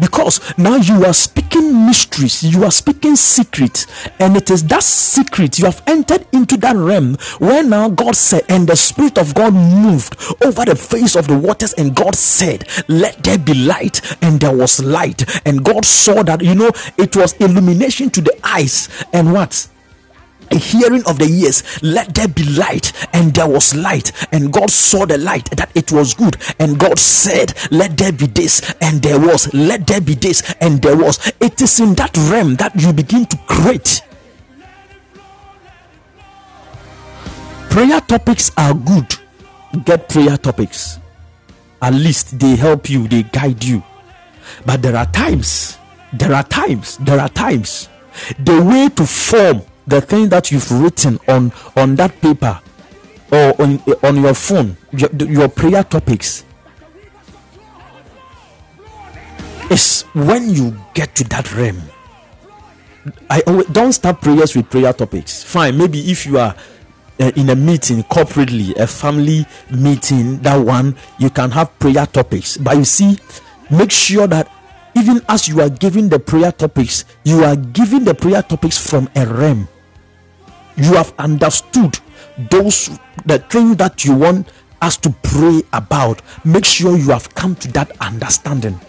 because 0.00 0.40
now 0.58 0.76
you 0.76 1.04
are 1.04 1.14
speaking 1.14 1.86
mysteries, 1.86 2.42
you 2.42 2.64
are 2.64 2.70
speaking 2.70 3.16
secrets, 3.16 3.86
and 4.18 4.36
it 4.36 4.50
is 4.50 4.64
that 4.64 4.82
secret 4.82 5.58
you 5.58 5.64
have 5.64 5.82
entered 5.86 6.26
into 6.32 6.56
that 6.58 6.76
realm 6.76 7.16
where 7.38 7.62
now 7.62 7.88
God 7.88 8.16
said, 8.16 8.44
and 8.48 8.68
the 8.68 8.76
Spirit 8.76 9.18
of 9.18 9.34
God 9.34 9.54
moved 9.54 10.16
over 10.44 10.64
the 10.64 10.76
face 10.76 11.16
of 11.16 11.26
the 11.26 11.38
waters, 11.38 11.72
and 11.74 11.94
God 11.94 12.14
said, 12.14 12.68
Let 12.88 13.22
there 13.22 13.38
be 13.38 13.54
light, 13.54 14.00
and 14.22 14.40
there 14.40 14.56
was 14.56 14.82
light, 14.82 15.24
and 15.46 15.64
God 15.64 15.84
saw 15.84 16.22
that 16.22 16.42
you 16.42 16.54
know 16.54 16.70
it 16.96 17.16
was 17.16 17.32
illumination 17.34 18.10
to 18.10 18.20
the 18.20 18.38
eyes, 18.44 18.88
and 19.12 19.32
what 19.32 19.68
a 20.50 20.56
hearing 20.56 21.02
of 21.06 21.18
the 21.18 21.26
ears 21.26 21.82
let 21.82 22.14
there 22.14 22.28
be 22.28 22.44
light 22.44 22.92
and 23.12 23.34
there 23.34 23.48
was 23.48 23.74
light 23.74 24.12
and 24.32 24.52
god 24.52 24.70
saw 24.70 25.06
the 25.06 25.18
light 25.18 25.48
that 25.52 25.70
it 25.74 25.92
was 25.92 26.14
good 26.14 26.36
and 26.58 26.78
god 26.78 26.98
said 26.98 27.52
let 27.70 27.96
there 27.96 28.12
be 28.12 28.26
this 28.26 28.74
and 28.80 29.02
there 29.02 29.18
was 29.18 29.52
let 29.54 29.86
there 29.86 30.00
be 30.00 30.14
this 30.14 30.42
and 30.60 30.80
there 30.82 30.96
was. 30.96 31.32
It 31.40 31.60
is 31.60 31.80
in 31.80 31.94
that 31.94 32.16
realm 32.16 32.56
that 32.56 32.74
you 32.74 32.92
begin 32.92 33.26
to 33.26 33.36
create. 33.46 34.02
Prayer 37.70 38.00
topics 38.00 38.50
are 38.56 38.74
good. 38.74 39.14
Get 39.84 40.08
prayer 40.08 40.36
topics. 40.36 40.98
At 41.80 41.94
least 41.94 42.38
they 42.38 42.56
help 42.56 42.90
you 42.90 43.06
they 43.08 43.22
guide 43.22 43.62
you. 43.62 43.82
But 44.66 44.82
there 44.82 44.96
are 44.96 45.06
times 45.06 45.78
there 46.12 46.34
are 46.34 46.42
times 46.42 46.96
there 46.98 47.20
are 47.20 47.28
times 47.28 47.88
the 48.38 48.60
way 48.62 48.88
to 48.88 49.06
form 49.06 49.62
the 49.90 50.00
thing 50.00 50.28
that 50.28 50.50
you've 50.50 50.70
written 50.70 51.18
on 51.28 51.52
on 51.76 51.96
that 51.96 52.18
paper 52.20 52.58
or 53.32 53.60
on 53.60 53.78
on 54.02 54.16
your 54.22 54.34
phone 54.34 54.76
your, 54.92 55.10
your 55.28 55.48
prayer 55.48 55.82
topics 55.84 56.44
is 59.70 60.02
when 60.14 60.50
you 60.50 60.76
get 60.94 61.14
to 61.14 61.22
that 61.24 61.54
realm. 61.54 61.80
I 63.30 63.40
don't 63.72 63.92
start 63.92 64.20
prayers 64.20 64.56
with 64.56 64.68
prayer 64.68 64.92
topics. 64.92 65.42
Fine 65.44 65.78
maybe 65.78 66.10
if 66.10 66.26
you 66.26 66.38
are 66.38 66.54
uh, 67.20 67.32
in 67.36 67.50
a 67.50 67.56
meeting 67.56 68.02
corporately 68.04 68.76
a 68.76 68.86
family 68.86 69.46
meeting 69.70 70.38
that 70.38 70.56
one 70.56 70.96
you 71.18 71.30
can 71.30 71.50
have 71.50 71.76
prayer 71.78 72.06
topics. 72.06 72.56
But 72.56 72.76
you 72.76 72.84
see 72.84 73.18
make 73.70 73.90
sure 73.90 74.26
that 74.26 74.50
even 74.96 75.22
as 75.28 75.48
you 75.48 75.60
are 75.60 75.70
giving 75.70 76.08
the 76.08 76.18
prayer 76.18 76.52
topics 76.52 77.04
you 77.24 77.44
are 77.44 77.56
giving 77.56 78.04
the 78.04 78.14
prayer 78.14 78.42
topics 78.42 78.76
from 78.76 79.08
a 79.14 79.24
realm 79.26 79.68
you 80.80 80.94
have 80.94 81.12
understood 81.18 81.98
those 82.50 82.98
the 83.26 83.38
thing 83.38 83.74
that 83.74 84.04
you 84.04 84.14
want 84.14 84.50
us 84.82 84.96
to 84.96 85.10
pray 85.22 85.62
about. 85.72 86.22
Make 86.44 86.64
sure 86.64 86.96
you 86.96 87.10
have 87.10 87.34
come 87.34 87.54
to 87.56 87.68
that 87.72 87.90
understanding 88.00 88.80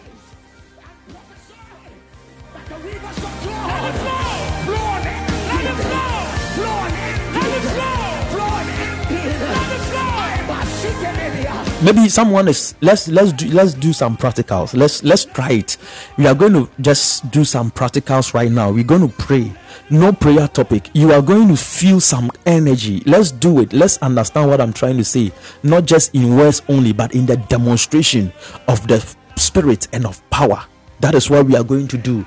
maybe 11.81 12.07
someone 12.09 12.47
is 12.47 12.75
let's 12.81 13.07
let's 13.07 13.33
do 13.33 13.47
let's 13.49 13.73
do 13.73 13.93
some 13.93 14.17
practicals. 14.17 14.73
Let's 14.75 15.03
let's 15.03 15.25
try 15.25 15.51
it. 15.51 15.77
We 16.17 16.27
are 16.27 16.35
going 16.35 16.53
to 16.53 16.69
just 16.79 17.29
do 17.31 17.43
some 17.43 17.71
practicals 17.71 18.33
right 18.33 18.51
now. 18.51 18.71
We're 18.71 18.83
going 18.83 19.07
to 19.07 19.13
pray. 19.17 19.51
No 19.89 20.13
prayer 20.13 20.47
topic. 20.47 20.89
You 20.93 21.11
are 21.11 21.21
going 21.21 21.47
to 21.49 21.57
feel 21.57 21.99
some 21.99 22.31
energy. 22.45 23.01
Let's 23.05 23.31
do 23.31 23.59
it. 23.59 23.73
Let's 23.73 23.97
understand 23.97 24.49
what 24.49 24.61
i'm 24.61 24.73
trying 24.73 24.97
to 24.97 25.03
say. 25.03 25.31
Not 25.63 25.85
just 25.85 26.15
in 26.15 26.35
words 26.37 26.61
only 26.69 26.93
but 26.93 27.13
in 27.13 27.25
the 27.25 27.37
demonstration 27.37 28.31
of 28.67 28.87
the 28.87 28.99
spirit 29.35 29.87
and 29.93 30.05
of 30.05 30.27
power. 30.29 30.63
That 30.99 31.15
is 31.15 31.29
what 31.29 31.45
we 31.45 31.55
are 31.55 31.63
going 31.63 31.87
to 31.89 31.97
do. 31.97 32.25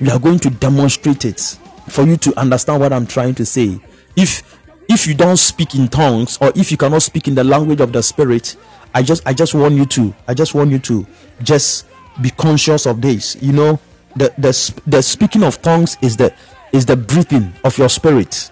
We 0.00 0.10
are 0.10 0.18
going 0.18 0.38
to 0.40 0.50
demonstrate 0.50 1.24
it. 1.24 1.40
For 1.88 2.04
you 2.06 2.16
to 2.18 2.38
understand 2.38 2.80
what 2.80 2.92
i'm 2.92 3.06
trying 3.06 3.34
to 3.36 3.46
say. 3.46 3.80
If 4.16 4.58
if 4.88 5.06
you 5.06 5.14
don't 5.14 5.36
speak 5.36 5.76
in 5.76 5.86
tongues 5.88 6.36
or 6.40 6.52
if 6.56 6.70
you 6.70 6.76
cannot 6.76 7.02
speak 7.02 7.28
in 7.28 7.34
the 7.36 7.44
language 7.44 7.80
of 7.80 7.92
the 7.92 8.02
spirit 8.02 8.56
I 8.94 9.02
just 9.02 9.26
I 9.26 9.32
just 9.32 9.54
want 9.54 9.74
you 9.74 9.86
to 9.86 10.14
I 10.26 10.34
just 10.34 10.54
want 10.54 10.70
you 10.70 10.78
to 10.80 11.06
just 11.42 11.86
be 12.20 12.30
conscious 12.30 12.86
of 12.86 13.00
this. 13.00 13.36
You 13.40 13.52
know, 13.52 13.80
the 14.16 14.32
the 14.38 14.82
the 14.86 15.02
speaking 15.02 15.42
of 15.42 15.62
tongues 15.62 15.96
is 16.02 16.16
the 16.16 16.34
is 16.72 16.86
the 16.86 16.96
breathing 16.96 17.52
of 17.64 17.78
your 17.78 17.88
spirit. 17.88 18.50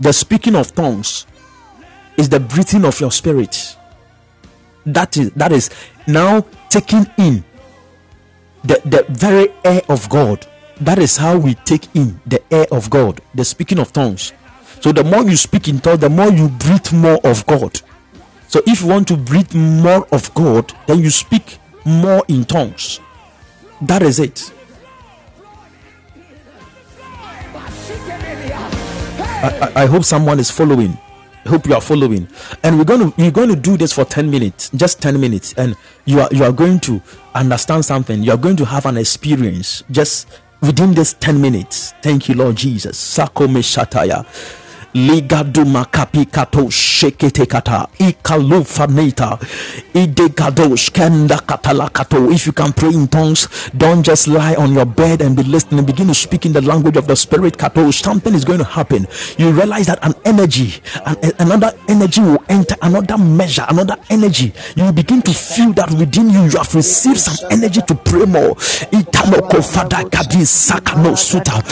The 0.00 0.12
speaking 0.12 0.56
of 0.56 0.74
tongues 0.74 1.26
is 2.16 2.28
the 2.28 2.40
breathing 2.40 2.84
of 2.84 3.00
your 3.00 3.12
spirit. 3.12 3.76
That 4.86 5.16
is 5.16 5.30
that 5.32 5.52
is 5.52 5.70
now 6.06 6.46
taking 6.70 7.06
in 7.18 7.44
the, 8.64 8.80
the 8.84 9.04
very 9.08 9.52
air 9.64 9.82
of 9.88 10.08
God. 10.08 10.46
That 10.80 10.98
is 10.98 11.16
how 11.16 11.36
we 11.36 11.54
take 11.54 11.94
in 11.94 12.20
the 12.26 12.42
air 12.52 12.66
of 12.72 12.88
God, 12.88 13.20
the 13.34 13.44
speaking 13.44 13.78
of 13.78 13.92
tongues. 13.92 14.32
So 14.80 14.92
the 14.92 15.04
more 15.04 15.22
you 15.22 15.36
speak 15.36 15.68
in 15.68 15.80
tongues, 15.80 16.00
the 16.00 16.08
more 16.08 16.30
you 16.30 16.48
breathe 16.48 16.92
more 16.92 17.18
of 17.24 17.46
God. 17.46 17.80
So 18.50 18.60
if 18.66 18.82
you 18.82 18.88
want 18.88 19.06
to 19.06 19.16
breathe 19.16 19.54
more 19.54 20.08
of 20.10 20.34
God, 20.34 20.72
then 20.88 20.98
you 20.98 21.08
speak 21.08 21.58
more 21.84 22.24
in 22.26 22.44
tongues. 22.44 22.98
That 23.80 24.02
is 24.02 24.18
it. 24.18 24.52
I, 29.22 29.72
I, 29.76 29.82
I 29.82 29.86
hope 29.86 30.02
someone 30.02 30.40
is 30.40 30.50
following. 30.50 30.98
I 31.44 31.48
hope 31.48 31.64
you 31.64 31.74
are 31.74 31.80
following. 31.80 32.26
And 32.64 32.76
we're 32.76 32.84
going 32.84 33.12
to 33.12 33.14
we're 33.16 33.30
going 33.30 33.50
to 33.50 33.56
do 33.56 33.76
this 33.76 33.92
for 33.92 34.04
10 34.04 34.28
minutes, 34.28 34.68
just 34.70 35.00
10 35.00 35.20
minutes, 35.20 35.54
and 35.56 35.76
you 36.06 36.18
are 36.20 36.28
you 36.32 36.42
are 36.42 36.50
going 36.50 36.80
to 36.80 37.00
understand 37.36 37.84
something. 37.84 38.20
You 38.20 38.32
are 38.32 38.36
going 38.36 38.56
to 38.56 38.64
have 38.64 38.84
an 38.84 38.96
experience 38.96 39.84
just 39.92 40.26
within 40.60 40.92
this 40.92 41.14
10 41.20 41.40
minutes. 41.40 41.94
Thank 42.02 42.28
you, 42.28 42.34
Lord 42.34 42.56
Jesus. 42.56 42.98
Sako 42.98 43.46
Shataya 43.46 44.26
ligadu 44.94 45.64
makapi 45.66 46.24
kato 46.26 46.70
shekete 46.70 47.46
kata 47.46 47.88
ikalu 47.98 48.64
fanita 48.64 49.38
idegadosh 49.94 50.90
kenda 50.92 51.38
katala 51.38 51.88
kato 51.92 52.30
if 52.30 52.46
you 52.46 52.52
can 52.52 52.72
pray 52.72 52.92
in 52.92 53.08
tongues 53.08 53.48
don't 53.76 54.02
just 54.04 54.28
lie 54.28 54.54
on 54.56 54.72
your 54.74 54.86
bed 54.86 55.20
and 55.22 55.36
be 55.36 55.42
listening. 55.42 55.84
Begin 55.84 56.08
to 56.08 56.14
speak 56.14 56.46
in 56.46 56.52
the 56.52 56.60
language 56.60 56.96
of 56.96 57.06
the 57.06 57.16
spirit. 57.16 57.56
Kato 57.56 57.90
something 57.90 58.34
is 58.34 58.44
going 58.44 58.58
to 58.58 58.64
happen. 58.64 59.06
You 59.38 59.50
realize 59.50 59.86
that 59.86 59.98
an 60.04 60.14
energy 60.24 60.74
and 61.06 61.32
another 61.38 61.72
energy 61.88 62.20
will 62.20 62.42
enter 62.48 62.76
another 62.82 63.18
measure 63.18 63.64
another 63.68 63.96
energy. 64.10 64.52
You 64.76 64.92
begin 64.92 65.22
to 65.22 65.32
feel 65.32 65.72
that 65.74 65.90
within 65.92 66.30
you 66.30 66.44
you 66.44 66.58
have 66.58 66.74
received 66.74 67.20
some 67.20 67.36
energy 67.50 67.80
to 67.82 67.94
pray 67.94 68.24
more. 68.24 68.54
Itanoko 68.92 69.62
fada 69.62 70.04
kadi 70.08 70.44
sakano 70.44 71.16
suta 71.16 71.62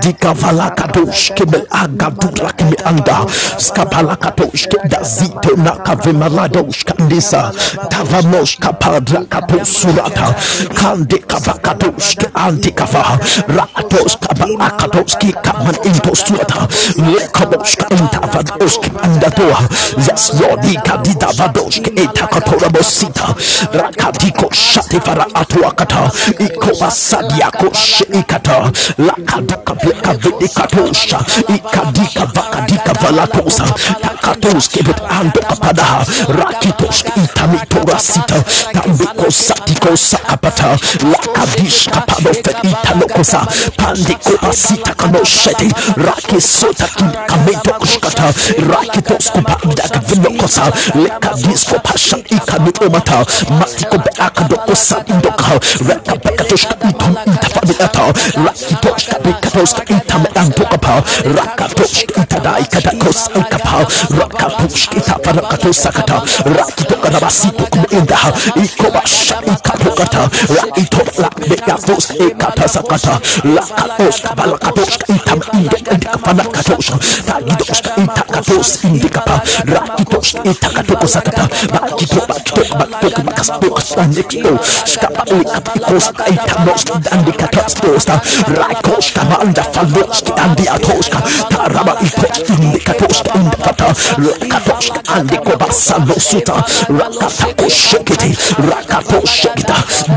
dikavala 0.00 0.74
kadosh 0.76 1.34
kebel 1.34 1.66
agadura 1.68 2.52
me 2.70 2.76
anda 2.84 3.26
skapala 3.58 4.16
katoshke 4.16 4.76
dazito 4.88 5.56
na 5.56 5.70
kavemaladosh 5.70 6.84
kandisa 6.84 7.52
tavamos 7.90 8.56
kapadra 8.58 9.24
kapo 9.28 9.64
surata 9.64 10.34
kande 10.74 11.18
kabakatoshke 11.18 12.26
antikava 12.34 13.18
ratos 13.48 14.16
kabakatoski 14.18 15.32
kaman 15.42 15.76
impostuata 15.84 16.68
lekaboshka 16.96 17.86
intavadoshke 17.90 18.90
andatoa 19.02 19.60
yes 20.08 20.32
lord 20.40 20.64
ikadita 20.64 21.26
vadoshke 21.38 21.90
etakatora 22.02 22.68
bosita. 22.68 23.34
Rakatiko 23.72 24.52
shate 24.54 25.00
fara 25.00 25.26
atuakata 25.34 26.10
ikobasadiako 26.38 27.74
sheikata 27.74 28.72
lakadaka 28.98 29.74
bleka 29.74 30.12
vedikatosha 30.12 31.18
ikadika 31.48 32.24
vaka 32.34 32.53
kadika 32.54 32.92
valatosa 33.02 33.64
takatos 34.02 34.68
kebet 34.68 35.00
ando 35.10 35.40
kapada 35.48 36.06
rakitos 36.38 37.04
itamito 37.16 37.78
rasita 37.92 38.38
tambiko 38.72 39.30
satiko 39.30 39.96
sakapata 39.96 40.78
lakadish 41.12 41.88
kapado 41.90 42.30
fet 42.34 42.56
itanokosa 42.64 43.40
pandiko 43.76 44.38
pasita 44.40 44.94
kanoshete 44.94 45.68
rakisota 45.96 46.86
kamento 47.26 47.72
kushkata 47.78 48.32
rakitos 48.70 49.30
kupada 49.32 49.88
kavinokosa 49.88 50.72
lekadisko 50.94 51.78
pasha 51.82 52.16
ikamitomata 52.30 53.26
matiko 53.58 53.98
be 53.98 54.10
akadokosa 54.18 54.96
indoka 55.06 55.60
rakapekatoshka 55.88 56.74
itom 56.90 57.16
itafadilata 57.34 58.04
rakitoshka 58.46 59.18
bekatoska 59.24 59.82
itame 59.96 60.28
antokapa 60.34 61.02
rakatoshka 61.36 62.20
itame 62.44 62.64
kadai 62.66 62.66
kadakos 62.68 63.28
ikapa 63.32 63.86
rakapush 64.20 64.88
kita 64.88 65.16
parakato 65.18 65.72
sakata. 65.72 66.22
Rakito 66.44 66.96
kadabasito 67.00 67.64
kumenda 67.70 68.18
ikobasha 68.56 69.40
ikapokata 69.46 70.28
raito 70.48 71.00
la 71.18 71.30
begatos 71.40 72.10
ikata 72.20 72.68
sakata. 72.68 73.20
Lakatos 73.44 74.20
kabalakatos 74.20 74.98
itam 75.08 75.40
inde 75.54 75.76
indikapana 75.90 76.44
katos. 76.44 76.92
Tagidos 77.26 77.80
itakatos 77.96 78.84
indikapa 78.84 79.40
rakitos 79.64 80.34
itakatoko 80.44 81.06
sakata. 81.08 81.48
Bakito 81.72 82.20
bakito 82.28 82.62
bakito 82.76 83.22
bakastos 83.22 83.98
andikito 83.98 84.58
skapa 84.84 85.24
ikapikos 85.32 86.12
itamos 86.28 86.84
andikatos 87.10 87.74
tosta 87.74 88.20
rakos 88.52 89.12
kamanda 89.12 89.64
falos 89.72 90.22
andiatoska 90.36 91.18
taraba 91.48 91.96
ito 92.04 92.26
indikatoska 92.58 93.30
indikata 93.34 93.94
rakatoska 94.18 95.00
andikobasa 95.14 95.98
losuta 96.08 96.64
rakatako 96.98 97.68
shekete 97.70 98.36
rakato 98.70 99.26
shekita 99.26 99.74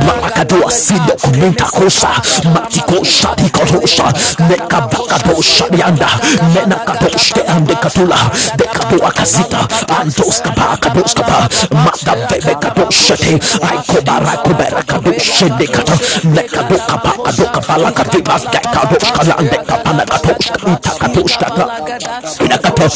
barakadoa 0.08 0.72
sidokumenta 0.72 1.66
kosa 1.66 2.10
matiko 2.54 3.04
shadikotosha 3.06 4.14
nekabakato 4.50 5.42
shadianda 5.42 6.10
menakatoshke 6.54 7.42
andikatula 7.48 8.18
dekadoa 8.58 9.12
kazita 9.12 9.68
antoska 10.02 10.50
bakadoska 10.52 11.24
ba 11.24 11.50
madavebekatoshete 11.86 13.40
aikobarakoberakadoshedekata 13.70 15.94
nekadoka 16.24 16.98
bakadoka 17.04 17.60
balakavibas 17.68 18.44
dekadoshka 18.52 19.24
landekapanakatoshka 19.24 20.60
itakatoshka 20.74 21.46
inakato 22.46 22.90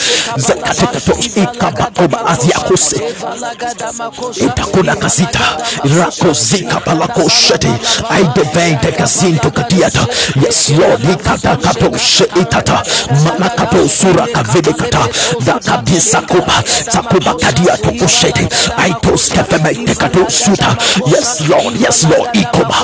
yes 10.46 10.70
lord 10.70 11.04
ikata 11.14 11.56
kato 11.58 11.98
sheitata 11.98 12.84
manakato 13.24 13.90
sura 13.90 14.28
kavede 14.28 14.74
kata 14.74 15.08
dakabisa 15.46 16.22
kuba 16.22 16.64
sakuba 16.92 17.34
kadia 17.34 17.78
toko 17.78 18.08
shete 18.08 18.48
aitos 18.78 19.30
kefemete 19.30 19.96
kato 19.96 20.30
suta 20.30 20.76
yes 21.06 21.42
lord 21.50 21.82
yes 21.82 22.04
lord 22.04 22.36
ikoba 22.36 22.76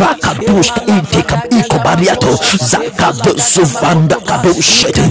rakadushka 0.00 0.80
intika 0.86 1.42
ikobariato 1.60 2.38
zakado 2.60 3.34
suvanda 3.54 4.16
kado 4.16 4.54
shete 4.62 5.02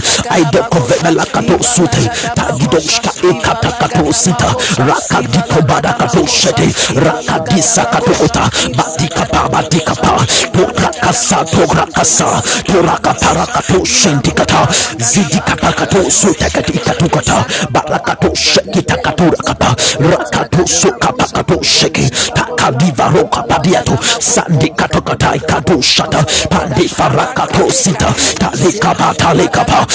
aidoko 0.64 0.78
vemela 0.88 1.24
kato 1.26 1.62
sute 1.62 2.10
tagidoshka 2.34 3.10
ekata 3.30 3.72
kato 3.72 4.12
sita 4.12 4.54
rakadiko 4.78 5.62
bada 5.66 5.92
kato 5.92 6.26
shete 6.26 6.68
rakadisa 6.94 7.84
kato 7.84 8.12
ota 8.24 8.50
batika 8.76 9.24
pa 9.26 9.48
batika 9.48 9.94
pa 9.94 10.16
torakasa 10.52 11.44
torakasa 11.44 12.42
torakapara 12.66 13.46
kato 13.46 13.84
shentikata 13.84 14.68
zidikapa 14.98 15.72
kato 15.72 16.10
sute 16.10 16.50
katika 16.50 16.94
tukata 16.94 17.44
barakato 17.70 18.34
shekita 18.34 18.96
kato 18.96 19.24
rakapa 19.24 19.76
rakato 20.00 20.66
sukapa 20.66 21.24
kato 21.32 21.62
sheki 21.62 22.10
takadiva 22.34 23.08
roka 23.08 23.42
padiato 23.42 23.98
sandi 24.20 24.68
kato 24.70 25.00
katai 25.02 25.40
kato 25.40 25.80
shata 25.82 26.24
pandi 26.50 26.88
farakato 26.88 27.70
sita 27.70 28.14
talikapa 28.38 29.14
talikapa 29.14 29.86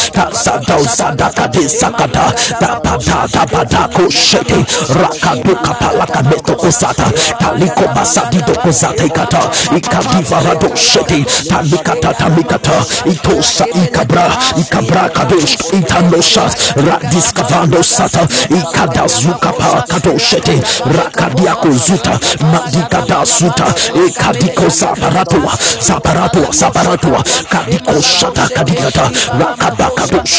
tazado 0.49 0.87
sadaka 0.87 1.47
de 1.47 1.69
sakata 1.69 2.33
tapata 2.59 3.27
tapata 3.31 3.87
koshete 3.93 4.65
rakaduka 5.01 5.73
palaka 5.73 6.23
meto 6.23 6.55
kosata 6.55 7.05
taliko 7.39 7.87
basadido 7.95 8.53
kozata 8.55 9.03
ikata 9.05 9.41
ikadiva 9.77 10.39
rado 10.43 10.75
shete 10.75 11.25
talikata 11.49 12.13
talikata 12.13 12.71
itosa 13.05 13.65
ikabra 13.67 14.37
ikabra 14.57 15.09
kadosh 15.09 15.55
itanosha 15.73 16.49
radis 16.75 17.33
kavando 17.33 17.83
sata 17.83 18.27
ikadazuka 18.49 19.51
pa 19.53 19.81
kadoshete 19.87 20.61
rakadiako 20.97 21.71
zuta 21.71 22.19
madikada 22.51 23.25
suta 23.25 23.65
ikadiko 24.07 24.69
zaparatua 24.69 25.57
zaparatua 25.79 26.47
zaparatua 26.51 27.23
kadiko 27.49 28.01
shata 28.01 28.47
kadikata 28.55 29.11
rakabakadosh 29.39 30.38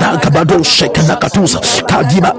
dagabadoshe 0.00 0.88
kanakatuza 0.88 1.60
kadiba 1.86 2.34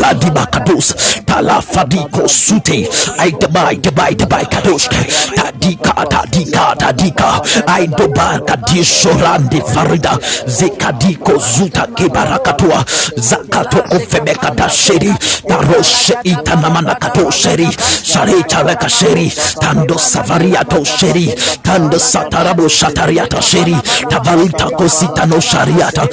ladiba 0.00 0.46
kados 0.46 0.94
talafadiko 1.26 2.28
sute. 2.28 2.88
Aidabai 3.18 3.76
dabai 3.76 4.14
dabai 4.14 4.46
kadoshke 4.46 4.96
tadika 5.36 5.92
tadika 6.08 6.76
tadika. 6.78 7.40
Aidoba 7.66 8.40
kadishorande 8.46 9.60
farida 9.74 10.18
zekadiko 10.46 11.32
zuta 11.38 11.86
kebarakatua 11.96 12.84
zakatoko 13.16 13.98
febeka 14.08 14.50
dasheri 14.50 15.12
taroshe 15.48 16.16
itanamana 16.24 16.94
katosheri. 16.94 17.68
Shareta 18.02 18.62
lekasheri 18.62 19.32
tando 19.60 19.94
savariato 19.98 20.84
sheri 20.84 21.34
tando 21.62 21.98
satarabo 21.98 22.68
shatariata 22.68 23.42
sheri. 23.42 23.76
Tavalita 24.08 24.64
kositano 24.70 25.40
shariata 25.40 26.08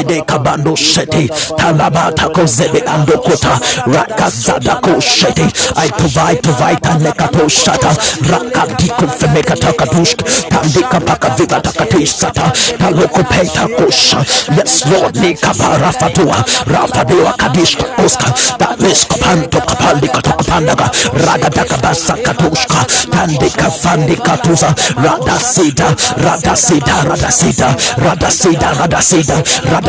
zavede 0.00 0.22
kabando 0.26 0.76
shete. 0.76 1.28
Talabata 1.56 2.28
kozebe 2.28 2.80
andokota 2.86 3.60
rakazadako 3.86 5.00
shete. 5.00 5.42
I 5.76 5.90
provide 5.90 6.42
provide 6.42 6.80
tanekato 6.80 7.48
shata. 7.48 7.90
Rakadiko 8.30 9.06
femekata 9.18 9.72
kadushk. 9.72 10.22
Tandika 10.50 11.00
paka 11.00 11.28
viga 11.36 11.60
takatishata 11.60 12.52
taloko 12.78 13.22
peta 13.28 13.68
kosha 13.76 14.24
yes 14.56 14.84
lord 14.86 15.16
nikaba 15.16 15.78
rafatua 15.78 16.44
rafadua 16.66 17.32
kadishka 17.32 17.84
oska 18.04 18.32
talisko 18.58 19.14
panto 19.18 19.60
kapandi 19.60 20.08
katokapandaga 20.08 20.90
ragadaka 21.26 21.76
basa 21.76 22.14
katushka 22.16 22.86
tandika 23.10 23.70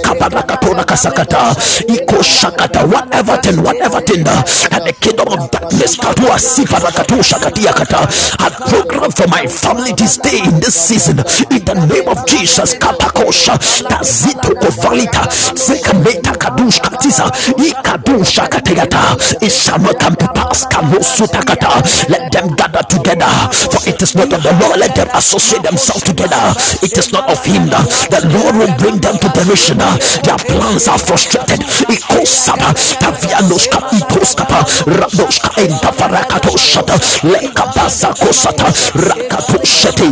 Whatever 2.88 3.38
thing 3.42 3.64
whatever 3.64 4.02
thing 4.02 4.26
and 4.28 4.84
the 4.86 4.94
kingdom 5.00 5.28
of 5.30 5.50
darkness 5.52 5.98
had 8.40 8.54
programmed 8.70 9.16
for 9.16 9.28
my 9.28 9.46
family 9.48 9.94
this 9.98 10.18
day 10.18 10.40
in 10.44 10.60
this 10.60 10.76
season 10.76 11.18
in 11.52 11.64
the 11.66 11.76
name 11.88 12.08
of 12.08 12.26
jesus. 12.28 12.76
It 19.42 19.52
shall 19.52 19.80
not 19.80 20.00
come 20.00 20.16
to 20.16 20.28
pass 20.34 20.66
let 22.10 22.32
them 22.32 22.56
gather 22.56 22.84
together 22.84 23.28
for 23.52 23.82
it 23.88 24.02
is 24.02 24.16
not 24.16 24.32
of 24.34 24.44
the 24.44 24.52
lord. 24.60 24.80
Let 24.80 24.96
them 24.96 25.10
associate 25.14 25.64
themselves 25.64 26.04
together. 26.04 26.54
It 26.82 26.98
is 26.98 27.12
not 27.12 27.30
of 27.30 27.44
him. 27.46 27.68
The 27.68 28.22
lord 28.34 28.56
will 28.56 28.76
bring 28.78 28.98
them 29.00 29.18
to 29.20 29.30
derision 29.30 29.78
their 29.78 30.38
plans 30.38 30.88
are 30.88 31.00
frustrated. 31.00 31.60
Lekabazakosata 37.24 38.66
rakatoshete 38.96 40.08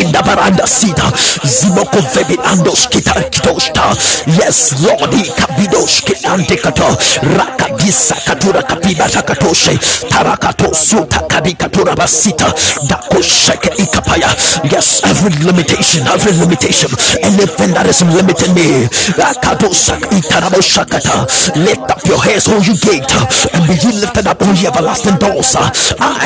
indabaranda 0.00 0.66
sita 0.66 1.12
zimoko 1.44 1.98
vebi 2.14 2.38
andoskita 2.44 3.14
kitoshta. 3.30 3.96
Yes 4.26 4.74
lord 4.82 5.14
ikabidoshki 5.14 6.14
antikato 6.26 6.96
rakadisa 7.38 8.14
katura 8.26 8.62
kapibata 8.62 9.22
katoshe 9.22 9.78
tarakato 10.08 10.74
suta 10.74 11.20
kadikatura 11.28 11.94
basita 11.94 12.52
dakosheke 12.88 13.70
ikapaya. 13.82 14.28
Yes 14.70 15.02
every 15.04 15.30
limitation 15.44 16.06
every 16.06 16.32
limitation. 16.32 16.90
Anything 17.22 17.72
that 17.74 17.86
is 17.86 18.02
limiting 18.02 18.54
me. 18.54 18.86
Rakatosak 19.16 20.02
itaraboshakata 20.12 21.26
lift 21.64 21.90
up 21.90 22.02
your 22.06 22.22
heads 22.22 22.48
all 22.48 22.62
you 22.62 22.76
gate 22.80 23.06
and 23.54 23.62
be 23.68 23.74
ye 23.82 23.92
lifted 24.00 24.26
up 24.26 24.40
all 24.42 24.54
ye 24.54 24.66
everlasting 24.66 25.16
doors. 25.18 25.54
Ah 25.56 25.70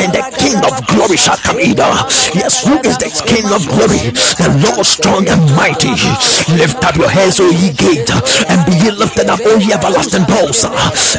and 0.00 0.12
the 0.12 0.22
king 0.38 0.56
of 0.64 0.74
glory 0.86 1.16
shall 1.16 1.36
come 1.36 1.58
in 1.58 1.76
yes 2.34 2.64
who 2.64 2.76
is 2.84 2.96
the 2.98 3.10
king 3.26 3.46
of 3.50 3.62
glory? 3.66 4.12
The 4.38 4.48
lord 4.62 4.86
strong 4.86 5.26
and 5.28 5.42
mighty. 5.56 5.92
Lift 6.56 6.82
up 6.84 6.96
your 6.96 7.08
heads 7.08 7.40
all 7.40 7.52
ye 7.52 7.72
gate 7.72 8.10
and 8.48 8.60
be 8.66 8.74
ye 8.80 8.90
lifted 8.90 9.28
up 9.28 9.40
all 9.44 9.58
ye 9.58 9.72
everlasting 9.72 10.24
doors. 10.24 10.64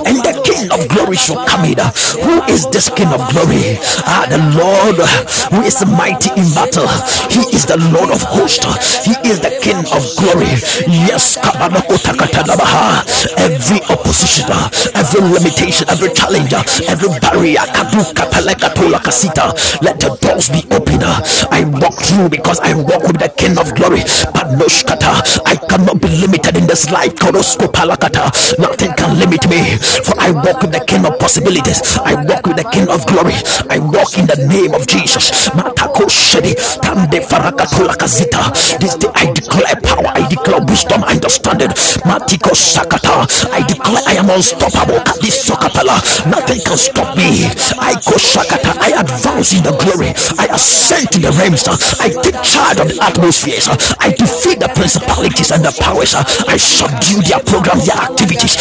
And 0.05 0.17
the 0.21 0.33
king 0.45 0.71
of 0.71 0.87
glory 0.89 1.17
shall 1.17 1.45
come 1.45 1.65
in 1.65 1.79
who 2.21 2.41
is 2.51 2.67
this 2.69 2.89
king 2.89 3.07
of 3.07 3.21
glory. 3.31 3.79
Ah 4.05 4.27
the 4.29 4.39
lord 4.59 4.99
who 5.51 5.63
is 5.63 5.79
mighty 5.87 6.29
in 6.35 6.47
battle. 6.53 6.87
He 7.31 7.41
is 7.55 7.65
the 7.65 7.77
lord 7.95 8.11
of 8.11 8.21
hosts. 8.21 8.67
He 9.07 9.15
is 9.25 9.39
the 9.39 9.51
king 9.63 9.79
of 9.95 10.03
glory. 10.19 10.51
Yes 11.07 11.37
every 13.37 13.81
opposition 13.89 14.45
every 14.95 15.21
limitation 15.21 15.87
every 15.89 16.11
challenge 16.13 16.53
every 16.87 17.09
barrier 17.19 17.61
let 19.81 19.99
the 19.99 20.17
doors 20.21 20.49
be 20.49 20.63
open 20.71 21.01
i 21.51 21.63
walk 21.81 21.95
through 22.03 22.29
because 22.29 22.59
i 22.61 22.73
walk 22.73 23.03
with 23.03 23.19
the 23.19 23.29
king 23.37 23.57
of 23.57 23.73
glory. 23.75 24.01
I 25.45 25.55
cannot 25.69 26.01
be 26.01 26.07
limited 26.07 26.57
in 26.57 26.67
this 26.67 26.89
life. 26.91 27.13
Nothing 28.59 28.91
can 28.93 29.19
limit 29.19 29.47
me 29.49 29.77
for 29.77 30.15
i 30.19 30.31
walk 30.31 30.61
with 30.61 30.71
the 30.71 30.83
king 30.85 31.05
of 31.05 31.17
possibilities. 31.19 31.97
I 32.03 32.15
walk 32.25 32.40
with 32.45 32.57
the 32.57 32.67
king 32.75 32.87
of 32.89 33.05
glory 33.07 33.35
i 33.69 33.79
walk 33.79 34.17
in 34.17 34.27
the 34.27 34.39
name 34.51 34.73
of 34.73 34.85
jesus 34.87 35.47
this 38.79 38.95
day 38.95 39.11
i 39.15 39.25
declare 39.31 39.75
power 39.83 40.11
i 40.15 40.27
declare 40.27 40.61
wisdom 40.67 41.03
i 41.03 41.21
understanding. 41.21 41.69
Matiko 42.01 42.51
Sakata. 42.57 43.29
I 43.53 43.61
declare 43.67 44.01
I 44.07 44.13
am 44.17 44.29
unstoppable. 44.29 44.97
This 45.21 45.45
Sokapala. 45.45 46.01
Nothing 46.25 46.59
can 46.65 46.77
stop 46.77 47.15
me. 47.15 47.45
I 47.77 47.93
go 48.01 48.17
Sakata. 48.17 48.73
I 48.81 48.97
advance 48.97 49.53
in 49.53 49.61
the 49.61 49.77
glory. 49.77 50.09
I 50.41 50.49
ascend 50.49 51.11
to 51.13 51.19
the 51.19 51.31
realms. 51.37 51.69
I 52.01 52.09
take 52.09 52.41
charge 52.41 52.79
of 52.81 52.89
the 52.89 52.97
atmospheres. 53.03 53.69
I 54.01 54.09
defeat 54.17 54.59
the 54.59 54.69
principalities 54.73 55.51
and 55.51 55.63
the 55.63 55.71
powers. 55.77 56.15
I 56.17 56.57
subdue 56.57 57.21
their 57.21 57.43
programs, 57.45 57.85
their 57.85 58.01
activities. 58.01 58.57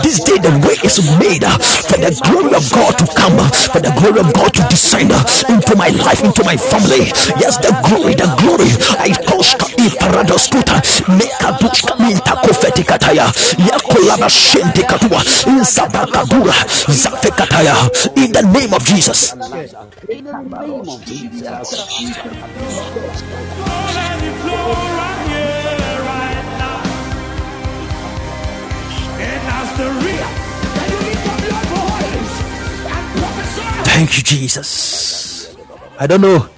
This 0.00 0.16
day 0.24 0.38
the 0.40 0.52
way 0.64 0.80
is 0.80 0.96
made 1.20 1.44
for 1.82 1.98
the 1.98 2.10
glory 2.22 2.54
of 2.54 2.64
God 2.70 2.94
to 2.98 3.06
come, 3.14 3.38
for 3.72 3.80
the 3.80 3.90
glory 3.98 4.20
of 4.20 4.32
God 4.32 4.52
to 4.54 4.62
descend 4.70 5.10
into 5.48 5.74
my 5.76 5.88
life, 5.90 6.22
into 6.22 6.42
my 6.44 6.56
family. 6.56 7.10
Yes, 7.40 7.58
the 7.58 7.72
glory, 7.88 8.14
the 8.14 8.28
glory. 8.38 8.68
I 9.00 9.10
koshka 9.26 9.66
ifaradoskuta 9.76 10.82
mekadushka 11.08 11.96
minta 11.98 12.36
kofetikataya 12.36 13.26
yakolaba 13.58 14.30
shente 14.30 14.82
katua 14.82 15.22
insabakadura 15.46 16.54
zafekataya 16.88 17.74
in 18.16 18.32
the 18.32 18.42
name 18.42 18.74
of 18.74 18.84
Jesus. 18.84 19.32
In 20.08 20.24
the 20.24 20.32
name 20.32 20.88
of 20.88 21.04
Jesus. 21.04 21.74
Thank 33.86 34.16
you, 34.16 34.22
Jesus. 34.22 35.56
I 35.98 36.06
don't 36.06 36.20
know. 36.20 36.48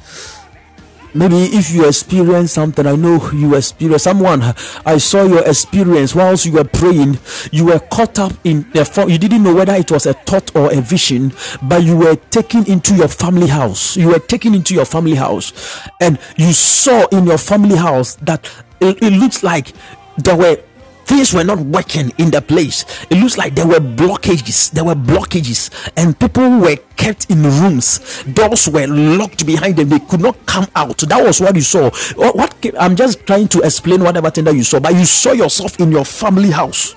Maybe 1.16 1.44
if 1.56 1.70
you 1.70 1.88
experience 1.88 2.52
something 2.52 2.86
i 2.86 2.94
know 2.94 3.30
you 3.30 3.54
experience 3.54 4.02
someone. 4.02 4.42
I 4.84 4.98
saw 4.98 5.24
your 5.24 5.46
experience 5.48 6.14
whilst 6.14 6.44
you 6.44 6.52
were 6.52 6.64
praying. 6.64 7.18
You 7.52 7.66
were 7.66 7.78
caught 7.78 8.18
up 8.18 8.32
in 8.44 8.70
the 8.72 9.06
you 9.08 9.16
didn't 9.16 9.42
know 9.42 9.54
whether 9.54 9.74
it 9.74 9.90
was 9.90 10.04
a 10.04 10.12
thought 10.12 10.54
or 10.54 10.70
a 10.70 10.82
vision 10.82 11.32
but 11.62 11.84
you 11.84 11.96
were 11.96 12.16
taken 12.16 12.70
into 12.70 12.94
your 12.94 13.08
family 13.08 13.46
house. 13.46 13.96
You 13.96 14.08
were 14.08 14.18
taken 14.18 14.54
into 14.54 14.74
your 14.74 14.84
family 14.84 15.14
house. 15.14 15.80
And 16.02 16.18
you 16.36 16.52
saw 16.52 17.06
in 17.06 17.26
your 17.26 17.38
family 17.38 17.76
house 17.76 18.16
that 18.16 18.50
it, 18.80 19.02
it 19.02 19.12
looks 19.14 19.42
like 19.42 19.72
there 20.18 20.36
were 20.36 20.58
things 21.06 21.32
were 21.32 21.44
not 21.44 21.58
working 21.58 22.12
in 22.18 22.30
the 22.30 22.42
place. 22.42 22.84
It 23.10 23.18
looks 23.18 23.38
like 23.38 23.54
there 23.54 23.66
were 23.66 23.80
blockages 23.80 24.70
there 24.72 24.84
were 24.84 24.94
blockages 24.94 25.70
and 25.96 26.18
people 26.18 26.58
were 26.58 26.76
kept 26.96 27.30
in 27.30 27.42
rooms. 27.42 28.24
Doors 28.24 28.68
were 28.68 28.86
locked 28.86 29.46
behind 29.46 29.76
them. 29.76 29.88
They 29.88 30.00
could 30.00 30.20
not 30.20 30.44
come 30.46 30.66
out. 30.74 30.98
That 30.98 31.24
was 31.24 31.40
what 31.40 31.54
you 31.54 31.62
saw. 31.62 31.90
What 32.16 32.54
i'm 32.78 32.96
just 32.96 33.24
trying 33.26 33.48
to 33.48 33.60
explain 33.60 34.02
whatever 34.02 34.30
thing 34.30 34.44
that 34.44 34.54
you 34.54 34.64
saw 34.64 34.80
but 34.80 34.94
you 34.94 35.04
saw 35.04 35.32
yourself 35.32 35.78
in 35.78 35.92
your 35.92 36.04
family 36.04 36.50
house. 36.50 36.96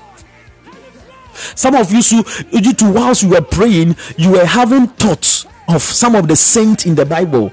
Some 1.56 1.76
of 1.76 1.92
you 1.94 2.02
so 2.02 2.24
due 2.52 2.74
to 2.74 2.92
whilst 2.92 3.24
you 3.24 3.30
were 3.30 3.42
praying 3.42 3.96
you 4.18 4.32
were 4.32 4.46
having 4.46 4.88
thoughts 4.88 5.46
of 5.68 5.84
some 5.84 6.16
of 6.16 6.28
the 6.28 6.36
saints 6.36 6.86
in 6.86 6.96
the 6.96 7.06
bible. 7.06 7.50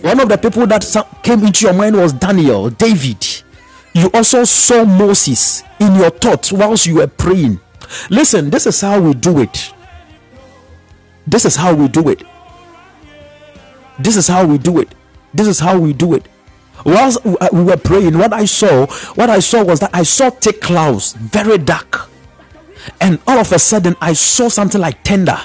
One 0.00 0.20
of 0.20 0.28
the 0.28 0.38
people 0.38 0.66
that 0.66 0.84
came 1.22 1.44
into 1.44 1.64
your 1.64 1.72
mind 1.74 1.96
was 1.96 2.12
daniel 2.12 2.68
david 2.68 3.43
you 3.94 4.10
also 4.12 4.44
saw 4.44 4.84
Moses 4.84 5.62
in 5.80 5.94
your 5.94 6.10
thoughts 6.10 6.52
whilst 6.52 6.86
you 6.86 6.96
were 6.96 7.06
praying. 7.06 7.60
Listen, 8.10 8.50
this 8.50 8.66
is 8.66 8.80
how 8.80 9.00
we 9.00 9.14
do 9.14 9.40
it. 9.40 9.72
This 11.26 11.44
is 11.44 11.56
how 11.56 11.74
we 11.74 11.88
do 11.88 12.08
it. 12.08 12.22
This 13.98 14.16
is 14.16 14.26
how 14.26 14.44
we 14.46 14.58
do 14.58 14.80
it. 14.80 14.94
This 15.32 15.46
is 15.46 15.58
how 15.60 15.78
we 15.78 15.92
do 15.92 16.14
it. 16.14 16.26
Whilst 16.84 17.24
we 17.24 17.36
uh, 17.36 17.48
were 17.52 17.76
praying, 17.76 18.18
what 18.18 18.32
I 18.32 18.44
saw, 18.44 18.86
what 19.14 19.30
I 19.30 19.38
saw 19.38 19.64
was 19.64 19.80
that 19.80 19.90
I 19.94 20.02
saw 20.02 20.30
thick 20.30 20.60
clouds, 20.60 21.14
very 21.14 21.56
dark. 21.56 22.10
And 23.00 23.18
all 23.26 23.38
of 23.38 23.50
a 23.52 23.58
sudden, 23.58 23.96
I 24.00 24.12
saw 24.12 24.48
something 24.48 24.80
like 24.80 25.02
tender. 25.04 25.38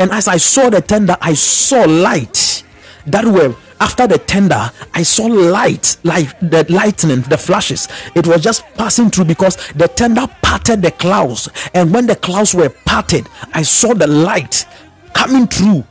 And 0.00 0.10
as 0.12 0.28
I 0.28 0.38
saw 0.38 0.70
the 0.70 0.80
tender, 0.80 1.16
I 1.20 1.34
saw 1.34 1.84
light 1.84 2.64
that 3.06 3.24
were 3.24 3.54
after 3.80 4.06
the 4.06 4.18
tender 4.18 4.70
i 4.94 5.02
saw 5.02 5.26
light 5.26 5.96
like 6.04 6.38
the 6.40 6.64
lightning 6.68 7.22
the 7.22 7.38
flashes. 7.38 7.88
It 8.14 8.26
was 8.26 8.42
just 8.42 8.64
passing 8.74 9.10
through 9.10 9.26
because 9.26 9.56
the 9.72 9.88
tender 9.88 10.26
parted 10.42 10.82
the 10.82 10.90
clouds. 10.90 11.48
And 11.74 11.92
when 11.92 12.06
the 12.06 12.16
clouds 12.16 12.54
were 12.54 12.70
parted 12.70 13.28
i 13.52 13.62
saw 13.62 13.94
the 13.94 14.06
light 14.06 14.66
coming 15.14 15.46
through 15.46 15.84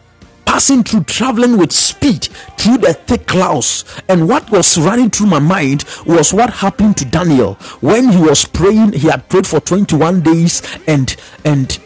passing 0.46 0.84
through 0.84 1.04
traveling 1.04 1.58
with 1.58 1.72
speed 1.72 2.26
through 2.58 2.78
the 2.78 2.94
thick 2.94 3.26
clouds. 3.28 3.84
And 4.08 4.30
what 4.30 4.50
was 4.52 4.78
running 4.78 5.10
through 5.10 5.28
my 5.28 5.40
mind 5.40 5.84
was 6.06 6.34
what 6.34 6.50
happened 6.52 6.98
to 6.98 7.06
daniel 7.06 7.56
when 7.82 8.10
he 8.10 8.20
was 8.22 8.46
praying. 8.46 8.94
He 8.94 9.08
had 9.08 9.28
prayed 9.28 9.48
for 9.48 9.60
21 9.60 10.22
days 10.22 10.62
and 10.88 11.16
and 11.44 11.78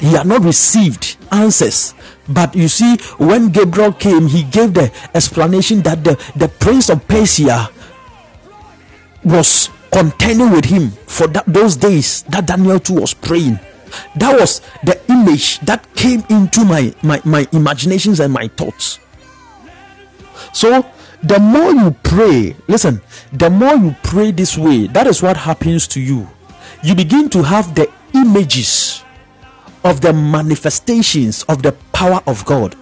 he 0.00 0.08
had 0.12 0.26
not 0.26 0.42
received 0.42 1.16
answers 1.30 1.94
but 2.28 2.54
you 2.54 2.68
see, 2.68 2.96
when 3.18 3.50
Gabriel 3.50 3.92
came, 3.92 4.26
he 4.26 4.44
gave 4.44 4.74
the 4.74 4.92
explanation 5.14 5.82
that 5.82 6.04
the, 6.04 6.14
the 6.36 6.48
prince 6.48 6.88
of 6.88 7.06
Persia 7.06 7.68
was 9.24 9.68
contending 9.92 10.50
with 10.50 10.64
him 10.64 10.90
for 11.06 11.26
that, 11.28 11.44
those 11.46 11.76
days 11.76 12.22
that 12.24 12.46
Daniel 12.46 12.80
too 12.80 12.94
was 12.94 13.14
praying. 13.14 13.58
That 14.16 14.38
was 14.38 14.60
the 14.82 15.00
image 15.08 15.60
that 15.60 15.86
came 15.94 16.24
into 16.28 16.64
my, 16.64 16.94
my, 17.02 17.20
my 17.24 17.46
imaginations 17.52 18.20
and 18.20 18.32
my 18.32 18.48
thoughts. 18.48 18.98
So, 20.52 20.84
the 21.22 21.38
more 21.38 21.70
you 21.70 21.96
pray, 22.02 22.56
listen, 22.66 23.00
the 23.32 23.48
more 23.48 23.74
you 23.74 23.94
pray 24.02 24.30
this 24.30 24.58
way, 24.58 24.88
that 24.88 25.06
is 25.06 25.22
what 25.22 25.36
happens 25.36 25.86
to 25.88 26.00
you. 26.00 26.28
You 26.82 26.94
begin 26.94 27.30
to 27.30 27.42
have 27.42 27.74
the 27.74 27.90
images 28.14 29.03
of 29.84 30.00
the 30.00 30.12
manifestations 30.12 31.44
of 31.44 31.62
the 31.62 31.72
power 31.92 32.20
of 32.26 32.44
God. 32.44 32.74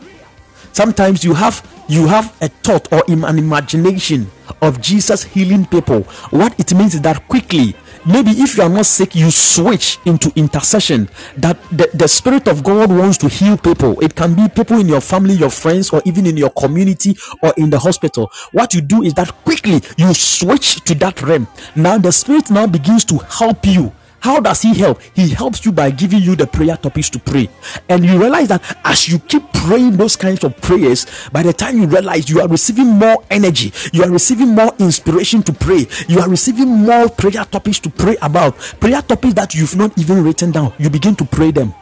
Sometimes 0.72 1.22
you 1.22 1.34
have 1.34 1.68
you 1.88 2.06
have 2.06 2.34
a 2.40 2.48
thought 2.48 2.90
or 2.92 3.02
an 3.08 3.38
imagination 3.38 4.30
of 4.62 4.80
Jesus 4.80 5.22
healing 5.24 5.66
people. 5.66 6.04
What 6.30 6.58
it 6.58 6.72
means 6.74 6.94
is 6.94 7.02
that 7.02 7.28
quickly, 7.28 7.76
maybe 8.06 8.30
if 8.30 8.56
you 8.56 8.62
are 8.62 8.68
not 8.70 8.86
sick, 8.86 9.14
you 9.14 9.30
switch 9.30 9.98
into 10.06 10.32
intercession. 10.34 11.10
That 11.36 11.60
the, 11.70 11.90
the 11.92 12.08
Spirit 12.08 12.48
of 12.48 12.64
God 12.64 12.90
wants 12.90 13.18
to 13.18 13.28
heal 13.28 13.58
people. 13.58 14.00
It 14.00 14.14
can 14.14 14.34
be 14.34 14.48
people 14.48 14.78
in 14.78 14.88
your 14.88 15.02
family, 15.02 15.34
your 15.34 15.50
friends, 15.50 15.90
or 15.90 16.00
even 16.06 16.24
in 16.24 16.38
your 16.38 16.50
community 16.50 17.16
or 17.42 17.52
in 17.58 17.68
the 17.68 17.78
hospital. 17.78 18.30
What 18.52 18.72
you 18.72 18.80
do 18.80 19.02
is 19.02 19.12
that 19.14 19.28
quickly 19.44 19.82
you 19.98 20.14
switch 20.14 20.82
to 20.84 20.94
that 20.94 21.20
realm. 21.20 21.46
Now 21.76 21.98
the 21.98 22.12
Spirit 22.12 22.50
now 22.50 22.66
begins 22.66 23.04
to 23.06 23.18
help 23.18 23.66
you 23.66 23.92
how 24.22 24.38
does 24.38 24.62
he 24.62 24.72
help? 24.72 25.02
He 25.14 25.30
helps 25.30 25.64
you 25.64 25.72
by 25.72 25.90
giving 25.90 26.22
you 26.22 26.36
the 26.36 26.46
prayer 26.46 26.76
topics 26.76 27.10
to 27.10 27.18
pray. 27.18 27.48
And 27.88 28.06
you 28.06 28.20
realize 28.20 28.46
that 28.48 28.62
as 28.84 29.08
you 29.08 29.18
keep 29.18 29.42
praying 29.52 29.96
those 29.96 30.14
kinds 30.14 30.44
of 30.44 30.56
prayers, 30.58 31.06
by 31.32 31.42
the 31.42 31.52
time 31.52 31.76
you 31.76 31.86
realize 31.86 32.30
you 32.30 32.40
are 32.40 32.46
receiving 32.46 32.86
more 32.86 33.18
energy, 33.30 33.72
you 33.92 34.04
are 34.04 34.10
receiving 34.10 34.54
more 34.54 34.72
inspiration 34.78 35.42
to 35.42 35.52
pray, 35.52 35.88
you 36.06 36.20
are 36.20 36.28
receiving 36.28 36.68
more 36.68 37.08
prayer 37.08 37.44
topics 37.44 37.80
to 37.80 37.90
pray 37.90 38.16
about, 38.22 38.56
prayer 38.78 39.02
topics 39.02 39.34
that 39.34 39.56
you've 39.56 39.74
not 39.74 39.98
even 39.98 40.22
written 40.22 40.52
down, 40.52 40.72
you 40.78 40.88
begin 40.88 41.16
to 41.16 41.24
pray 41.24 41.50
them. 41.50 41.74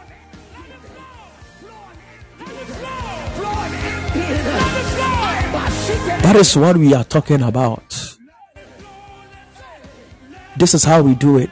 That 6.23 6.37
is 6.37 6.57
what 6.57 6.79
we 6.79 6.95
are 6.95 7.05
talking 7.05 7.43
about. 7.43 8.17
This 10.57 10.73
is 10.73 10.85
how 10.85 11.03
we 11.03 11.15
do 11.15 11.37
it. 11.37 11.51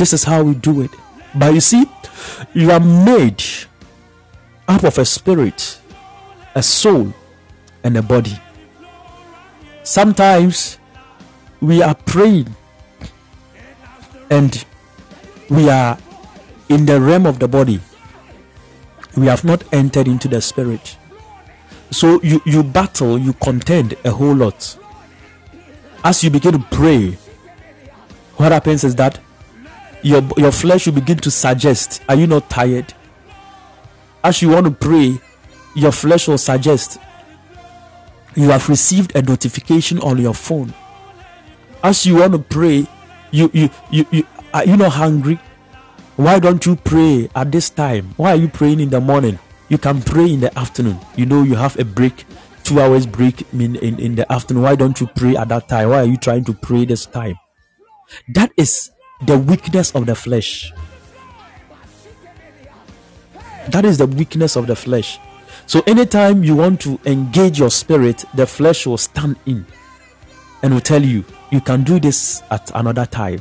This 0.00 0.14
is 0.14 0.24
how 0.24 0.42
we 0.42 0.54
do 0.54 0.80
it. 0.80 0.90
But 1.34 1.52
you 1.52 1.60
see, 1.60 1.84
you 2.54 2.70
are 2.70 2.80
made 2.80 3.44
up 4.66 4.82
of 4.82 4.96
a 4.96 5.04
spirit, 5.04 5.78
a 6.54 6.62
soul, 6.62 7.12
and 7.84 7.94
a 7.98 8.00
body. 8.00 8.40
Sometimes 9.82 10.78
we 11.60 11.82
are 11.82 11.94
praying 11.94 12.56
and 14.30 14.64
we 15.50 15.68
are 15.68 15.98
in 16.70 16.86
the 16.86 16.98
realm 16.98 17.26
of 17.26 17.38
the 17.38 17.46
body. 17.46 17.78
We 19.18 19.26
have 19.26 19.44
not 19.44 19.62
entered 19.70 20.08
into 20.08 20.28
the 20.28 20.40
spirit. 20.40 20.96
So 21.90 22.22
you, 22.22 22.40
you 22.46 22.62
battle, 22.62 23.18
you 23.18 23.34
contend 23.34 23.96
a 24.06 24.12
whole 24.12 24.34
lot. 24.34 24.78
As 26.02 26.24
you 26.24 26.30
begin 26.30 26.52
to 26.52 26.66
pray, 26.70 27.18
what 28.38 28.52
happens 28.52 28.82
is 28.82 28.94
that 28.94 29.20
your 30.02 30.22
your 30.36 30.52
flesh 30.52 30.86
will 30.86 30.94
begin 30.94 31.18
to 31.18 31.30
suggest 31.30 32.02
are 32.08 32.14
you 32.14 32.26
not 32.26 32.48
tired 32.48 32.92
as 34.24 34.42
you 34.42 34.48
want 34.50 34.66
to 34.66 34.72
pray 34.72 35.18
your 35.74 35.92
flesh 35.92 36.28
will 36.28 36.38
suggest 36.38 36.98
you 38.34 38.48
have 38.50 38.68
received 38.68 39.14
a 39.16 39.22
notification 39.22 39.98
on 40.00 40.18
your 40.18 40.34
phone 40.34 40.72
as 41.82 42.06
you 42.06 42.16
want 42.16 42.32
to 42.32 42.38
pray 42.38 42.86
you 43.30 43.50
you 43.52 43.70
you, 43.90 44.06
you 44.10 44.26
are 44.54 44.64
you 44.64 44.76
not 44.76 44.92
hungry 44.92 45.38
why 46.16 46.38
don't 46.38 46.66
you 46.66 46.76
pray 46.76 47.28
at 47.34 47.50
this 47.52 47.70
time 47.70 48.12
why 48.16 48.32
are 48.32 48.36
you 48.36 48.48
praying 48.48 48.80
in 48.80 48.90
the 48.90 49.00
morning 49.00 49.38
you 49.68 49.78
can 49.78 50.00
pray 50.02 50.32
in 50.32 50.40
the 50.40 50.58
afternoon 50.58 50.98
you 51.16 51.26
know 51.26 51.42
you 51.42 51.54
have 51.54 51.78
a 51.78 51.84
break 51.84 52.24
two 52.70 52.80
hours 52.80 53.06
break 53.06 53.52
in, 53.52 53.74
in, 53.76 53.98
in 53.98 54.14
the 54.14 54.30
afternoon. 54.32 54.62
Why 54.62 54.76
don't 54.76 55.00
you 55.00 55.08
pray 55.08 55.36
at 55.36 55.48
that 55.48 55.68
time? 55.68 55.90
Why 55.90 56.00
are 56.02 56.04
you 56.04 56.16
trying 56.16 56.44
to 56.44 56.52
pray 56.52 56.84
this 56.84 57.04
time? 57.06 57.36
That 58.28 58.52
is 58.56 58.90
the 59.22 59.38
weakness 59.38 59.94
of 59.94 60.06
the 60.06 60.14
flesh. 60.14 60.72
That 63.68 63.84
is 63.84 63.98
the 63.98 64.06
weakness 64.06 64.56
of 64.56 64.66
the 64.66 64.74
flesh. 64.76 65.18
So 65.66 65.82
anytime 65.86 66.42
you 66.42 66.56
want 66.56 66.80
to 66.80 66.98
engage 67.06 67.58
your 67.58 67.70
spirit, 67.70 68.24
the 68.34 68.46
flesh 68.46 68.86
will 68.86 68.98
stand 68.98 69.36
in 69.46 69.64
and 70.62 70.74
will 70.74 70.80
tell 70.80 71.02
you, 71.02 71.24
you 71.50 71.60
can 71.60 71.84
do 71.84 72.00
this 72.00 72.42
at 72.50 72.70
another 72.74 73.06
time. 73.06 73.40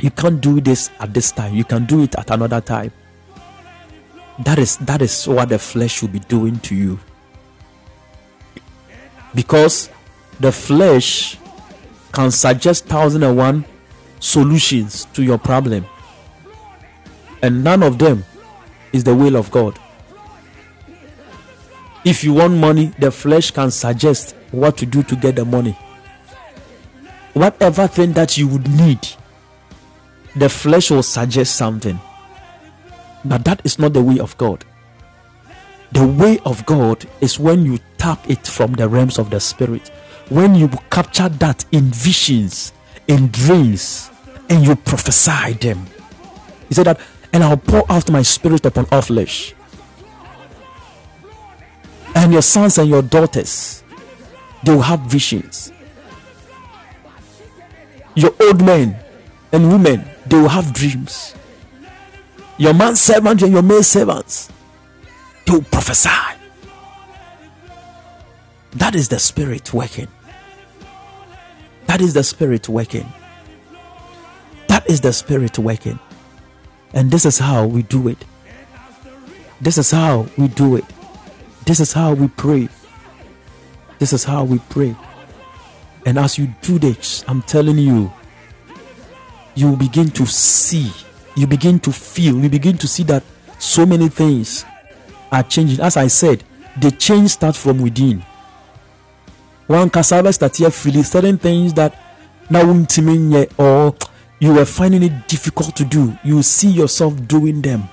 You 0.00 0.10
can't 0.10 0.40
do 0.40 0.60
this 0.60 0.90
at 1.00 1.14
this 1.14 1.32
time. 1.32 1.54
You 1.54 1.64
can 1.64 1.86
do 1.86 2.02
it 2.02 2.14
at 2.16 2.30
another 2.30 2.60
time. 2.60 2.92
That 4.40 4.58
is 4.58 4.76
that 4.78 5.02
is 5.02 5.26
what 5.26 5.48
the 5.48 5.58
flesh 5.58 6.00
will 6.00 6.10
be 6.10 6.20
doing 6.20 6.60
to 6.60 6.74
you. 6.74 7.00
Because 9.34 9.90
the 10.38 10.52
flesh 10.52 11.36
can 12.12 12.30
suggest 12.30 12.86
thousand 12.86 13.24
and 13.24 13.36
one 13.36 13.64
solutions 14.20 15.06
to 15.14 15.22
your 15.22 15.38
problem. 15.38 15.86
And 17.42 17.62
none 17.62 17.82
of 17.82 17.98
them 17.98 18.24
is 18.92 19.04
the 19.04 19.14
will 19.14 19.36
of 19.36 19.50
God. 19.50 19.78
If 22.04 22.24
you 22.24 22.32
want 22.34 22.54
money, 22.54 22.92
the 22.98 23.10
flesh 23.10 23.50
can 23.50 23.70
suggest 23.70 24.34
what 24.50 24.76
to 24.78 24.86
do 24.86 25.02
to 25.02 25.16
get 25.16 25.36
the 25.36 25.44
money. 25.44 25.72
Whatever 27.34 27.86
thing 27.86 28.12
that 28.14 28.38
you 28.38 28.48
would 28.48 28.68
need, 28.68 29.06
the 30.34 30.48
flesh 30.48 30.90
will 30.90 31.02
suggest 31.02 31.56
something. 31.56 31.98
But 33.24 33.44
that 33.44 33.60
is 33.64 33.78
not 33.78 33.92
the 33.92 34.02
way 34.02 34.18
of 34.18 34.36
God. 34.38 34.64
The 35.92 36.06
way 36.06 36.38
of 36.44 36.64
God 36.66 37.06
is 37.20 37.38
when 37.38 37.64
you 37.64 37.78
tap 37.96 38.28
it 38.30 38.46
from 38.46 38.72
the 38.72 38.88
realms 38.88 39.18
of 39.18 39.30
the 39.30 39.40
spirit, 39.40 39.88
when 40.28 40.54
you 40.54 40.68
capture 40.90 41.28
that 41.28 41.64
in 41.72 41.84
visions, 41.90 42.72
in 43.08 43.28
dreams, 43.28 44.10
and 44.48 44.64
you 44.64 44.76
prophesy 44.76 45.54
them. 45.54 45.86
He 46.68 46.74
said 46.74 46.86
that, 46.86 47.00
and 47.32 47.42
I'll 47.42 47.56
pour 47.56 47.90
out 47.90 48.10
my 48.10 48.22
spirit 48.22 48.64
upon 48.66 48.86
all 48.92 49.02
flesh. 49.02 49.54
And 52.14 52.32
your 52.32 52.42
sons 52.42 52.78
and 52.78 52.88
your 52.88 53.02
daughters, 53.02 53.82
they 54.64 54.72
will 54.72 54.82
have 54.82 55.00
visions. 55.00 55.72
Your 58.14 58.34
old 58.40 58.64
men 58.64 58.98
and 59.52 59.72
women, 59.72 60.04
they 60.26 60.36
will 60.36 60.48
have 60.48 60.72
dreams. 60.72 61.34
Your 62.58 62.74
man 62.74 62.96
servants 62.96 63.42
and 63.42 63.52
your 63.52 63.62
maid 63.62 63.84
servants, 63.84 64.50
they 65.46 65.52
will 65.52 65.62
prophesy. 65.62 66.10
That 68.72 68.94
is 68.94 69.08
the 69.08 69.18
spirit 69.18 69.72
working. 69.72 70.08
That 71.88 72.02
is 72.02 72.12
the 72.12 72.22
spirit 72.22 72.68
working. 72.68 73.10
That 74.68 74.88
is 74.88 75.00
the 75.00 75.12
spirit 75.12 75.58
working. 75.58 75.98
And 76.92 77.10
this 77.10 77.24
is 77.24 77.38
how 77.38 77.66
we 77.66 77.82
do 77.82 78.08
it. 78.08 78.24
This 79.62 79.78
is 79.78 79.90
how 79.90 80.26
we 80.36 80.48
do 80.48 80.76
it. 80.76 80.84
This 81.64 81.80
is 81.80 81.94
how 81.94 82.12
we 82.12 82.28
pray. 82.28 82.68
This 83.98 84.12
is 84.12 84.22
how 84.22 84.44
we 84.44 84.58
pray. 84.68 84.94
And 86.04 86.18
as 86.18 86.38
you 86.38 86.54
do 86.60 86.78
this, 86.78 87.24
I'm 87.26 87.40
telling 87.42 87.78
you, 87.78 88.12
you 89.54 89.74
begin 89.74 90.10
to 90.10 90.26
see, 90.26 90.92
you 91.36 91.46
begin 91.46 91.80
to 91.80 91.90
feel, 91.90 92.36
you 92.38 92.50
begin 92.50 92.76
to 92.78 92.86
see 92.86 93.02
that 93.04 93.24
so 93.58 93.86
many 93.86 94.08
things 94.08 94.66
are 95.32 95.42
changing. 95.42 95.80
As 95.80 95.96
I 95.96 96.06
said, 96.08 96.44
the 96.80 96.90
change 96.90 97.30
starts 97.30 97.60
from 97.60 97.80
within. 97.80 98.22
One 99.68 99.90
cassava 99.90 100.32
start 100.32 100.56
feeling 100.72 101.04
certain 101.04 101.36
things 101.36 101.74
that 101.74 101.94
now 102.48 102.62
or 103.58 103.94
you 104.40 104.54
were 104.54 104.64
finding 104.64 105.02
it 105.02 105.28
difficult 105.28 105.76
to 105.76 105.84
do. 105.84 106.16
You 106.24 106.42
see 106.42 106.70
yourself 106.70 107.14
doing 107.28 107.60
them. 107.60 107.86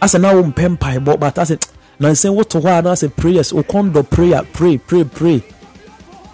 As 0.00 0.14
a 0.14 0.18
now 0.18 0.40
mpempa 0.40 1.20
but 1.20 1.36
as 1.38 1.50
a 1.50 1.58
now 1.98 2.14
saying 2.14 2.34
what 2.34 2.48
to 2.48 2.60
what 2.60 2.86
as 2.86 3.02
a 3.02 3.10
prayers 3.10 3.52
okondo 3.52 4.08
prayer 4.08 4.42
pray 4.54 4.78
pray 4.78 5.04
pray. 5.04 5.44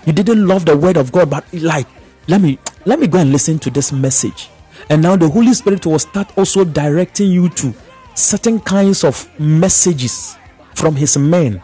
You 0.05 0.13
didn't 0.13 0.47
love 0.47 0.65
the 0.65 0.77
word 0.77 0.97
of 0.97 1.11
God, 1.11 1.29
but 1.29 1.45
like 1.53 1.89
let 2.29 2.41
me 2.41 2.61
let 2.85 3.01
me 3.01 3.09
go 3.09 3.19
and 3.19 3.33
listen 3.33 3.59
to 3.59 3.71
this 3.71 3.91
message. 3.91 4.49
And 4.91 5.03
now 5.03 5.17
the 5.17 5.29
Holy 5.29 5.53
Spirit 5.55 5.85
will 5.87 5.99
start 5.99 6.39
also 6.39 6.65
directing 6.65 7.33
you 7.33 7.49
to 7.49 7.75
certain 8.15 8.61
kinds 8.61 9.03
of 9.03 9.29
messages 9.41 10.37
from 10.77 10.95
His 10.95 11.19
men 11.19 11.61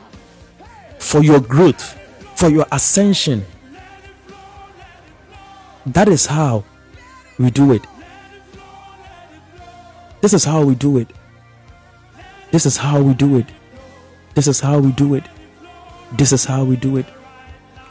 for 1.03 1.23
your 1.23 1.41
growth, 1.41 1.99
for 2.37 2.49
your 2.49 2.65
ascension. 2.73 3.45
That 5.85 6.09
is 6.09 6.25
how 6.25 6.65
we 7.39 7.51
do 7.51 7.73
it. 7.73 7.83
This 10.21 10.33
is 10.33 10.45
how 10.45 10.63
we 10.63 10.77
do 10.77 10.99
it. 10.99 11.11
This 12.53 12.67
is 12.67 12.77
how 12.77 13.03
we 13.03 13.15
do 13.15 13.37
it. 13.37 13.47
This 14.35 14.47
is 14.47 14.61
how 14.61 14.79
we 14.79 14.93
do 14.93 15.15
it. 15.15 15.25
This 16.13 16.33
is 16.33 16.45
how 16.45 16.65
we 16.65 16.77
do 16.77 16.97
it. 16.99 17.07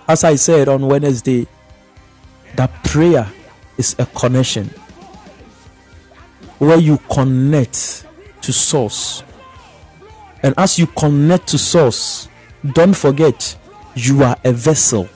As 0.08 0.24
I 0.24 0.36
said 0.36 0.70
on 0.70 0.88
Wednesday, 0.88 1.48
that 2.56 2.72
prayer 2.86 3.28
is 3.78 3.96
a 4.00 4.06
connection 4.06 4.68
where 6.60 6.78
you 6.78 6.98
connect 7.12 8.06
to 8.42 8.54
source. 8.54 9.24
And 10.44 10.56
as 10.58 10.80
you 10.80 10.88
connect 10.88 11.48
to 11.48 11.58
source, 11.58 12.30
don't 12.74 12.94
forget 12.94 13.58
you 13.96 14.24
are 14.24 14.38
a 14.44 14.52
vessel. 14.52 15.08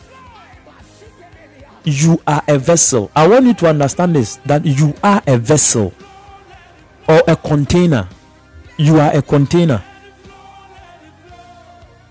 You 1.84 2.20
are 2.26 2.42
a 2.48 2.58
vessel. 2.58 3.12
I 3.16 3.28
want 3.28 3.46
you 3.46 3.54
to 3.56 3.68
understand 3.68 4.16
this 4.16 4.38
that 4.46 4.66
you 4.66 4.94
are 5.04 5.22
a 5.28 5.38
vessel 5.38 5.94
or 7.08 7.22
a 7.28 7.36
container. 7.36 8.10
You 8.78 9.00
are 9.00 9.16
a 9.16 9.22
container. 9.22 9.84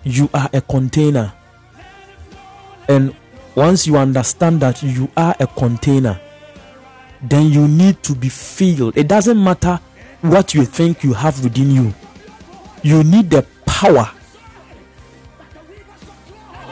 You 0.05 0.31
are 0.32 0.48
a 0.52 0.61
container. 0.61 1.32
And 2.89 3.15
once 3.55 3.86
you 3.86 3.97
understand 3.97 4.61
that 4.61 4.82
you 4.82 5.11
are 5.16 5.35
a 5.40 5.47
container, 5.47 6.20
then 7.23 7.47
you 7.51 7.66
need 7.66 8.02
to 8.05 8.15
be 8.15 8.28
filled. 8.28 8.97
It 8.97 9.09
doesn't 9.09 9.43
matter 9.43 9.81
what 10.24 10.55
you 10.55 10.65
think 10.65 11.05
you 11.05 11.12
have 11.12 11.43
within 11.44 11.70
you, 11.70 11.94
you 12.82 13.05
need 13.05 13.28
the 13.28 13.44
power, 13.66 14.11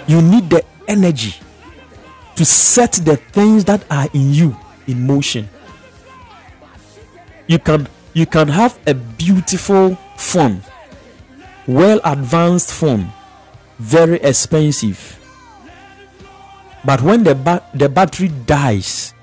you 0.09 0.21
need 0.23 0.51
the 0.51 0.65
energy 0.89 1.35
to 2.37 2.45
set 2.45 2.93
the 2.93 3.17
things 3.17 3.65
that 3.67 3.85
are 3.91 4.09
in 4.15 4.33
you 4.33 4.57
in 4.87 5.07
motion. 5.07 5.49
You 7.47 7.59
can 7.59 7.89
you 8.15 8.27
can 8.27 8.49
have 8.49 8.79
a 8.87 8.95
beautiful 8.95 9.97
phone, 10.17 10.63
well 11.67 12.01
advanced 12.05 12.73
phone, 12.73 13.11
very 13.79 14.17
expensive. 14.21 15.19
But 16.85 17.01
when 17.03 17.23
the 17.25 17.35
ba- 17.35 17.65
the 17.75 17.89
battery 17.89 18.29
dies, 18.47 19.15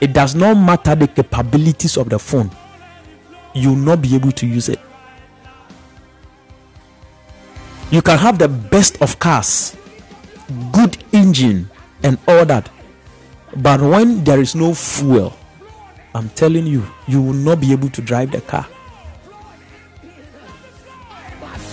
it 0.00 0.12
does 0.12 0.34
not 0.34 0.54
matter 0.54 0.94
the 0.94 1.08
capabilities 1.08 1.96
of 1.96 2.08
the 2.10 2.18
phone. 2.18 2.50
You 3.54 3.70
will 3.70 3.76
not 3.76 4.02
be 4.02 4.14
able 4.14 4.32
to 4.32 4.46
use 4.46 4.68
it. 4.68 4.80
You 7.90 8.02
can 8.02 8.18
have 8.18 8.38
the 8.38 8.48
best 8.48 9.00
of 9.00 9.18
cars, 9.18 9.76
good 10.72 11.02
engine, 11.12 11.70
and 12.02 12.18
all 12.28 12.44
that. 12.44 12.70
But 13.56 13.80
when 13.80 14.24
there 14.24 14.40
is 14.40 14.54
no 14.54 14.74
fuel, 14.74 15.36
I'm 16.14 16.28
telling 16.30 16.66
you, 16.66 16.86
you 17.08 17.20
will 17.20 17.32
not 17.32 17.60
be 17.60 17.72
able 17.72 17.88
to 17.90 18.02
drive 18.02 18.30
the 18.30 18.40
car. 18.40 18.66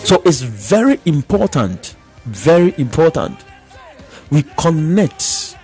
So 0.04 0.22
it's 0.26 0.42
very 0.42 1.00
important, 1.06 1.96
very 2.26 2.74
important. 2.78 3.38
We 4.32 4.44
connect 4.58 5.58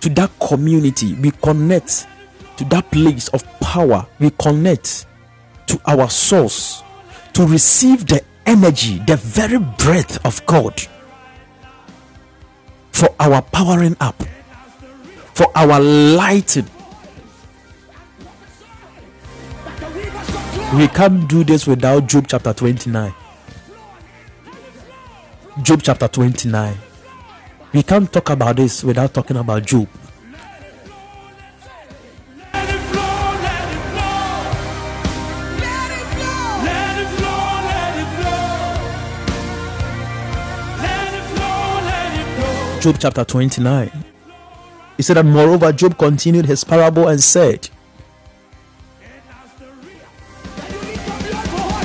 to 0.00 0.08
that 0.10 0.30
community, 0.40 1.14
we 1.14 1.30
connect 1.30 2.06
to 2.56 2.64
that 2.66 2.90
place 2.90 3.28
of 3.28 3.44
power, 3.60 4.06
we 4.18 4.30
connect 4.30 5.06
to 5.66 5.80
our 5.86 6.10
source 6.10 6.82
to 7.34 7.46
receive 7.46 8.06
the 8.06 8.22
energy, 8.46 8.98
the 9.06 9.16
very 9.16 9.58
breath 9.58 10.24
of 10.24 10.44
God 10.46 10.86
for 12.94 13.12
our 13.18 13.42
powering 13.42 13.96
up, 14.00 14.22
for 15.34 15.50
our 15.56 15.80
lighting. 15.80 16.66
We 20.74 20.86
can't 20.88 21.28
do 21.28 21.42
this 21.42 21.66
without 21.66 22.06
Job 22.06 22.26
chapter 22.28 22.52
29. 22.52 23.12
Job 25.62 25.82
chapter 25.82 26.08
29. 26.08 26.76
We 27.72 27.82
can't 27.82 28.12
talk 28.12 28.30
about 28.30 28.56
this 28.56 28.84
without 28.84 29.12
talking 29.12 29.36
about 29.36 29.64
Job. 29.66 29.88
Job 42.84 42.96
chapter 42.98 43.24
29. 43.24 43.90
He 44.98 45.02
said 45.02 45.16
that 45.16 45.24
moreover, 45.24 45.72
Job 45.72 45.96
continued 45.96 46.44
his 46.44 46.64
parable 46.64 47.08
and 47.08 47.18
said, 47.18 47.70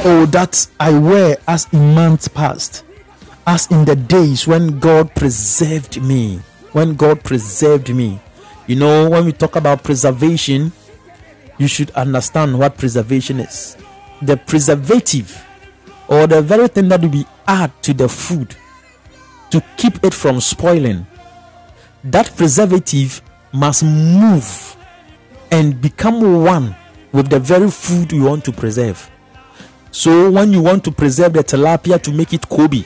Oh, 0.04 0.28
that 0.30 0.68
I 0.78 1.00
were 1.00 1.38
as 1.48 1.72
in 1.72 1.96
months 1.96 2.28
past, 2.28 2.84
as 3.48 3.72
in 3.72 3.86
the 3.86 3.96
days 3.96 4.46
when 4.46 4.78
God 4.80 5.16
preserved 5.16 6.02
me. 6.02 6.42
When 6.74 6.98
God 6.98 7.24
preserved 7.24 7.96
me. 7.96 8.20
You 8.68 8.76
know, 8.76 9.10
when 9.10 9.24
we 9.24 9.32
talk 9.32 9.56
about 9.56 9.86
preservation, 9.86 10.74
you 11.58 11.70
should 11.70 11.92
understand 11.92 12.60
what 12.60 12.78
preservation 12.78 13.40
is. 13.40 13.78
The 14.22 14.36
preservative, 14.36 15.46
or 16.10 16.28
the 16.28 16.42
very 16.42 16.68
thing 16.68 16.90
that 16.90 17.00
we 17.00 17.26
add 17.48 17.72
to 17.84 17.94
the 17.94 18.10
food 18.10 18.54
to 19.52 19.64
keep 19.78 20.04
it 20.04 20.14
from 20.14 20.40
spoiling, 20.40 21.06
that 22.04 22.36
preservative 22.36 23.22
must 23.52 23.84
move 23.84 24.76
and 25.52 25.82
become 25.82 26.44
one 26.44 26.76
with 27.12 27.30
the 27.30 27.40
very 27.40 27.70
food 27.70 28.12
you 28.12 28.24
want 28.24 28.46
to 28.46 28.52
preserve. 28.52 29.10
So 29.92 30.30
when 30.30 30.54
you 30.54 30.62
want 30.62 30.84
to 30.84 30.92
preserve 30.92 31.34
the 31.34 31.44
tilapia 31.44 32.02
to 32.04 32.12
make 32.12 32.34
it 32.34 32.42
koobi, 32.42 32.86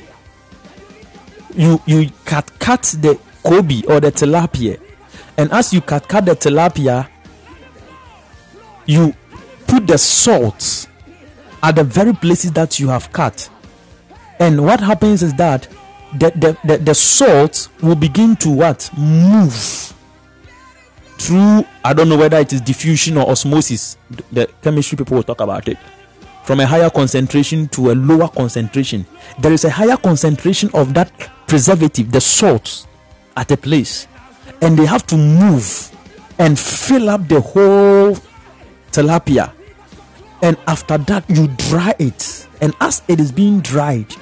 you 1.55 1.81
you 1.85 2.09
cut 2.25 2.49
cut 2.59 2.81
the 3.01 3.19
koobi 3.43 3.87
or 3.89 3.99
the 3.99 4.11
tilapia, 4.11 4.79
and 5.37 5.51
as 5.51 5.73
you 5.73 5.81
cut 5.81 6.07
cut 6.07 6.25
the 6.25 6.35
tilapia, 6.35 7.09
you 8.85 9.13
put 9.67 9.85
the 9.85 9.97
salt 9.97 10.87
at 11.61 11.75
the 11.75 11.83
very 11.83 12.13
places 12.13 12.51
that 12.53 12.79
you 12.79 12.87
have 12.87 13.11
cut. 13.11 13.49
And 14.39 14.65
what 14.65 14.79
happens 14.79 15.23
is 15.23 15.33
that 15.35 15.67
the, 16.17 16.31
the, 16.35 16.57
the, 16.65 16.77
the 16.77 16.95
salt 16.95 17.69
will 17.81 17.95
begin 17.95 18.35
to 18.37 18.49
what? 18.49 18.89
Move 18.97 19.93
through, 21.17 21.65
I 21.83 21.93
don't 21.93 22.09
know 22.09 22.17
whether 22.17 22.37
it 22.37 22.51
is 22.53 22.61
diffusion 22.61 23.17
or 23.17 23.29
osmosis. 23.29 23.97
The 24.31 24.47
chemistry 24.61 24.97
people 24.97 25.15
will 25.15 25.23
talk 25.23 25.41
about 25.41 25.67
it. 25.67 25.77
From 26.43 26.59
a 26.59 26.65
higher 26.65 26.89
concentration 26.89 27.69
to 27.69 27.91
a 27.91 27.93
lower 27.93 28.27
concentration. 28.27 29.05
There 29.39 29.53
is 29.53 29.63
a 29.63 29.69
higher 29.69 29.95
concentration 29.95 30.69
of 30.73 30.93
that 30.93 31.11
preservative, 31.47 32.11
the 32.11 32.19
salt, 32.19 32.85
at 33.37 33.49
a 33.51 33.57
place. 33.57 34.07
And 34.61 34.77
they 34.77 34.85
have 34.85 35.07
to 35.07 35.17
move 35.17 35.89
and 36.39 36.59
fill 36.59 37.09
up 37.09 37.27
the 37.27 37.39
whole 37.39 38.17
tilapia 38.91 39.53
and 40.43 40.57
after 40.67 40.97
that 40.97 41.27
you 41.29 41.47
dry 41.69 41.95
it 41.99 42.47
and 42.61 42.73
as 42.81 43.01
it 43.07 43.19
is 43.19 43.31
being 43.31 43.61
dried 43.61 44.13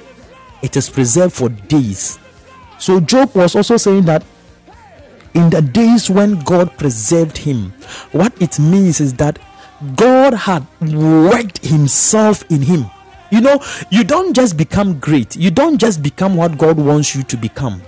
it 0.62 0.76
is 0.76 0.88
preserved 0.88 1.34
for 1.34 1.48
days 1.48 2.18
so 2.78 3.00
job 3.00 3.34
was 3.34 3.54
also 3.54 3.76
saying 3.76 4.04
that 4.04 4.24
in 5.34 5.50
the 5.50 5.62
days 5.62 6.10
when 6.10 6.38
god 6.40 6.76
preserved 6.78 7.36
him 7.36 7.72
what 8.12 8.32
it 8.40 8.58
means 8.58 9.00
is 9.00 9.14
that 9.14 9.38
god 9.96 10.34
had 10.34 10.66
worked 10.80 11.64
himself 11.64 12.42
in 12.50 12.62
him 12.62 12.86
you 13.30 13.40
know 13.40 13.58
you 13.90 14.04
don't 14.04 14.34
just 14.34 14.56
become 14.56 14.98
great 14.98 15.36
you 15.36 15.50
don't 15.50 15.78
just 15.78 16.02
become 16.02 16.36
what 16.36 16.58
god 16.58 16.76
wants 16.76 17.14
you 17.14 17.22
to 17.22 17.36
become 17.36 17.82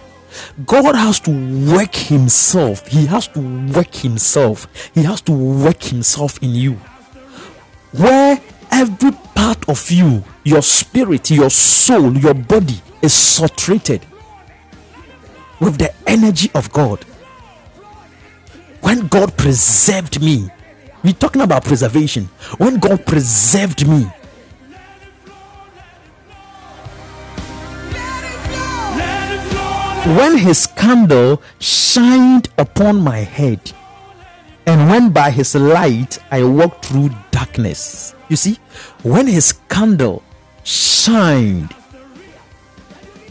God 0.66 0.94
has 0.94 1.20
to 1.20 1.30
work 1.72 1.94
Himself. 1.94 2.86
He 2.86 3.06
has 3.06 3.28
to 3.28 3.40
work 3.72 3.94
Himself. 3.94 4.66
He 4.94 5.02
has 5.02 5.20
to 5.22 5.32
work 5.32 5.82
Himself 5.82 6.42
in 6.42 6.51
you. 6.55 6.72
Where 7.92 8.40
every 8.74 9.12
part 9.36 9.68
of 9.68 9.88
you, 9.88 10.22
your 10.42 10.60
spirit, 10.62 11.30
your 11.30 11.48
soul, 11.48 12.16
your 12.18 12.34
body 12.34 12.80
is 13.02 13.14
saturated 13.14 14.05
with 15.60 15.78
the 15.78 15.94
energy 16.09 16.51
of 16.55 16.72
God. 16.72 17.05
When 18.80 19.06
God 19.06 19.36
preserved 19.36 20.20
me, 20.20 20.51
we're 21.05 21.12
talking 21.12 21.42
about 21.42 21.64
preservation. 21.64 22.24
When 22.59 22.78
God 22.78 23.06
preserved 23.06 23.86
me, 23.86 24.02
when 30.18 30.36
his 30.36 30.66
candle 30.66 31.40
shined 31.60 32.48
upon 32.59 33.01
my 33.01 33.18
head, 33.18 33.72
and 34.66 34.90
when 34.90 35.10
by 35.10 35.30
his 35.30 35.55
light 35.55 36.18
I 36.30 36.42
walked 36.42 36.86
through 36.86 37.10
darkness. 37.30 38.14
You 38.35 38.36
see, 38.36 38.59
when 39.05 39.28
his 39.28 39.52
candle 39.69 40.24
shined 40.65 41.73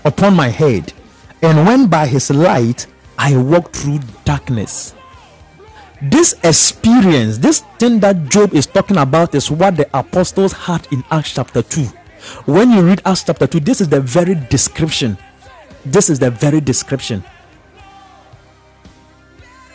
upon 0.05 0.33
my 0.33 0.47
head, 0.47 0.93
and 1.41 1.67
when 1.67 1.87
by 1.87 2.07
his 2.07 2.29
light 2.31 2.87
I 3.19 3.35
walked 3.35 3.75
through 3.75 3.99
darkness. 4.23 4.95
This 6.01 6.35
experience, 6.45 7.37
this 7.37 7.65
thing 7.79 7.99
that 7.99 8.29
Job 8.29 8.53
is 8.53 8.65
talking 8.65 8.95
about, 8.95 9.35
is 9.35 9.51
what 9.51 9.75
the 9.75 9.89
apostles 9.93 10.53
had 10.53 10.87
in 10.93 11.03
Acts 11.11 11.33
chapter 11.33 11.61
2. 11.61 11.81
When 12.45 12.71
you 12.71 12.81
read 12.83 13.01
Acts 13.03 13.25
chapter 13.25 13.45
2, 13.45 13.59
this 13.59 13.81
is 13.81 13.89
the 13.89 13.99
very 13.99 14.35
description 14.35 15.17
this 15.85 16.09
is 16.09 16.17
the 16.17 16.31
very 16.31 16.61
description. 16.61 17.25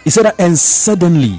He 0.05 0.09
said 0.09 0.23
that, 0.23 0.41
and 0.41 0.59
suddenly 0.59 1.39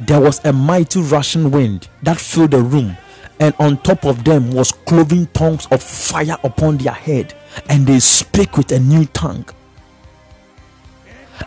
there 0.00 0.18
was 0.18 0.42
a 0.46 0.52
mighty 0.52 1.02
rushing 1.02 1.50
wind 1.50 1.88
that 2.02 2.18
filled 2.18 2.52
the 2.52 2.62
room, 2.62 2.96
and 3.40 3.54
on 3.58 3.78
top 3.78 4.04
of 4.04 4.24
them 4.24 4.50
was 4.52 4.72
cloven 4.72 5.26
tongues 5.32 5.66
of 5.70 5.82
fire 5.82 6.36
upon 6.44 6.78
their 6.78 6.92
head, 6.92 7.34
and 7.68 7.86
they 7.86 8.00
spake 8.00 8.56
with 8.56 8.72
a 8.72 8.80
new 8.80 9.04
tongue. 9.06 9.46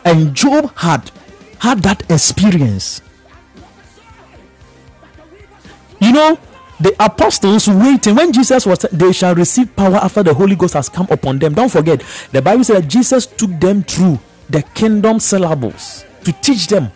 And 0.05 0.34
Job 0.34 0.72
had 0.77 1.11
had 1.59 1.84
that 1.84 2.09
experience. 2.09 3.01
You 5.99 6.11
know, 6.11 6.39
the 6.80 6.95
apostles 6.99 7.68
waiting 7.68 8.15
when 8.15 8.34
Jesus 8.34 8.65
was 8.65 8.80
they 8.91 9.11
shall 9.11 9.35
receive 9.35 9.76
power 9.76 9.97
after 9.97 10.23
the 10.23 10.34
Holy 10.34 10.55
Ghost 10.55 10.73
has 10.73 10.89
come 10.89 11.07
upon 11.11 11.38
them. 11.38 11.53
Don't 11.53 11.72
forget, 11.72 12.03
the 12.31 12.41
Bible 12.41 12.63
said 12.63 12.84
that 12.84 12.88
Jesus 12.88 13.27
took 13.27 13.51
them 13.59 13.84
through 13.84 14.19
the 14.49 14.63
kingdom 14.73 15.19
syllables 15.19 16.03
to 16.23 16.31
teach 16.34 16.68
them 16.68 16.91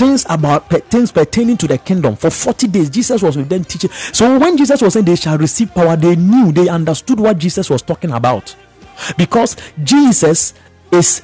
things 0.00 0.24
about 0.30 0.66
things 0.88 1.12
pertaining 1.12 1.58
to 1.58 1.66
the 1.66 1.76
kingdom 1.76 2.16
for 2.16 2.30
40 2.30 2.68
days 2.68 2.88
jesus 2.88 3.22
was 3.22 3.36
with 3.36 3.50
them 3.50 3.62
teaching. 3.64 3.90
So 3.90 4.38
when 4.38 4.56
jesus 4.56 4.80
was 4.80 4.94
saying 4.94 5.04
they 5.04 5.14
shall 5.14 5.36
receive 5.36 5.74
power 5.74 5.94
they 5.94 6.16
knew 6.16 6.52
they 6.52 6.70
understood 6.70 7.20
what 7.20 7.36
jesus 7.36 7.68
was 7.68 7.82
talking 7.82 8.10
about. 8.12 8.56
Because 9.18 9.56
jesus 9.84 10.54
is 10.90 11.20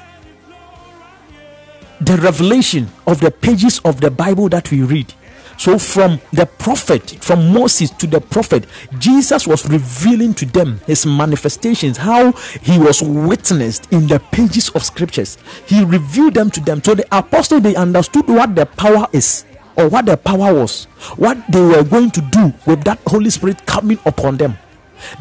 the 2.03 2.19
revelation 2.19 2.87
of 3.07 3.19
the 3.21 3.31
pages 3.31 3.79
of 3.79 4.03
the 4.03 4.11
bible 4.11 4.51
that 4.51 4.71
we 4.71 4.83
read 4.83 5.11
so, 5.59 5.79
from 5.79 6.21
the 6.33 6.47
prophet, 6.47 7.17
from 7.23 7.53
Moses 7.53 7.91
to 7.93 8.07
the 8.07 8.21
prophet, 8.21 8.67
Jesus 8.99 9.47
was 9.47 9.69
revealing 9.69 10.35
to 10.35 10.47
them 10.47 10.81
his 10.87 11.07
manifestations, 11.07 11.97
how 11.97 12.33
he 12.63 12.79
was 12.79 13.03
witnessed 13.03 13.91
in 13.93 14.07
the 14.07 14.21
pages 14.33 14.69
of 14.71 14.83
scriptures. 14.85 15.39
He 15.67 15.83
revealed 15.85 16.35
them 16.35 16.51
to 16.51 16.61
them. 16.61 16.83
So, 16.83 16.95
the 16.95 17.07
apostle 17.17 17.61
they 17.61 17.75
understood 17.75 18.29
what 18.29 18.55
the 18.55 18.67
power 18.67 19.07
is 19.13 19.45
or 19.77 19.89
what 19.89 20.07
the 20.07 20.17
power 20.17 20.53
was, 20.53 20.85
what 21.17 21.39
they 21.51 21.61
were 21.61 21.85
going 21.85 22.11
to 22.13 22.21
do 22.21 22.53
with 22.67 22.85
that 22.85 22.99
Holy 23.07 23.31
Spirit 23.31 23.65
coming 23.67 23.99
upon 24.05 24.37
them. 24.37 24.59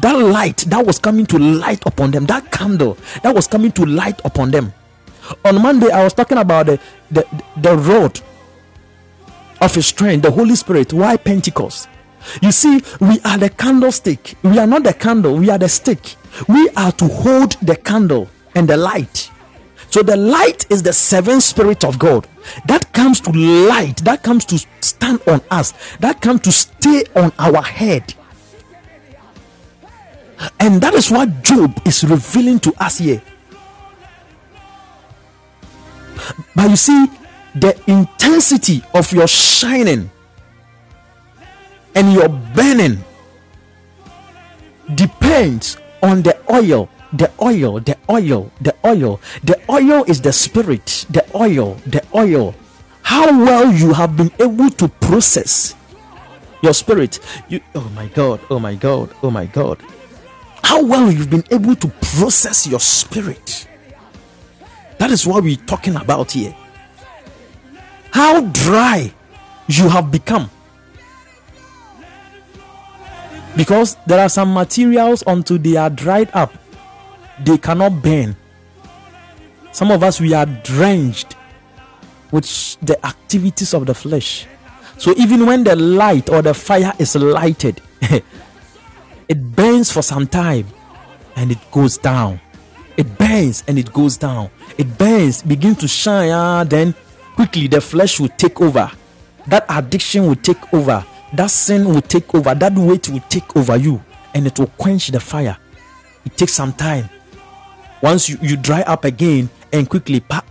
That 0.00 0.12
light 0.18 0.58
that 0.68 0.84
was 0.84 0.98
coming 0.98 1.26
to 1.26 1.38
light 1.38 1.82
upon 1.86 2.10
them, 2.10 2.26
that 2.26 2.50
candle 2.50 2.96
that 3.22 3.34
was 3.34 3.46
coming 3.46 3.72
to 3.72 3.84
light 3.84 4.20
upon 4.24 4.50
them. 4.50 4.72
On 5.44 5.60
Monday, 5.60 5.90
I 5.90 6.04
was 6.04 6.14
talking 6.14 6.38
about 6.38 6.66
the, 6.66 6.80
the, 7.10 7.26
the 7.58 7.76
road 7.76 8.20
of 9.60 9.74
his 9.74 9.86
strength, 9.86 10.22
the 10.22 10.30
Holy 10.30 10.54
Spirit. 10.56 10.92
Why 10.92 11.16
Pentecost? 11.16 11.88
You 12.42 12.52
see, 12.52 12.82
we 13.00 13.20
are 13.24 13.38
the 13.38 13.50
candlestick. 13.50 14.34
We 14.42 14.58
are 14.58 14.66
not 14.66 14.82
the 14.82 14.94
candle, 14.94 15.36
we 15.36 15.50
are 15.50 15.58
the 15.58 15.68
stick. 15.68 16.16
We 16.48 16.68
are 16.76 16.92
to 16.92 17.06
hold 17.06 17.52
the 17.62 17.76
candle 17.76 18.28
and 18.54 18.68
the 18.68 18.76
light. 18.76 19.30
So 19.90 20.02
the 20.02 20.16
light 20.16 20.70
is 20.70 20.82
the 20.82 20.92
seven 20.92 21.40
spirit 21.40 21.84
of 21.84 21.98
God 21.98 22.26
that 22.66 22.92
comes 22.92 23.20
to 23.22 23.32
light, 23.32 23.98
that 23.98 24.22
comes 24.22 24.44
to 24.46 24.66
stand 24.80 25.20
on 25.26 25.40
us, 25.50 25.72
that 26.00 26.20
comes 26.20 26.42
to 26.42 26.52
stay 26.52 27.04
on 27.14 27.32
our 27.38 27.62
head. 27.62 28.14
And 30.60 30.80
that 30.82 30.94
is 30.94 31.10
what 31.10 31.42
Job 31.42 31.80
is 31.86 32.04
revealing 32.04 32.60
to 32.60 32.74
us 32.78 32.98
here. 32.98 33.22
But 36.54 36.70
you 36.70 36.76
see, 36.76 37.06
the 37.56 37.74
intensity 37.86 38.82
of 38.94 39.10
your 39.12 39.26
shining 39.26 40.10
and 41.94 42.12
your 42.12 42.28
burning 42.28 43.02
depends 44.94 45.78
on 46.02 46.22
the 46.22 46.36
oil 46.52 46.88
the 47.12 47.30
oil 47.40 47.80
the 47.80 47.96
oil 48.10 48.52
the 48.60 48.74
oil. 48.84 49.20
The 49.42 49.58
oil 49.70 50.04
is 50.04 50.20
the 50.20 50.32
spirit 50.32 51.06
the 51.08 51.24
oil 51.34 51.80
the 51.86 52.04
oil. 52.14 52.54
How 53.02 53.26
well 53.26 53.72
you 53.72 53.92
have 53.94 54.16
been 54.16 54.32
able 54.38 54.70
to 54.70 54.88
process 54.88 55.74
your 56.62 56.74
spirit. 56.74 57.20
You 57.48 57.60
oh 57.74 57.88
my 57.94 58.08
god 58.08 58.40
oh 58.50 58.58
my 58.58 58.74
god 58.74 59.14
oh 59.22 59.30
my 59.30 59.46
god. 59.46 59.80
How 60.62 60.84
well 60.84 61.10
you've 61.10 61.30
been 61.30 61.44
able 61.50 61.76
to 61.76 61.88
process 62.18 62.66
your 62.66 62.80
spirit. 62.80 63.66
That 64.98 65.10
is 65.10 65.26
what 65.26 65.42
we're 65.42 65.56
talking 65.56 65.96
about 65.96 66.32
here. 66.32 66.54
How 68.16 68.40
dry 68.40 69.12
you 69.68 69.90
have 69.90 70.10
become. 70.10 70.48
Because 73.54 73.98
there 74.06 74.18
are 74.20 74.30
some 74.30 74.54
materials 74.54 75.22
until 75.26 75.58
they 75.58 75.76
are 75.76 75.90
dried 75.90 76.30
up, 76.32 76.50
they 77.44 77.58
cannot 77.58 78.00
burn. 78.00 78.34
Some 79.70 79.90
of 79.90 80.02
us 80.02 80.18
we 80.18 80.32
are 80.32 80.46
drenched 80.46 81.36
with 82.32 82.46
the 82.80 82.96
activities 83.04 83.74
of 83.74 83.84
the 83.84 83.92
flesh. 83.92 84.46
So 84.96 85.12
even 85.18 85.44
when 85.44 85.64
the 85.64 85.76
light 85.76 86.30
or 86.30 86.40
the 86.40 86.54
fire 86.54 86.94
is 86.98 87.16
lighted, 87.16 87.82
it 89.28 89.54
burns 89.54 89.92
for 89.92 90.00
some 90.00 90.26
time 90.26 90.66
and 91.36 91.52
it 91.52 91.58
goes 91.70 91.98
down. 91.98 92.40
It 92.96 93.18
burns 93.18 93.62
and 93.68 93.78
it 93.78 93.92
goes 93.92 94.16
down. 94.16 94.48
It 94.78 94.96
burns, 94.96 95.42
begin 95.42 95.74
to 95.74 95.86
shine, 95.86 96.30
ah, 96.30 96.64
then 96.64 96.94
quickly 97.36 97.68
the 97.68 97.80
flesh 97.80 98.18
will 98.18 98.28
take 98.30 98.60
over. 98.60 98.90
That 99.46 99.64
addiction 99.68 100.26
will 100.26 100.34
take 100.36 100.74
over. 100.74 101.04
That 101.34 101.50
sin 101.50 101.86
will 101.86 102.00
take 102.00 102.34
over. 102.34 102.54
That 102.54 102.74
weight 102.74 103.08
will 103.08 103.20
take 103.28 103.54
over 103.56 103.76
you 103.76 104.02
and 104.34 104.46
it 104.46 104.58
will 104.58 104.66
quench 104.78 105.08
the 105.08 105.20
fire. 105.20 105.56
It 106.24 106.36
takes 106.36 106.52
some 106.52 106.72
time. 106.72 107.08
Once 108.02 108.28
you, 108.28 108.38
you 108.42 108.56
dry 108.56 108.82
up 108.82 109.04
again 109.04 109.48
and 109.72 109.88
quickly, 109.88 110.20
pa- 110.20 110.44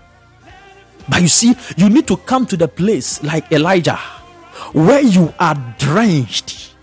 but 1.09 1.21
you 1.21 1.27
see, 1.27 1.55
you 1.77 1.89
need 1.89 2.07
to 2.07 2.17
come 2.17 2.45
to 2.47 2.57
the 2.57 2.67
place 2.67 3.21
like 3.23 3.51
Elijah 3.51 3.99
where 4.73 5.01
you 5.01 5.33
are 5.39 5.55
drenched 5.77 6.73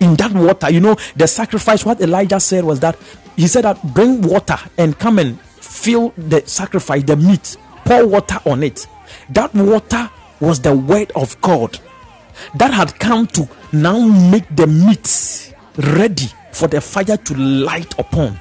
in 0.00 0.14
that 0.16 0.32
water. 0.32 0.70
You 0.70 0.80
know, 0.80 0.96
the 1.16 1.26
sacrifice, 1.26 1.84
what 1.84 2.00
Elijah 2.00 2.40
said 2.40 2.64
was 2.64 2.80
that 2.80 2.96
he 3.36 3.46
said 3.46 3.64
that 3.64 3.82
bring 3.94 4.22
water 4.22 4.56
and 4.78 4.98
come 4.98 5.18
and 5.18 5.40
fill 5.40 6.10
the 6.16 6.42
sacrifice, 6.46 7.02
the 7.04 7.16
meat, 7.16 7.56
pour 7.84 8.06
water 8.06 8.38
on 8.46 8.62
it. 8.62 8.86
That 9.30 9.54
water 9.54 10.10
was 10.40 10.60
the 10.60 10.74
word 10.74 11.12
of 11.14 11.40
God 11.40 11.78
that 12.56 12.72
had 12.72 12.98
come 12.98 13.26
to 13.28 13.48
now 13.72 14.00
make 14.00 14.44
the 14.56 14.66
meat 14.66 15.54
ready 15.76 16.28
for 16.52 16.68
the 16.68 16.80
fire 16.80 17.16
to 17.16 17.34
light 17.34 17.98
upon. 17.98 18.38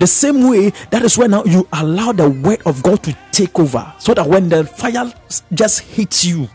The 0.00 0.06
same 0.06 0.48
way, 0.48 0.70
that 0.90 1.02
is 1.02 1.18
when 1.18 1.32
now 1.32 1.44
you 1.44 1.68
allow 1.72 2.12
the 2.12 2.30
word 2.30 2.62
of 2.64 2.82
God 2.82 3.02
to 3.02 3.16
take 3.32 3.58
over, 3.58 3.92
so 3.98 4.14
that 4.14 4.26
when 4.26 4.48
the 4.48 4.64
fire 4.64 5.12
just 5.52 5.80
hits 5.80 6.24
you, 6.24 6.48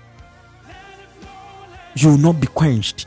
you 1.95 2.09
will 2.09 2.17
not 2.17 2.39
be 2.39 2.47
quenched. 2.47 3.05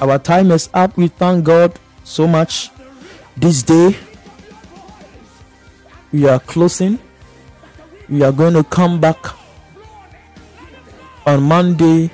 Our 0.00 0.18
time 0.18 0.50
is 0.50 0.68
up. 0.72 0.96
We 0.96 1.08
thank 1.08 1.44
God 1.44 1.78
so 2.04 2.26
much 2.26 2.70
this 3.36 3.62
day. 3.62 3.96
We 6.12 6.28
are 6.28 6.40
closing. 6.40 6.98
We 8.08 8.22
are 8.22 8.32
going 8.32 8.52
to 8.54 8.64
come 8.64 9.00
back 9.00 9.16
on 11.24 11.42
Monday, 11.42 12.10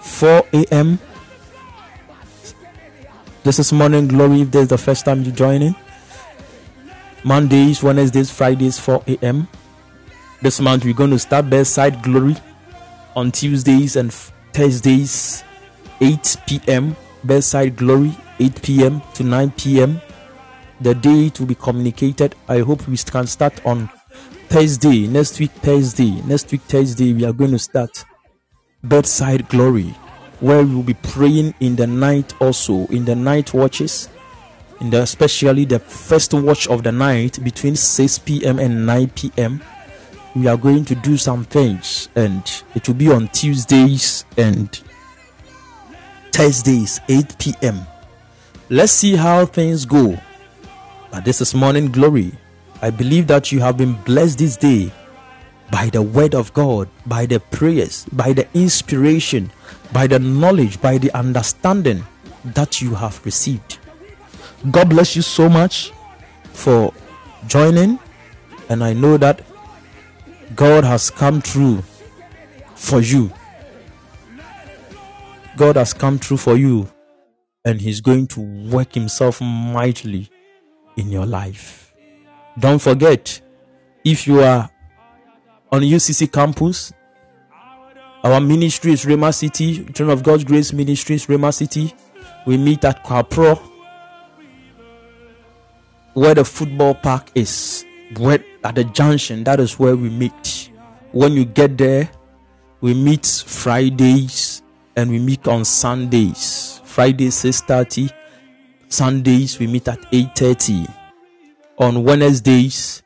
4 0.00 0.46
a.m. 0.54 0.98
This 3.42 3.58
is 3.58 3.70
Morning 3.72 4.08
Glory 4.08 4.40
if 4.42 4.50
this 4.50 4.62
is 4.62 4.68
the 4.68 4.78
first 4.78 5.04
time 5.04 5.22
you're 5.22 5.34
joining. 5.34 5.74
Mondays, 7.22 7.82
Wednesdays, 7.82 8.30
Fridays, 8.30 8.78
4 8.78 9.02
a.m. 9.08 9.46
This 10.40 10.60
month 10.60 10.84
we're 10.86 10.94
going 10.94 11.10
to 11.10 11.18
start 11.18 11.50
Bedside 11.50 12.02
Glory 12.02 12.36
on 13.14 13.30
Tuesdays 13.30 13.96
and 13.96 14.10
Thursdays, 14.54 15.44
8 16.00 16.36
p.m. 16.46 16.96
Bedside 17.24 17.76
Glory, 17.76 18.16
8 18.40 18.62
p.m. 18.62 19.02
to 19.14 19.22
9 19.22 19.50
p.m. 19.52 20.00
The 20.80 20.94
date 20.94 21.40
will 21.40 21.46
be 21.46 21.54
communicated. 21.54 22.34
I 22.48 22.60
hope 22.60 22.86
we 22.88 22.96
can 22.96 23.26
start 23.26 23.64
on 23.64 23.88
Thursday, 24.48 25.06
next 25.06 25.38
week, 25.40 25.50
Thursday. 25.52 26.20
Next 26.22 26.50
week, 26.52 26.62
Thursday, 26.62 27.12
we 27.12 27.24
are 27.24 27.32
going 27.32 27.52
to 27.52 27.58
start 27.58 28.04
Bedside 28.82 29.48
Glory 29.48 29.94
where 30.40 30.62
we 30.62 30.74
will 30.74 30.82
be 30.82 30.94
praying 30.94 31.54
in 31.60 31.76
the 31.76 31.86
night 31.86 32.34
also 32.40 32.86
in 32.88 33.04
the 33.04 33.14
night 33.14 33.54
watches 33.54 34.08
in 34.80 34.90
the 34.90 35.00
especially 35.00 35.64
the 35.64 35.78
first 35.78 36.34
watch 36.34 36.66
of 36.68 36.82
the 36.82 36.92
night 36.92 37.42
between 37.42 37.76
6 37.76 38.18
p.m 38.20 38.58
and 38.58 38.84
9 38.84 39.08
p.m 39.10 39.62
we 40.34 40.46
are 40.46 40.56
going 40.56 40.84
to 40.84 40.94
do 40.96 41.16
some 41.16 41.44
things 41.44 42.08
and 42.16 42.62
it 42.74 42.86
will 42.86 42.94
be 42.94 43.10
on 43.10 43.28
tuesdays 43.28 44.24
and 44.36 44.82
thursdays 46.32 47.00
8 47.08 47.38
p.m 47.38 47.86
let's 48.68 48.92
see 48.92 49.14
how 49.16 49.46
things 49.46 49.86
go 49.86 50.18
this 51.20 51.40
is 51.40 51.54
morning 51.54 51.90
glory 51.90 52.32
i 52.82 52.90
believe 52.90 53.26
that 53.26 53.52
you 53.52 53.60
have 53.60 53.76
been 53.76 53.94
blessed 54.02 54.38
this 54.38 54.56
day 54.56 54.90
by 55.70 55.88
the 55.90 56.02
word 56.02 56.34
of 56.34 56.52
god 56.54 56.88
by 57.06 57.24
the 57.26 57.40
prayers 57.40 58.04
by 58.12 58.32
the 58.32 58.46
inspiration 58.54 59.50
by 59.94 60.08
the 60.08 60.18
knowledge, 60.18 60.80
by 60.80 60.98
the 60.98 61.10
understanding 61.12 62.04
that 62.44 62.82
you 62.82 62.94
have 62.94 63.24
received. 63.24 63.78
God 64.72 64.90
bless 64.90 65.14
you 65.14 65.22
so 65.22 65.48
much 65.48 65.92
for 66.52 66.92
joining, 67.46 67.98
and 68.68 68.82
I 68.82 68.92
know 68.92 69.16
that 69.18 69.42
God 70.56 70.84
has 70.84 71.10
come 71.10 71.40
through 71.40 71.82
for 72.74 73.00
you. 73.00 73.32
God 75.56 75.76
has 75.76 75.94
come 75.94 76.18
through 76.18 76.38
for 76.38 76.56
you, 76.56 76.88
and 77.64 77.80
He's 77.80 78.00
going 78.00 78.26
to 78.28 78.40
work 78.40 78.94
Himself 78.94 79.40
mightily 79.40 80.28
in 80.96 81.10
your 81.10 81.26
life. 81.26 81.92
Don't 82.58 82.80
forget, 82.80 83.40
if 84.04 84.26
you 84.26 84.40
are 84.40 84.70
on 85.72 85.82
UCC 85.82 86.32
campus, 86.32 86.92
our 88.22 88.40
ministry 88.40 88.92
is 88.92 89.04
Rhema 89.04 89.34
City, 89.34 89.84
Children 89.84 90.10
of 90.10 90.22
God's 90.22 90.44
Grace 90.44 90.72
Ministries, 90.72 91.26
Rhema 91.26 91.52
City. 91.52 91.92
We 92.46 92.56
meet 92.56 92.84
at 92.84 93.04
Kwapro, 93.04 93.60
where 96.14 96.34
the 96.34 96.44
football 96.44 96.94
park 96.94 97.30
is. 97.34 97.84
Where 98.18 98.44
at 98.62 98.76
the 98.76 98.84
junction, 98.84 99.44
that 99.44 99.60
is 99.60 99.78
where 99.78 99.96
we 99.96 100.08
meet. 100.08 100.70
When 101.12 101.32
you 101.32 101.44
get 101.44 101.76
there, 101.76 102.08
we 102.80 102.94
meet 102.94 103.26
Fridays 103.26 104.62
and 104.96 105.10
we 105.10 105.18
meet 105.18 105.46
on 105.48 105.64
Sundays. 105.64 106.80
Fridays 106.84 107.34
6:30, 107.34 108.10
Sundays 108.88 109.58
we 109.58 109.66
meet 109.66 109.88
at 109.88 110.00
8:30. 110.12 110.88
On 111.78 112.04
Wednesdays, 112.04 113.02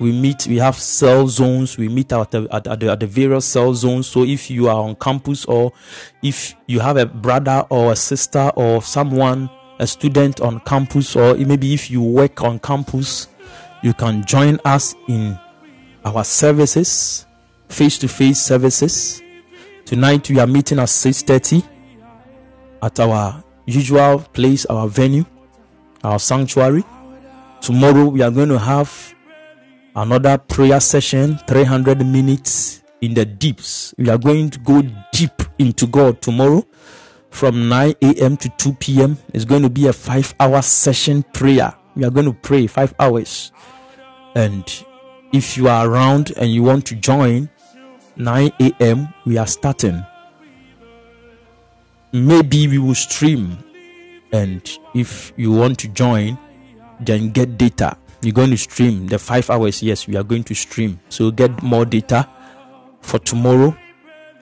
we 0.00 0.12
meet 0.12 0.46
we 0.46 0.56
have 0.56 0.74
cell 0.74 1.28
zones 1.28 1.76
we 1.76 1.88
meet 1.88 2.10
at 2.12 2.30
the, 2.30 2.48
at, 2.50 2.66
at, 2.66 2.80
the, 2.80 2.90
at 2.90 2.98
the 2.98 3.06
various 3.06 3.44
cell 3.44 3.72
zones 3.74 4.06
so 4.08 4.24
if 4.24 4.50
you 4.50 4.66
are 4.66 4.82
on 4.82 4.96
campus 4.96 5.44
or 5.44 5.72
if 6.22 6.54
you 6.66 6.80
have 6.80 6.96
a 6.96 7.04
brother 7.04 7.64
or 7.68 7.92
a 7.92 7.96
sister 7.96 8.50
or 8.56 8.82
someone 8.82 9.48
a 9.78 9.86
student 9.86 10.40
on 10.40 10.58
campus 10.60 11.14
or 11.14 11.34
maybe 11.36 11.74
if 11.74 11.90
you 11.90 12.02
work 12.02 12.42
on 12.42 12.58
campus 12.58 13.28
you 13.82 13.92
can 13.92 14.24
join 14.24 14.58
us 14.64 14.94
in 15.06 15.38
our 16.04 16.24
services 16.24 17.26
face-to-face 17.68 18.40
services 18.40 19.22
tonight 19.84 20.28
we 20.30 20.38
are 20.40 20.46
meeting 20.46 20.78
at 20.78 20.88
6.30 20.88 21.62
at 22.82 22.98
our 23.00 23.44
usual 23.70 24.20
place 24.32 24.66
our 24.66 24.88
venue 24.88 25.24
our 26.02 26.18
sanctuary. 26.18 26.84
Tomorrow 27.60 28.06
we 28.06 28.22
are 28.22 28.30
going 28.30 28.48
to 28.48 28.58
have 28.58 29.14
another 29.94 30.38
prayer 30.38 30.80
session 30.80 31.38
300 31.46 32.04
minutes 32.06 32.82
in 33.00 33.14
the 33.14 33.24
deeps. 33.24 33.94
We 33.98 34.08
are 34.08 34.18
going 34.18 34.50
to 34.50 34.58
go 34.60 34.82
deep 35.12 35.42
into 35.58 35.86
god 35.86 36.22
tomorrow 36.22 36.66
from 37.30 37.68
9 37.68 37.94
a.m 38.02 38.36
to 38.38 38.48
2 38.48 38.72
p.m 38.74 39.16
it's 39.34 39.44
going 39.44 39.62
to 39.62 39.70
be 39.70 39.86
a 39.86 39.92
five 39.92 40.34
hour 40.40 40.62
session 40.62 41.22
prayer. 41.34 41.74
We 41.94 42.04
are 42.04 42.10
going 42.10 42.26
to 42.26 42.32
pray 42.32 42.66
five 42.66 42.94
hours. 42.98 43.52
And 44.34 44.64
if 45.32 45.56
you 45.56 45.68
are 45.68 45.86
around 45.88 46.32
and 46.36 46.50
you 46.50 46.62
want 46.62 46.86
to 46.86 46.94
join 46.94 47.50
9 48.16 48.52
a.m 48.60 49.12
we 49.26 49.36
are 49.38 49.46
starting 49.46 50.04
maybe 52.12 52.66
we 52.68 52.78
will 52.78 52.94
stream 52.94 53.58
and 54.32 54.78
if 54.94 55.32
you 55.36 55.52
want 55.52 55.78
to 55.78 55.88
join 55.88 56.38
then 57.00 57.30
get 57.30 57.56
data. 57.56 57.96
You're 58.22 58.34
going 58.34 58.50
to 58.50 58.58
stream. 58.58 59.06
The 59.06 59.18
five 59.18 59.48
hours 59.48 59.82
yes 59.82 60.06
we 60.06 60.16
are 60.16 60.22
going 60.22 60.44
to 60.44 60.54
stream. 60.54 61.00
So 61.08 61.30
get 61.30 61.62
more 61.62 61.84
data 61.84 62.28
for 63.00 63.18
tomorrow 63.18 63.76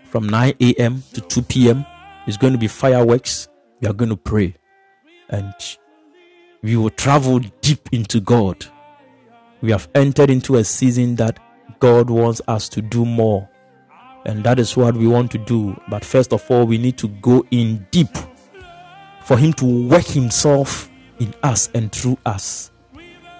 from 0.04 0.28
9 0.28 0.54
a.m 0.60 1.02
to 1.12 1.20
2 1.20 1.42
p.m 1.42 1.84
it's 2.26 2.36
going 2.36 2.52
to 2.52 2.58
be 2.58 2.68
fireworks. 2.68 3.48
We 3.80 3.88
are 3.88 3.94
going 3.94 4.10
to 4.10 4.16
pray. 4.16 4.54
And 5.30 5.54
we 6.62 6.76
will 6.76 6.90
travel 6.90 7.38
deep 7.60 7.88
into 7.92 8.20
god. 8.20 8.66
We 9.60 9.70
have 9.70 9.88
entered 9.94 10.30
into 10.30 10.56
a 10.56 10.64
season 10.64 11.16
that 11.16 11.38
god 11.80 12.10
wants 12.10 12.40
us 12.48 12.68
to 12.70 12.82
do 12.82 13.04
more 13.04 13.48
and 14.24 14.44
that 14.44 14.58
is 14.58 14.76
what 14.76 14.96
we 14.96 15.06
want 15.06 15.30
to 15.32 15.38
do. 15.38 15.80
But 15.88 16.04
first 16.04 16.32
of 16.32 16.48
all 16.50 16.66
we 16.66 16.78
need 16.78 16.98
to 16.98 17.08
go 17.08 17.44
in 17.50 17.86
deep 17.90 18.14
for 19.24 19.36
him 19.36 19.52
to 19.54 19.64
work 19.88 20.06
himself 20.06 20.90
in 21.20 21.34
us 21.42 21.70
and 21.74 21.92
through 21.92 22.18
us 22.26 22.70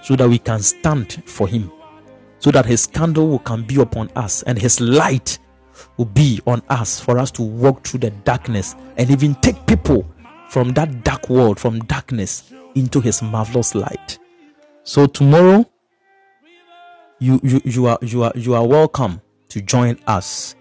so 0.03 0.17
that 0.17 0.29
we 0.29 0.39
can 0.39 0.61
stand 0.61 1.23
for 1.27 1.47
him 1.49 1.71
so 2.41 2.51
that 2.51 2.67
his 2.67 2.87
candle 2.87 3.29
will 3.29 3.39
can 3.41 3.63
be 3.65 3.81
upon 3.81 4.11
us 4.17 4.43
and 4.45 4.59
his 4.59 4.81
light 4.81 5.39
will 5.97 6.05
be 6.07 6.41
on 6.47 6.63
us 6.69 7.01
for 7.01 7.19
us 7.19 7.31
to 7.33 7.43
walk 7.43 7.87
through 7.87 8.01
the 8.01 8.11
darkness 8.25 8.75
and 8.97 9.11
even 9.11 9.35
take 9.37 9.67
people 9.67 10.07
from 10.49 10.73
that 10.75 11.05
dark 11.05 11.29
world 11.29 11.59
from 11.59 11.79
darkness 11.81 12.53
into 12.75 13.01
his 13.01 13.23
marvelous 13.23 13.75
light. 13.75 14.19
So 14.85 15.07
tomorrow 15.07 15.69
you 17.19 17.41
you, 17.43 17.61
you 17.65 17.87
are 17.87 17.99
you 18.03 18.23
are 18.23 18.33
you 18.35 18.55
are 18.55 18.67
welcome 18.67 19.21
to 19.49 19.61
join 19.61 19.99
us 20.07 20.55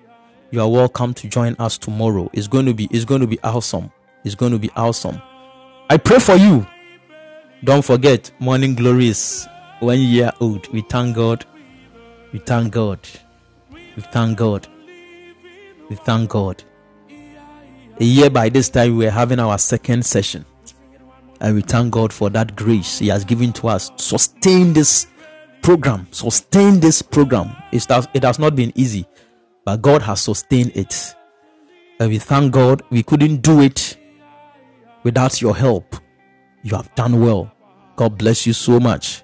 you 0.50 0.62
are 0.62 0.70
welcome 0.70 1.14
to 1.14 1.28
join 1.28 1.56
us 1.60 1.78
tomorrow. 1.78 2.30
It's 2.32 2.48
going 2.48 2.66
to 2.68 2.74
be 2.74 2.88
it's 2.92 3.06
going 3.06 3.22
to 3.22 3.28
be 3.28 3.40
awesome. 3.44 3.92
It's 4.24 4.36
going 4.36 4.54
to 4.54 4.60
be 4.60 4.70
awesome. 4.76 5.22
I 5.90 5.98
pray 5.98 6.20
for 6.20 6.36
you. 6.36 6.66
Don't 7.64 7.84
forget 7.84 8.32
morning 8.40 8.76
glory 8.76 9.08
is 9.10 9.48
one 9.80 10.00
year 10.00 10.32
old 10.40 10.68
we 10.72 10.82
thank 10.82 11.16
god. 11.16 11.46
We 12.32 12.40
thank 12.40 12.74
god. 12.74 13.00
We 13.72 14.04
thank 14.04 14.38
god. 14.38 14.68
We 15.90 15.96
thank 15.98 16.30
god. 16.30 16.64
A 18.00 18.04
year 18.04 18.30
by 18.30 18.48
this 18.48 18.70
time 18.70 18.96
we 18.96 19.08
are 19.08 19.12
having 19.12 19.40
our 19.40 19.58
second 19.58 20.06
session. 20.06 20.46
And 21.42 21.56
we 21.56 21.62
thank 21.62 21.92
god 21.92 22.14
for 22.14 22.30
that 22.30 22.56
grace 22.56 23.00
he 23.00 23.10
has 23.10 23.26
given 23.26 23.52
to 23.54 23.68
us. 23.68 23.92
Sustain 23.98 24.72
this 24.72 25.08
program. 25.62 26.08
Sustain 26.12 26.80
this 26.80 27.02
program. 27.02 27.54
It 27.74 27.86
has, 27.90 28.08
it 28.14 28.24
has 28.24 28.40
not 28.40 28.56
been 28.56 28.72
easy 28.76 29.06
but 29.68 29.82
god 29.82 30.02
has 30.02 30.22
sustained 30.22 30.72
it. 30.76 31.14
And 32.00 32.10
we 32.10 32.20
thank 32.20 32.54
god 32.54 32.84
we 32.90 33.04
couldn't 33.04 33.42
do 33.42 33.60
it 33.60 33.98
without 35.04 35.42
your 35.42 35.54
help. 35.54 35.98
You 36.64 36.78
have 36.78 36.96
done 36.96 37.20
well. 37.20 37.52
God 37.98 38.18
bless 38.18 38.48
you 38.48 38.54
so 38.54 38.80
much. 38.80 39.24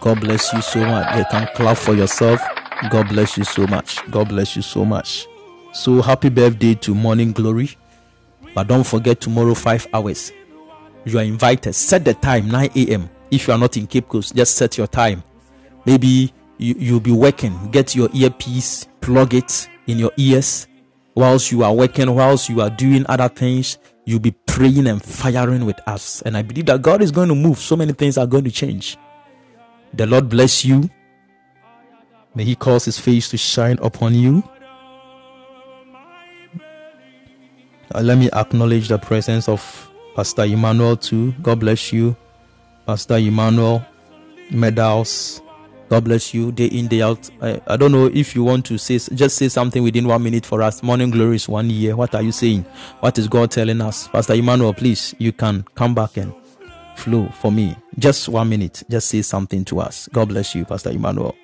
God 0.00 0.18
bless 0.18 0.50
you 0.54 0.62
so 0.62 0.80
much. 0.80 1.14
You 1.14 1.24
can 1.30 1.46
clap 1.54 1.76
for 1.76 1.94
yourself. 1.94 2.40
God 2.88 3.10
bless 3.10 3.36
you 3.36 3.44
so 3.44 3.66
much. 3.66 3.98
God 4.10 4.30
bless 4.30 4.56
you 4.56 4.62
so 4.62 4.82
much. 4.82 5.26
So 5.74 6.00
happy 6.00 6.30
birthday 6.30 6.72
to 6.76 6.94
morning 6.94 7.32
glory. 7.32 7.76
But 8.54 8.66
don't 8.66 8.86
forget 8.86 9.20
tomorrow 9.20 9.52
five 9.52 9.86
hours. 9.92 10.32
You 11.04 11.18
are 11.18 11.22
invited. 11.22 11.74
Set 11.74 12.06
the 12.06 12.14
time 12.14 12.48
9 12.48 12.70
a.m 12.76 13.10
if 13.30 13.46
you 13.46 13.52
are 13.52 13.58
not 13.58 13.76
in 13.76 13.86
cape 13.86 14.08
coast 14.08 14.34
just 14.34 14.56
set 14.56 14.78
your 14.78 14.86
time. 14.86 15.22
Maybe 15.84 16.32
you, 16.60 16.74
you'll 16.78 17.00
be 17.00 17.12
working. 17.12 17.70
Get 17.70 17.94
your 17.94 18.08
earpiece 18.14 18.86
plug 19.00 19.34
it 19.34 19.68
in 19.86 19.98
your 19.98 20.12
ears. 20.16 20.66
Whilst 21.14 21.50
you 21.50 21.64
are 21.64 21.74
working 21.74 22.14
whilst 22.14 22.48
you 22.48 22.60
are 22.60 22.70
doing 22.70 23.04
other 23.08 23.28
things 23.28 23.78
you'll 24.04 24.20
be 24.20 24.30
praying 24.30 24.86
and 24.86 25.02
firing 25.02 25.66
with 25.66 25.78
us. 25.86 26.22
And 26.22 26.36
i 26.36 26.42
believe 26.42 26.66
that 26.66 26.82
god 26.82 27.02
is 27.02 27.10
going 27.10 27.28
to 27.28 27.34
move. 27.34 27.58
So 27.58 27.76
many 27.76 27.92
things 27.92 28.16
are 28.16 28.26
going 28.26 28.44
to 28.44 28.50
change. 28.50 28.96
The 29.94 30.06
lord 30.06 30.28
bless 30.28 30.64
you. 30.64 30.88
May 32.34 32.44
he 32.44 32.54
cause 32.54 32.84
his 32.84 32.98
face 32.98 33.28
to 33.30 33.36
shine 33.36 33.78
upon 33.82 34.14
you. 34.14 34.44
Uh, 37.92 38.00
let 38.02 38.16
me 38.16 38.30
acknowledge 38.32 38.86
the 38.86 38.98
presence 38.98 39.48
of 39.48 39.90
pastor 40.14 40.44
emmanuel 40.44 40.96
too. 40.96 41.32
God 41.42 41.58
bless 41.58 41.92
you. 41.92 42.16
Pastor 42.86 43.16
emmanuel 43.16 43.84
medals 44.52 45.42
God 45.90 46.04
bless 46.04 46.32
you 46.32 46.52
day 46.52 46.66
in, 46.66 46.86
day 46.86 47.02
out. 47.02 47.28
I, 47.42 47.60
I 47.66 47.76
don't 47.76 47.90
know 47.90 48.06
if 48.06 48.36
you 48.36 48.44
want 48.44 48.64
to 48.66 48.78
say, 48.78 48.98
just 49.12 49.36
say 49.36 49.48
something 49.48 49.82
within 49.82 50.06
one 50.06 50.22
minute 50.22 50.46
for 50.46 50.62
us. 50.62 50.84
Morning 50.84 51.10
glory 51.10 51.34
is 51.34 51.48
one 51.48 51.68
year. 51.68 51.96
What 51.96 52.14
are 52.14 52.22
you 52.22 52.30
saying? 52.30 52.62
What 53.00 53.18
is 53.18 53.26
God 53.26 53.50
telling 53.50 53.80
us? 53.80 54.06
Pastor 54.06 54.34
Emmanuel, 54.34 54.72
please, 54.72 55.16
you 55.18 55.32
can 55.32 55.64
come 55.74 55.96
back 55.96 56.16
and 56.16 56.32
flow 56.94 57.28
for 57.40 57.50
me. 57.50 57.74
Just 57.98 58.28
one 58.28 58.48
minute. 58.48 58.84
Just 58.88 59.08
say 59.08 59.20
something 59.22 59.64
to 59.64 59.80
us. 59.80 60.08
God 60.12 60.28
bless 60.28 60.54
you, 60.54 60.64
Pastor 60.64 60.90
Emmanuel. 60.90 61.34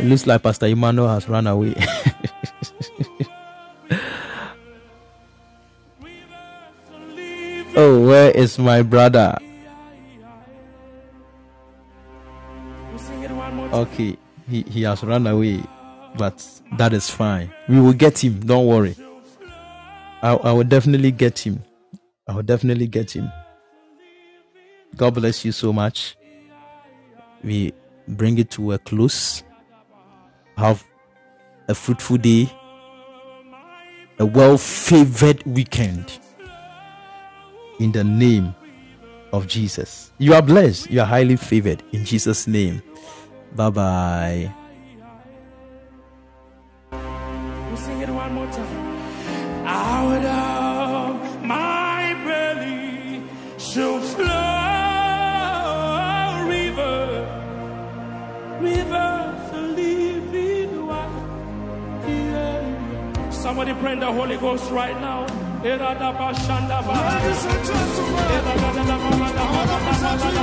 It 0.00 0.06
looks 0.06 0.26
like 0.26 0.42
Pastor 0.42 0.66
Emmanuel 0.66 1.08
has 1.08 1.28
run 1.28 1.46
away. 1.46 1.74
Oh, 7.74 8.06
where 8.06 8.30
is 8.32 8.58
my 8.58 8.82
brother? 8.82 9.38
Okay, 13.72 14.18
he, 14.46 14.62
he 14.62 14.82
has 14.82 15.02
run 15.02 15.26
away, 15.26 15.62
but 16.18 16.46
that 16.76 16.92
is 16.92 17.08
fine. 17.08 17.50
We 17.70 17.80
will 17.80 17.94
get 17.94 18.22
him, 18.22 18.40
don't 18.40 18.66
worry. 18.66 18.94
I, 20.20 20.34
I 20.34 20.52
will 20.52 20.64
definitely 20.64 21.12
get 21.12 21.38
him. 21.38 21.62
I 22.28 22.34
will 22.34 22.42
definitely 22.42 22.88
get 22.88 23.10
him. 23.16 23.32
God 24.94 25.14
bless 25.14 25.42
you 25.42 25.52
so 25.52 25.72
much. 25.72 26.16
We 27.42 27.72
bring 28.06 28.36
it 28.36 28.50
to 28.50 28.72
a 28.72 28.78
close. 28.78 29.42
Have 30.58 30.84
a 31.68 31.74
fruitful 31.74 32.18
day, 32.18 32.52
a 34.18 34.26
well 34.26 34.58
favored 34.58 35.42
weekend 35.44 36.18
in 37.82 37.92
the 37.92 38.04
name 38.04 38.54
of 39.32 39.46
Jesus. 39.48 40.12
You 40.18 40.34
are 40.34 40.42
blessed. 40.42 40.90
You 40.90 41.00
are 41.00 41.06
highly 41.06 41.36
favored 41.36 41.82
in 41.92 42.04
Jesus' 42.04 42.46
name. 42.46 42.82
Bye 43.56 43.70
bye. 43.70 44.54
Out 49.64 50.24
of 50.24 51.44
my 51.44 52.14
belly 52.24 53.22
shall 53.58 54.00
flow 54.00 54.28
river, 56.46 57.26
rivers 58.60 59.52
of 59.52 59.64
living. 59.76 60.12
Somebody 63.32 63.74
pray 63.74 63.92
in 63.92 64.00
the 64.00 64.12
Holy 64.12 64.36
Ghost 64.36 64.70
right 64.70 65.00
now. 65.00 65.41
Ladies 65.62 67.46
and 67.46 67.62
gentlemen, 68.88 69.38
I 69.38 69.46
want 69.54 69.68
to 69.70 69.78
present 69.86 70.18
to 70.22 70.28
you. 70.28 70.42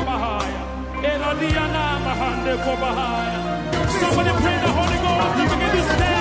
Somebody 3.99 4.31
pray 4.41 4.57
the 4.63 4.71
Holy 4.77 4.97
Ghost. 5.03 5.37
to 5.37 5.55
begin 5.55 5.71
this 5.75 5.87
stand. 5.95 6.18